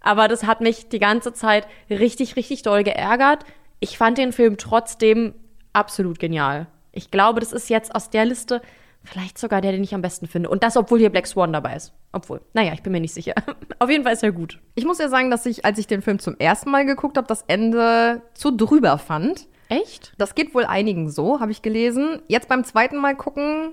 Aber 0.00 0.28
das 0.28 0.44
hat 0.44 0.60
mich 0.60 0.88
die 0.88 1.00
ganze 1.00 1.32
Zeit 1.32 1.66
richtig, 1.90 2.36
richtig 2.36 2.62
doll 2.62 2.84
geärgert. 2.84 3.44
Ich 3.80 3.98
fand 3.98 4.18
den 4.18 4.32
Film 4.32 4.56
trotzdem 4.56 5.34
absolut 5.72 6.18
genial. 6.18 6.66
Ich 6.92 7.10
glaube, 7.10 7.40
das 7.40 7.52
ist 7.52 7.68
jetzt 7.68 7.94
aus 7.94 8.10
der 8.10 8.24
Liste 8.24 8.62
vielleicht 9.04 9.38
sogar 9.38 9.60
der, 9.60 9.72
den 9.72 9.82
ich 9.82 9.94
am 9.94 10.02
besten 10.02 10.26
finde. 10.26 10.50
Und 10.50 10.62
das, 10.62 10.76
obwohl 10.76 10.98
hier 10.98 11.10
Black 11.10 11.26
Swan 11.26 11.52
dabei 11.52 11.76
ist. 11.76 11.92
Obwohl, 12.12 12.40
naja, 12.52 12.72
ich 12.72 12.82
bin 12.82 12.92
mir 12.92 13.00
nicht 13.00 13.14
sicher. 13.14 13.34
Auf 13.78 13.90
jeden 13.90 14.04
Fall 14.04 14.12
ist 14.12 14.22
er 14.22 14.32
gut. 14.32 14.60
Ich 14.74 14.84
muss 14.84 14.98
ja 14.98 15.08
sagen, 15.08 15.30
dass 15.30 15.46
ich, 15.46 15.64
als 15.64 15.78
ich 15.78 15.86
den 15.86 16.02
Film 16.02 16.18
zum 16.18 16.36
ersten 16.38 16.70
Mal 16.70 16.84
geguckt 16.84 17.16
habe, 17.16 17.26
das 17.26 17.42
Ende 17.46 18.22
zu 18.34 18.50
drüber 18.50 18.98
fand. 18.98 19.48
Echt? 19.68 20.12
Das 20.18 20.34
geht 20.34 20.54
wohl 20.54 20.64
einigen 20.64 21.10
so, 21.10 21.40
habe 21.40 21.52
ich 21.52 21.62
gelesen. 21.62 22.22
Jetzt 22.28 22.48
beim 22.48 22.64
zweiten 22.64 22.96
Mal 22.96 23.16
gucken 23.16 23.72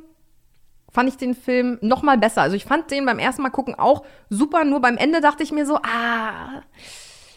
fand 0.95 1.09
ich 1.09 1.17
den 1.17 1.35
Film 1.35 1.77
noch 1.81 2.03
mal 2.03 2.17
besser. 2.17 2.41
Also 2.41 2.55
ich 2.55 2.63
fand 2.63 2.89
den 2.89 3.05
beim 3.05 3.19
ersten 3.19 3.41
Mal 3.41 3.49
gucken 3.49 3.75
auch 3.75 4.05
super, 4.29 4.63
nur 4.63 4.79
beim 4.79 4.95
Ende 4.95 5.19
dachte 5.19 5.43
ich 5.43 5.51
mir 5.51 5.65
so, 5.65 5.75
ah, 5.83 6.61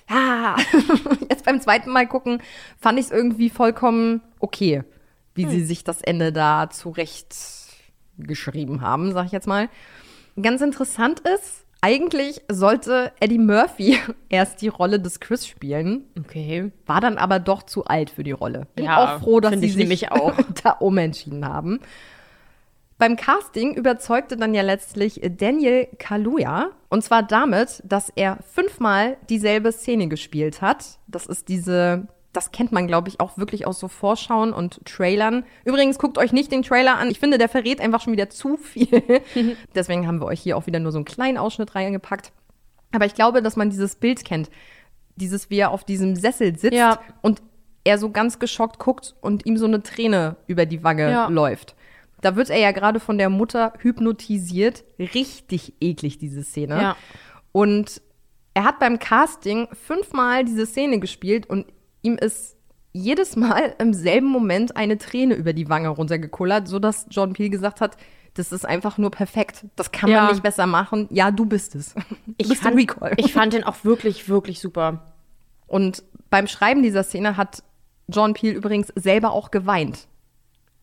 ah. 0.09 0.57
Jetzt 1.29 1.45
beim 1.45 1.61
zweiten 1.61 1.91
Mal 1.91 2.07
gucken 2.07 2.41
fand 2.79 3.01
ich 3.01 3.07
es 3.07 3.11
irgendwie 3.11 3.51
vollkommen 3.51 4.23
okay, 4.39 4.85
wie 5.35 5.43
hm. 5.43 5.51
sie 5.51 5.65
sich 5.65 5.83
das 5.83 6.01
Ende 6.03 6.33
da 6.33 6.71
zurecht 6.71 7.35
geschrieben 8.19 8.81
haben, 8.81 9.13
sag 9.13 9.27
ich 9.27 9.33
jetzt 9.33 9.47
mal. 9.47 9.69
Ganz 10.41 10.61
interessant 10.61 11.21
ist, 11.21 11.65
eigentlich 11.81 12.43
sollte 12.51 13.13
Eddie 13.21 13.39
Murphy 13.39 13.99
erst 14.29 14.63
die 14.63 14.69
Rolle 14.69 15.01
des 15.01 15.21
Chris 15.21 15.47
spielen. 15.47 16.05
Okay. 16.19 16.73
War 16.87 17.01
dann 17.01 17.19
aber 17.19 17.39
doch 17.39 17.63
zu 17.63 17.85
alt 17.85 18.11
für 18.11 18.25
die 18.25 18.33
Rolle. 18.33 18.67
Bin 18.75 18.87
ja, 18.87 19.17
auch 19.17 19.21
froh, 19.21 19.41
dass 19.41 19.59
sie 19.59 19.67
ich 19.67 19.75
sich 19.75 20.11
auch. 20.11 20.35
da 20.63 20.73
umentschieden 20.73 21.47
haben. 21.47 21.81
Beim 22.99 23.15
Casting 23.15 23.75
überzeugte 23.75 24.37
dann 24.37 24.55
ja 24.55 24.63
letztlich 24.63 25.21
Daniel 25.39 25.87
Kaluuya. 25.99 26.71
Und 26.89 27.05
zwar 27.05 27.23
damit, 27.23 27.81
dass 27.85 28.11
er 28.17 28.39
fünfmal 28.51 29.17
dieselbe 29.31 29.71
Szene 29.71 30.09
gespielt 30.09 30.63
hat. 30.63 30.99
Das 31.07 31.27
ist 31.27 31.49
diese 31.49 32.09
das 32.33 32.53
kennt 32.53 32.73
man, 32.73 32.87
glaube 32.87 33.09
ich, 33.09 33.21
auch 33.21 33.39
wirklich 33.39 33.67
aus 33.67 33.81
so 33.81 33.89
Vorschauen 33.89 34.53
und 34.53 34.85
Trailern. 34.85 35.45
Übrigens, 35.65 35.99
guckt 35.99 36.19
euch 36.19 36.33
nicht 36.33 36.53
den 36.53 36.63
Trailer 36.63 36.97
an. 36.99 37.11
Ich 37.11 37.19
finde, 37.19 37.39
der 37.39 37.49
verrät 37.49 37.81
einfach 37.81 38.01
schon 38.03 38.13
wieder 38.13 38.29
zu 38.31 38.57
viel. 38.57 39.03
Deswegen 39.75 40.07
haben 40.07 40.21
wir 40.21 40.27
euch 40.27 40.41
hier 40.41 40.57
auch 40.57 40.67
wieder 40.67 40.79
nur 40.79 40.93
so 40.93 40.99
einen 40.99 41.05
kleinen 41.05 41.39
Ausschnitt 41.39 41.75
reingepackt. 41.75 42.33
Aber 42.93 43.07
ich 43.07 43.15
glaube, 43.15 43.43
dass 43.43 43.57
man 43.57 43.71
dieses 43.71 43.97
Bild 43.97 44.25
kennt. 44.25 44.51
Dieses, 45.17 45.51
wie 45.51 45.59
er 45.59 45.71
auf 45.71 45.85
diesem 45.85 46.17
Sessel 46.17 46.57
sitzt 46.59 46.77
Ja. 46.77 47.01
und 47.23 47.43
er 47.85 47.99
so 47.99 48.11
ganz 48.11 48.39
geschockt 48.39 48.79
guckt 48.79 49.15
und 49.21 49.47
ihm 49.47 49.57
so 49.57 49.67
eine 49.67 49.83
Träne 49.83 50.37
über 50.47 50.67
die 50.67 50.85
Wange 50.85 51.11
Ja. 51.11 51.29
läuft. 51.29 51.75
Da 52.21 52.37
wird 52.37 52.51
er 52.51 52.59
ja 52.59 52.73
gerade 52.73 53.01
von 53.01 53.17
der 53.17 53.31
Mutter 53.31 53.73
hypnotisiert. 53.79 54.85
Richtig 54.99 55.73
eklig, 55.81 56.19
diese 56.19 56.43
Szene. 56.43 56.81
Ja. 56.81 56.97
Und 57.53 58.03
er 58.55 58.65
hat 58.65 58.79
beim 58.81 58.99
Casting 58.99 59.69
fünfmal 59.73 60.45
diese 60.45 60.67
Szene 60.67 60.99
gespielt 60.99 61.49
und 61.49 61.67
ihm 62.03 62.17
ist 62.17 62.57
jedes 62.93 63.37
Mal 63.37 63.75
im 63.79 63.93
selben 63.95 64.27
Moment 64.29 64.77
eine 64.77 64.99
Träne 64.99 65.35
über 65.35 65.53
die 65.53 65.69
Wange 65.69 65.89
runtergekullert, 65.89 66.69
sodass 66.69 67.07
John 67.11 67.33
Peel 67.33 67.51
gesagt 67.51 67.81
hat, 67.81 67.97
das 68.35 68.53
ist 68.53 68.65
einfach 68.65 68.99
nur 68.99 69.11
perfekt. 69.11 69.67
Das 69.77 69.91
kann 69.93 70.11
Ja. 70.11 70.23
man 70.23 70.33
nicht 70.33 70.43
besser 70.43 70.67
machen. 70.67 71.09
Ja, 71.11 71.31
du 71.31 71.45
bist 71.45 71.75
es. 71.75 71.95
Du 71.95 72.03
Ich 72.39 72.49
bist 72.49 72.63
fand, 72.63 72.79
ich 73.17 73.33
fand 73.33 73.53
den 73.53 73.65
auch 73.65 73.85
wirklich, 73.85 74.29
wirklich 74.29 74.61
super. 74.61 75.13
Und 75.67 76.03
beim 76.31 76.47
Schreiben 76.47 76.83
dieser 76.83 77.03
Szene 77.03 77.37
hat 77.37 77.63
John 78.09 78.35
Peel 78.35 78.55
übrigens 78.55 78.89
selber 78.95 79.33
auch 79.33 79.51
geweint. 79.51 80.07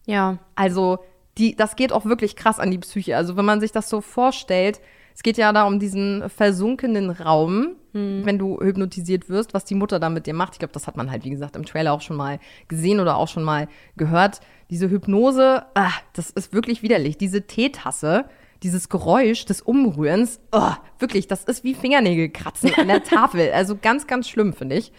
Ja. 0.06 0.38
Also, 0.56 1.00
die, 1.38 1.56
das 1.56 1.76
geht 1.76 1.92
auch 1.92 2.06
wirklich 2.06 2.36
krass 2.36 2.60
an 2.60 2.72
die 2.72 2.78
Psyche. 2.78 3.18
Also, 3.18 3.36
wenn 3.38 3.46
man 3.46 3.60
sich 3.62 3.72
das 3.72 3.90
so 3.90 4.02
vorstellt, 4.02 4.80
es 5.16 5.24
geht 5.24 5.38
ja 5.38 5.54
da 5.54 5.64
um 5.66 5.80
diesen 5.80 6.30
versunkenen 6.30 7.10
Raum, 7.10 7.78
wenn 7.94 8.38
du 8.38 8.60
hypnotisiert 8.60 9.30
wirst, 9.30 9.54
was 9.54 9.64
die 9.64 9.74
Mutter 9.74 9.98
da 9.98 10.10
mit 10.10 10.28
dir 10.28 10.34
macht. 10.34 10.54
Ich 10.54 10.60
glaube, 10.60 10.74
das 10.74 10.86
hat 10.86 10.98
man 10.98 11.10
halt, 11.10 11.24
wie 11.24 11.30
gesagt, 11.30 11.56
im 11.56 11.64
Trailer 11.64 11.94
auch 11.94 12.02
schon 12.02 12.18
mal 12.18 12.40
gesehen 12.68 13.00
oder 13.00 13.16
auch 13.16 13.30
schon 13.30 13.46
mal 13.46 13.70
gehört. 13.96 14.42
Diese 14.70 14.90
Hypnose, 14.90 15.64
ah, 15.74 15.94
das 16.12 16.32
ist 16.32 16.52
wirklich 16.52 16.84
widerlich. 16.84 17.18
Diese 17.18 17.48
Teetasse, 17.48 18.26
dieses 18.64 18.90
Geräusch 18.90 19.46
des 19.46 19.62
Umrührens, 19.62 20.42
oh, 20.52 20.74
wirklich, 21.00 21.28
das 21.28 21.46
ist 21.46 21.64
wie 21.64 21.74
Fingernägelkratzen 21.74 22.74
an 22.76 22.90
der 22.90 23.04
Tafel. 23.06 23.54
Also 23.54 23.78
ganz, 23.82 24.08
ganz 24.08 24.28
schlimm, 24.28 24.52
finde 24.52 24.76
ich. 24.76 24.92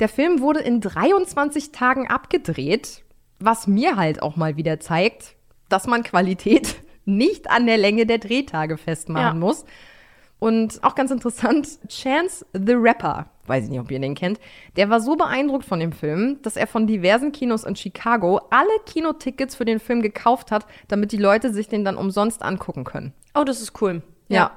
Der 0.00 0.08
Film 0.08 0.40
wurde 0.40 0.60
in 0.60 0.80
23 0.80 1.70
Tagen 1.70 2.08
abgedreht, 2.08 3.04
was 3.38 3.68
mir 3.68 3.94
halt 3.94 4.20
auch 4.20 4.34
mal 4.34 4.56
wieder 4.56 4.80
zeigt, 4.80 5.36
dass 5.68 5.86
man 5.86 6.02
Qualität 6.02 6.74
nicht 7.06 7.50
an 7.50 7.66
der 7.66 7.78
Länge 7.78 8.04
der 8.06 8.18
Drehtage 8.18 8.76
festmachen 8.76 9.40
Ja. 9.40 9.46
muss. 9.46 9.64
Und 10.38 10.84
auch 10.84 10.94
ganz 10.94 11.10
interessant, 11.10 11.66
Chance 11.88 12.44
the 12.52 12.74
Rapper, 12.74 13.30
weiß 13.46 13.64
ich 13.64 13.70
nicht, 13.70 13.80
ob 13.80 13.90
ihr 13.90 13.98
den 13.98 14.14
kennt, 14.14 14.38
der 14.76 14.90
war 14.90 15.00
so 15.00 15.16
beeindruckt 15.16 15.64
von 15.64 15.80
dem 15.80 15.92
Film, 15.92 16.40
dass 16.42 16.56
er 16.56 16.66
von 16.66 16.86
diversen 16.86 17.32
Kinos 17.32 17.64
in 17.64 17.74
Chicago 17.74 18.42
alle 18.50 18.68
Kinotickets 18.84 19.56
für 19.56 19.64
den 19.64 19.80
Film 19.80 20.02
gekauft 20.02 20.50
hat, 20.50 20.66
damit 20.88 21.12
die 21.12 21.16
Leute 21.16 21.54
sich 21.54 21.68
den 21.68 21.86
dann 21.86 21.96
umsonst 21.96 22.42
angucken 22.42 22.84
können. 22.84 23.14
Oh, 23.34 23.44
das 23.44 23.62
ist 23.62 23.80
cool. 23.80 24.02
Ja. 24.28 24.50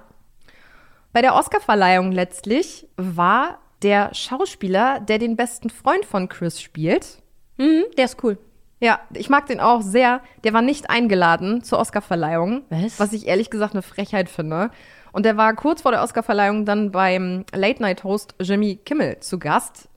Bei 1.13 1.21
der 1.21 1.35
Oscarverleihung 1.35 2.11
letztlich 2.11 2.85
war 2.97 3.59
der 3.81 4.13
Schauspieler, 4.13 4.99
der 4.99 5.17
den 5.17 5.37
besten 5.37 5.69
Freund 5.69 6.03
von 6.03 6.27
Chris 6.27 6.61
spielt. 6.61 7.21
Mhm, 7.57 7.85
der 7.97 8.05
ist 8.05 8.21
cool. 8.23 8.37
Ja, 8.79 8.99
ich 9.13 9.29
mag 9.29 9.45
den 9.47 9.59
auch 9.59 9.81
sehr. 9.81 10.21
Der 10.43 10.53
war 10.53 10.61
nicht 10.61 10.89
eingeladen 10.89 11.63
zur 11.63 11.79
Oscarverleihung. 11.79 12.63
Was? 12.69 12.99
Was 12.99 13.13
ich 13.13 13.27
ehrlich 13.27 13.49
gesagt 13.49 13.73
eine 13.73 13.81
Frechheit 13.81 14.29
finde. 14.29 14.71
Und 15.11 15.25
der 15.25 15.37
war 15.37 15.53
kurz 15.55 15.81
vor 15.81 15.91
der 15.91 16.03
Oscarverleihung 16.03 16.65
dann 16.65 16.91
beim 16.91 17.45
Late-Night-Host 17.53 18.35
Jimmy 18.39 18.77
Kimmel 18.77 19.19
zu 19.19 19.39
Gast, 19.39 19.89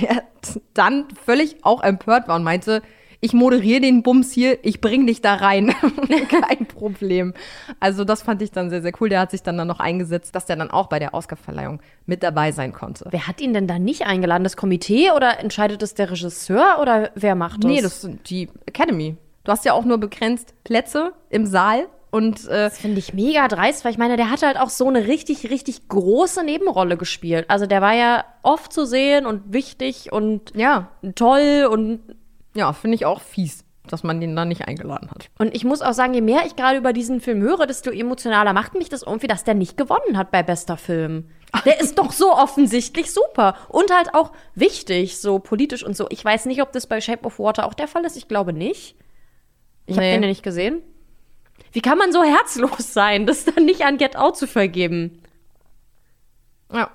der 0.00 0.22
dann 0.74 1.06
völlig 1.24 1.64
auch 1.64 1.82
empört 1.82 2.28
war 2.28 2.36
und 2.36 2.44
meinte, 2.44 2.82
ich 3.24 3.32
moderiere 3.32 3.80
den 3.80 4.02
Bums 4.02 4.32
hier, 4.32 4.58
ich 4.66 4.82
bring 4.82 5.06
dich 5.06 5.22
da 5.22 5.36
rein. 5.36 5.74
Kein 6.28 6.66
Problem. 6.66 7.32
Also 7.80 8.04
das 8.04 8.20
fand 8.20 8.42
ich 8.42 8.50
dann 8.50 8.68
sehr, 8.68 8.82
sehr 8.82 8.92
cool. 9.00 9.08
Der 9.08 9.20
hat 9.20 9.30
sich 9.30 9.42
dann, 9.42 9.56
dann 9.56 9.66
noch 9.66 9.80
eingesetzt, 9.80 10.34
dass 10.34 10.44
der 10.44 10.56
dann 10.56 10.70
auch 10.70 10.90
bei 10.90 10.98
der 10.98 11.14
Oscarverleihung 11.14 11.80
mit 12.04 12.22
dabei 12.22 12.52
sein 12.52 12.74
konnte. 12.74 13.06
Wer 13.08 13.26
hat 13.26 13.40
ihn 13.40 13.54
denn 13.54 13.66
da 13.66 13.78
nicht 13.78 14.02
eingeladen? 14.02 14.44
Das 14.44 14.58
Komitee 14.58 15.10
oder 15.12 15.40
entscheidet 15.40 15.82
es 15.82 15.94
der 15.94 16.10
Regisseur 16.10 16.76
oder 16.82 17.12
wer 17.14 17.34
macht 17.34 17.64
das? 17.64 17.70
Nee, 17.70 17.80
das 17.80 18.02
sind 18.02 18.28
die 18.28 18.50
Academy. 18.66 19.16
Du 19.44 19.52
hast 19.52 19.64
ja 19.64 19.72
auch 19.72 19.86
nur 19.86 19.96
begrenzt 19.96 20.52
Plätze 20.62 21.14
im 21.30 21.46
Saal 21.46 21.86
und 22.10 22.46
äh, 22.46 22.64
Das 22.64 22.78
finde 22.78 22.98
ich 22.98 23.14
mega 23.14 23.48
dreist, 23.48 23.86
weil 23.86 23.92
ich 23.92 23.98
meine, 23.98 24.18
der 24.18 24.30
hat 24.30 24.42
halt 24.42 24.60
auch 24.60 24.68
so 24.68 24.86
eine 24.86 25.06
richtig, 25.06 25.48
richtig 25.50 25.88
große 25.88 26.44
Nebenrolle 26.44 26.98
gespielt. 26.98 27.46
Also 27.48 27.64
der 27.64 27.80
war 27.80 27.94
ja 27.94 28.24
oft 28.42 28.70
zu 28.70 28.84
sehen 28.84 29.24
und 29.24 29.50
wichtig 29.50 30.12
und 30.12 30.52
ja, 30.54 30.90
toll 31.14 31.66
und 31.70 32.00
ja, 32.54 32.72
finde 32.72 32.94
ich 32.96 33.04
auch 33.06 33.20
fies. 33.20 33.64
dass 33.86 34.02
man 34.02 34.22
ihn 34.22 34.34
da 34.34 34.46
nicht 34.46 34.66
eingeladen 34.66 35.10
hat. 35.10 35.28
Und 35.38 35.54
ich 35.54 35.62
muss 35.64 35.82
auch 35.82 35.92
sagen, 35.92 36.14
je 36.14 36.22
mehr 36.22 36.46
ich 36.46 36.56
gerade 36.56 36.78
über 36.78 36.94
diesen 36.94 37.20
Film 37.20 37.42
höre, 37.42 37.66
desto 37.66 37.90
emotionaler 37.90 38.54
macht 38.54 38.72
mich 38.74 38.88
das 38.88 39.02
irgendwie, 39.02 39.26
dass 39.26 39.44
der 39.44 39.52
nicht 39.52 39.76
gewonnen 39.76 40.16
hat 40.16 40.30
bei 40.30 40.42
bester 40.42 40.78
Film. 40.78 41.28
Der 41.66 41.78
ist 41.80 41.98
doch 41.98 42.10
so 42.10 42.32
offensichtlich 42.32 43.12
super 43.12 43.54
und 43.68 43.92
halt 43.94 44.14
auch 44.14 44.32
wichtig, 44.54 45.18
so 45.20 45.38
politisch 45.38 45.84
und 45.84 45.96
so. 45.98 46.06
Ich 46.08 46.24
weiß 46.24 46.46
nicht, 46.46 46.62
ob 46.62 46.72
das 46.72 46.86
bei 46.86 47.00
Shape 47.02 47.26
of 47.26 47.38
Water 47.38 47.66
auch 47.66 47.74
der 47.74 47.86
Fall 47.86 48.04
ist. 48.06 48.16
Ich 48.16 48.26
glaube 48.26 48.54
nicht. 48.54 48.96
Ich 49.86 49.96
habe 49.96 50.06
Nee. 50.06 50.14
den 50.14 50.22
ja 50.22 50.28
nicht 50.30 50.42
gesehen. 50.42 50.82
Wie 51.72 51.82
kann 51.82 51.98
man 51.98 52.10
so 52.10 52.22
herzlos 52.24 52.94
sein, 52.94 53.26
das 53.26 53.44
dann 53.44 53.66
nicht 53.66 53.82
an 53.84 53.98
Get 53.98 54.16
Out 54.16 54.36
zu 54.38 54.46
vergeben? 54.46 55.20
Ja. 56.72 56.90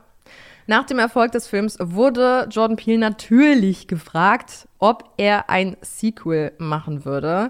Nach 0.70 0.86
dem 0.86 1.00
Erfolg 1.00 1.32
des 1.32 1.48
Films 1.48 1.80
wurde 1.82 2.48
Jordan 2.52 2.78
Peele 2.78 3.00
natürlich 3.00 3.88
gefragt, 3.88 4.68
ob 4.78 5.16
er 5.18 5.50
ein 5.50 5.76
Sequel 5.82 6.52
machen 6.60 7.06
würde. 7.06 7.50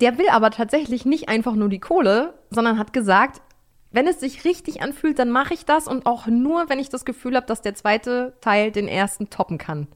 Der 0.00 0.16
will 0.16 0.30
aber 0.30 0.50
tatsächlich 0.50 1.04
nicht 1.04 1.28
einfach 1.28 1.54
nur 1.54 1.68
die 1.68 1.78
Kohle, 1.78 2.32
sondern 2.48 2.78
hat 2.78 2.94
gesagt, 2.94 3.42
wenn 3.90 4.06
es 4.06 4.18
sich 4.18 4.46
richtig 4.46 4.80
anfühlt, 4.80 5.18
dann 5.18 5.28
mache 5.28 5.52
ich 5.52 5.66
das 5.66 5.86
und 5.86 6.06
auch 6.06 6.26
nur, 6.26 6.70
wenn 6.70 6.78
ich 6.78 6.88
das 6.88 7.04
Gefühl 7.04 7.36
habe, 7.36 7.44
dass 7.44 7.60
der 7.60 7.74
zweite 7.74 8.32
Teil 8.40 8.72
den 8.72 8.88
ersten 8.88 9.28
toppen 9.28 9.58
kann. 9.58 9.88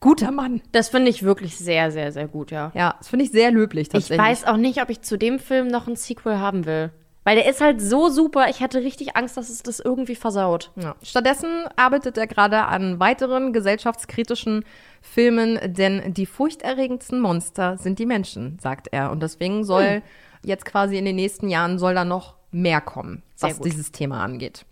Guter 0.00 0.32
Mann. 0.32 0.60
Das 0.72 0.90
finde 0.90 1.08
ich 1.08 1.22
wirklich 1.22 1.56
sehr, 1.56 1.90
sehr, 1.90 2.12
sehr 2.12 2.28
gut, 2.28 2.50
ja. 2.50 2.72
Ja, 2.74 2.96
das 2.98 3.08
finde 3.08 3.24
ich 3.24 3.30
sehr 3.30 3.52
löblich 3.52 3.86
Ich 3.86 3.88
tatsächlich. 3.88 4.18
weiß 4.18 4.44
auch 4.44 4.58
nicht, 4.58 4.82
ob 4.82 4.90
ich 4.90 5.00
zu 5.00 5.16
dem 5.16 5.38
Film 5.38 5.68
noch 5.68 5.88
ein 5.88 5.96
Sequel 5.96 6.36
haben 6.38 6.66
will. 6.66 6.90
Weil 7.28 7.36
der 7.36 7.46
ist 7.46 7.60
halt 7.60 7.82
so 7.82 8.08
super, 8.08 8.48
ich 8.48 8.62
hatte 8.62 8.78
richtig 8.78 9.14
Angst, 9.14 9.36
dass 9.36 9.50
es 9.50 9.62
das 9.62 9.80
irgendwie 9.80 10.14
versaut. 10.14 10.70
Ja. 10.76 10.96
Stattdessen 11.02 11.66
arbeitet 11.76 12.16
er 12.16 12.26
gerade 12.26 12.64
an 12.64 13.00
weiteren 13.00 13.52
gesellschaftskritischen 13.52 14.64
Filmen, 15.02 15.58
denn 15.62 16.14
die 16.14 16.24
furchterregendsten 16.24 17.20
Monster 17.20 17.76
sind 17.76 17.98
die 17.98 18.06
Menschen, 18.06 18.58
sagt 18.62 18.88
er. 18.92 19.10
Und 19.10 19.22
deswegen 19.22 19.62
soll 19.62 19.96
Hm. 19.96 20.02
jetzt 20.42 20.64
quasi 20.64 20.96
in 20.96 21.04
den 21.04 21.16
nächsten 21.16 21.50
Jahren 21.50 21.78
soll 21.78 21.92
da 21.92 22.06
noch 22.06 22.36
mehr 22.50 22.80
kommen, 22.80 23.22
Sehr 23.34 23.50
was 23.50 23.58
gut. 23.58 23.66
dieses 23.66 23.92
Thema 23.92 24.24
angeht. 24.24 24.64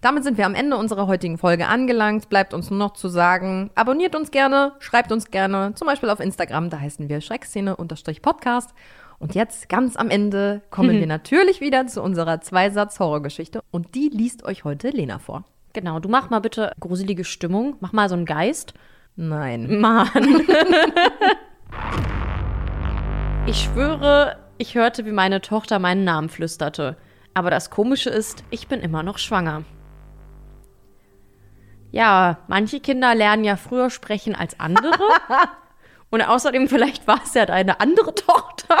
Damit 0.00 0.24
sind 0.24 0.36
wir 0.36 0.46
am 0.46 0.56
Ende 0.56 0.76
unserer 0.76 1.06
heutigen 1.06 1.38
Folge 1.38 1.68
angelangt. 1.68 2.28
Bleibt 2.28 2.52
uns 2.52 2.68
nur 2.68 2.80
noch 2.80 2.94
zu 2.94 3.06
sagen, 3.08 3.70
abonniert 3.76 4.16
uns 4.16 4.32
gerne, 4.32 4.72
schreibt 4.80 5.12
uns 5.12 5.30
gerne, 5.30 5.72
zum 5.76 5.86
Beispiel 5.86 6.10
auf 6.10 6.18
Instagram, 6.18 6.68
da 6.68 6.80
heißen 6.80 7.08
wir 7.08 7.20
Schreckszene-Podcast. 7.20 8.74
Und 9.18 9.34
jetzt 9.34 9.68
ganz 9.68 9.96
am 9.96 10.10
Ende 10.10 10.62
kommen 10.70 10.98
wir 10.98 11.06
natürlich 11.08 11.60
wieder 11.60 11.86
zu 11.86 12.02
unserer 12.02 12.40
Zweisatz-Horrorgeschichte 12.40 13.62
und 13.70 13.94
die 13.94 14.08
liest 14.08 14.44
euch 14.44 14.64
heute 14.64 14.90
Lena 14.90 15.18
vor. 15.18 15.44
Genau, 15.72 15.98
du 15.98 16.08
mach 16.08 16.30
mal 16.30 16.40
bitte 16.40 16.72
gruselige 16.78 17.24
Stimmung. 17.24 17.76
Mach 17.80 17.92
mal 17.92 18.08
so 18.08 18.14
einen 18.14 18.26
Geist. 18.26 18.74
Nein. 19.16 19.80
Mann. 19.80 20.08
ich 23.46 23.62
schwöre, 23.62 24.36
ich 24.56 24.76
hörte, 24.76 25.04
wie 25.04 25.12
meine 25.12 25.40
Tochter 25.40 25.80
meinen 25.80 26.04
Namen 26.04 26.28
flüsterte. 26.28 26.96
Aber 27.34 27.50
das 27.50 27.70
Komische 27.70 28.10
ist, 28.10 28.44
ich 28.50 28.68
bin 28.68 28.80
immer 28.80 29.02
noch 29.02 29.18
schwanger. 29.18 29.64
Ja, 31.90 32.38
manche 32.46 32.80
Kinder 32.80 33.14
lernen 33.14 33.44
ja 33.44 33.56
früher 33.56 33.90
sprechen 33.90 34.34
als 34.34 34.58
andere. 34.60 34.98
Und 36.10 36.22
außerdem, 36.22 36.68
vielleicht 36.68 37.08
war 37.08 37.20
es 37.24 37.34
ja 37.34 37.46
deine 37.46 37.80
andere 37.80 38.14
Tochter. 38.14 38.76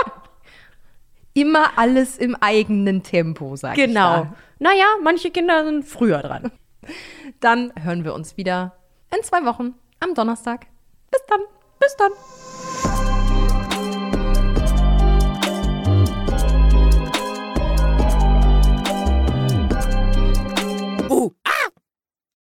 Immer 1.34 1.76
alles 1.78 2.16
im 2.16 2.36
eigenen 2.36 3.02
Tempo, 3.02 3.56
sag 3.56 3.76
ich 3.76 3.84
Genau. 3.84 4.28
Naja, 4.60 4.86
manche 5.02 5.30
Kinder 5.30 5.64
sind 5.64 5.84
früher 5.84 6.18
dran. 6.22 6.52
Dann 7.40 7.72
hören 7.82 8.04
wir 8.04 8.14
uns 8.14 8.36
wieder 8.36 8.76
in 9.14 9.22
zwei 9.24 9.44
Wochen 9.44 9.74
am 10.00 10.14
Donnerstag. 10.14 10.66
Bis 11.10 11.22
dann. 11.26 11.40
Bis 11.80 11.96
dann. 11.96 13.13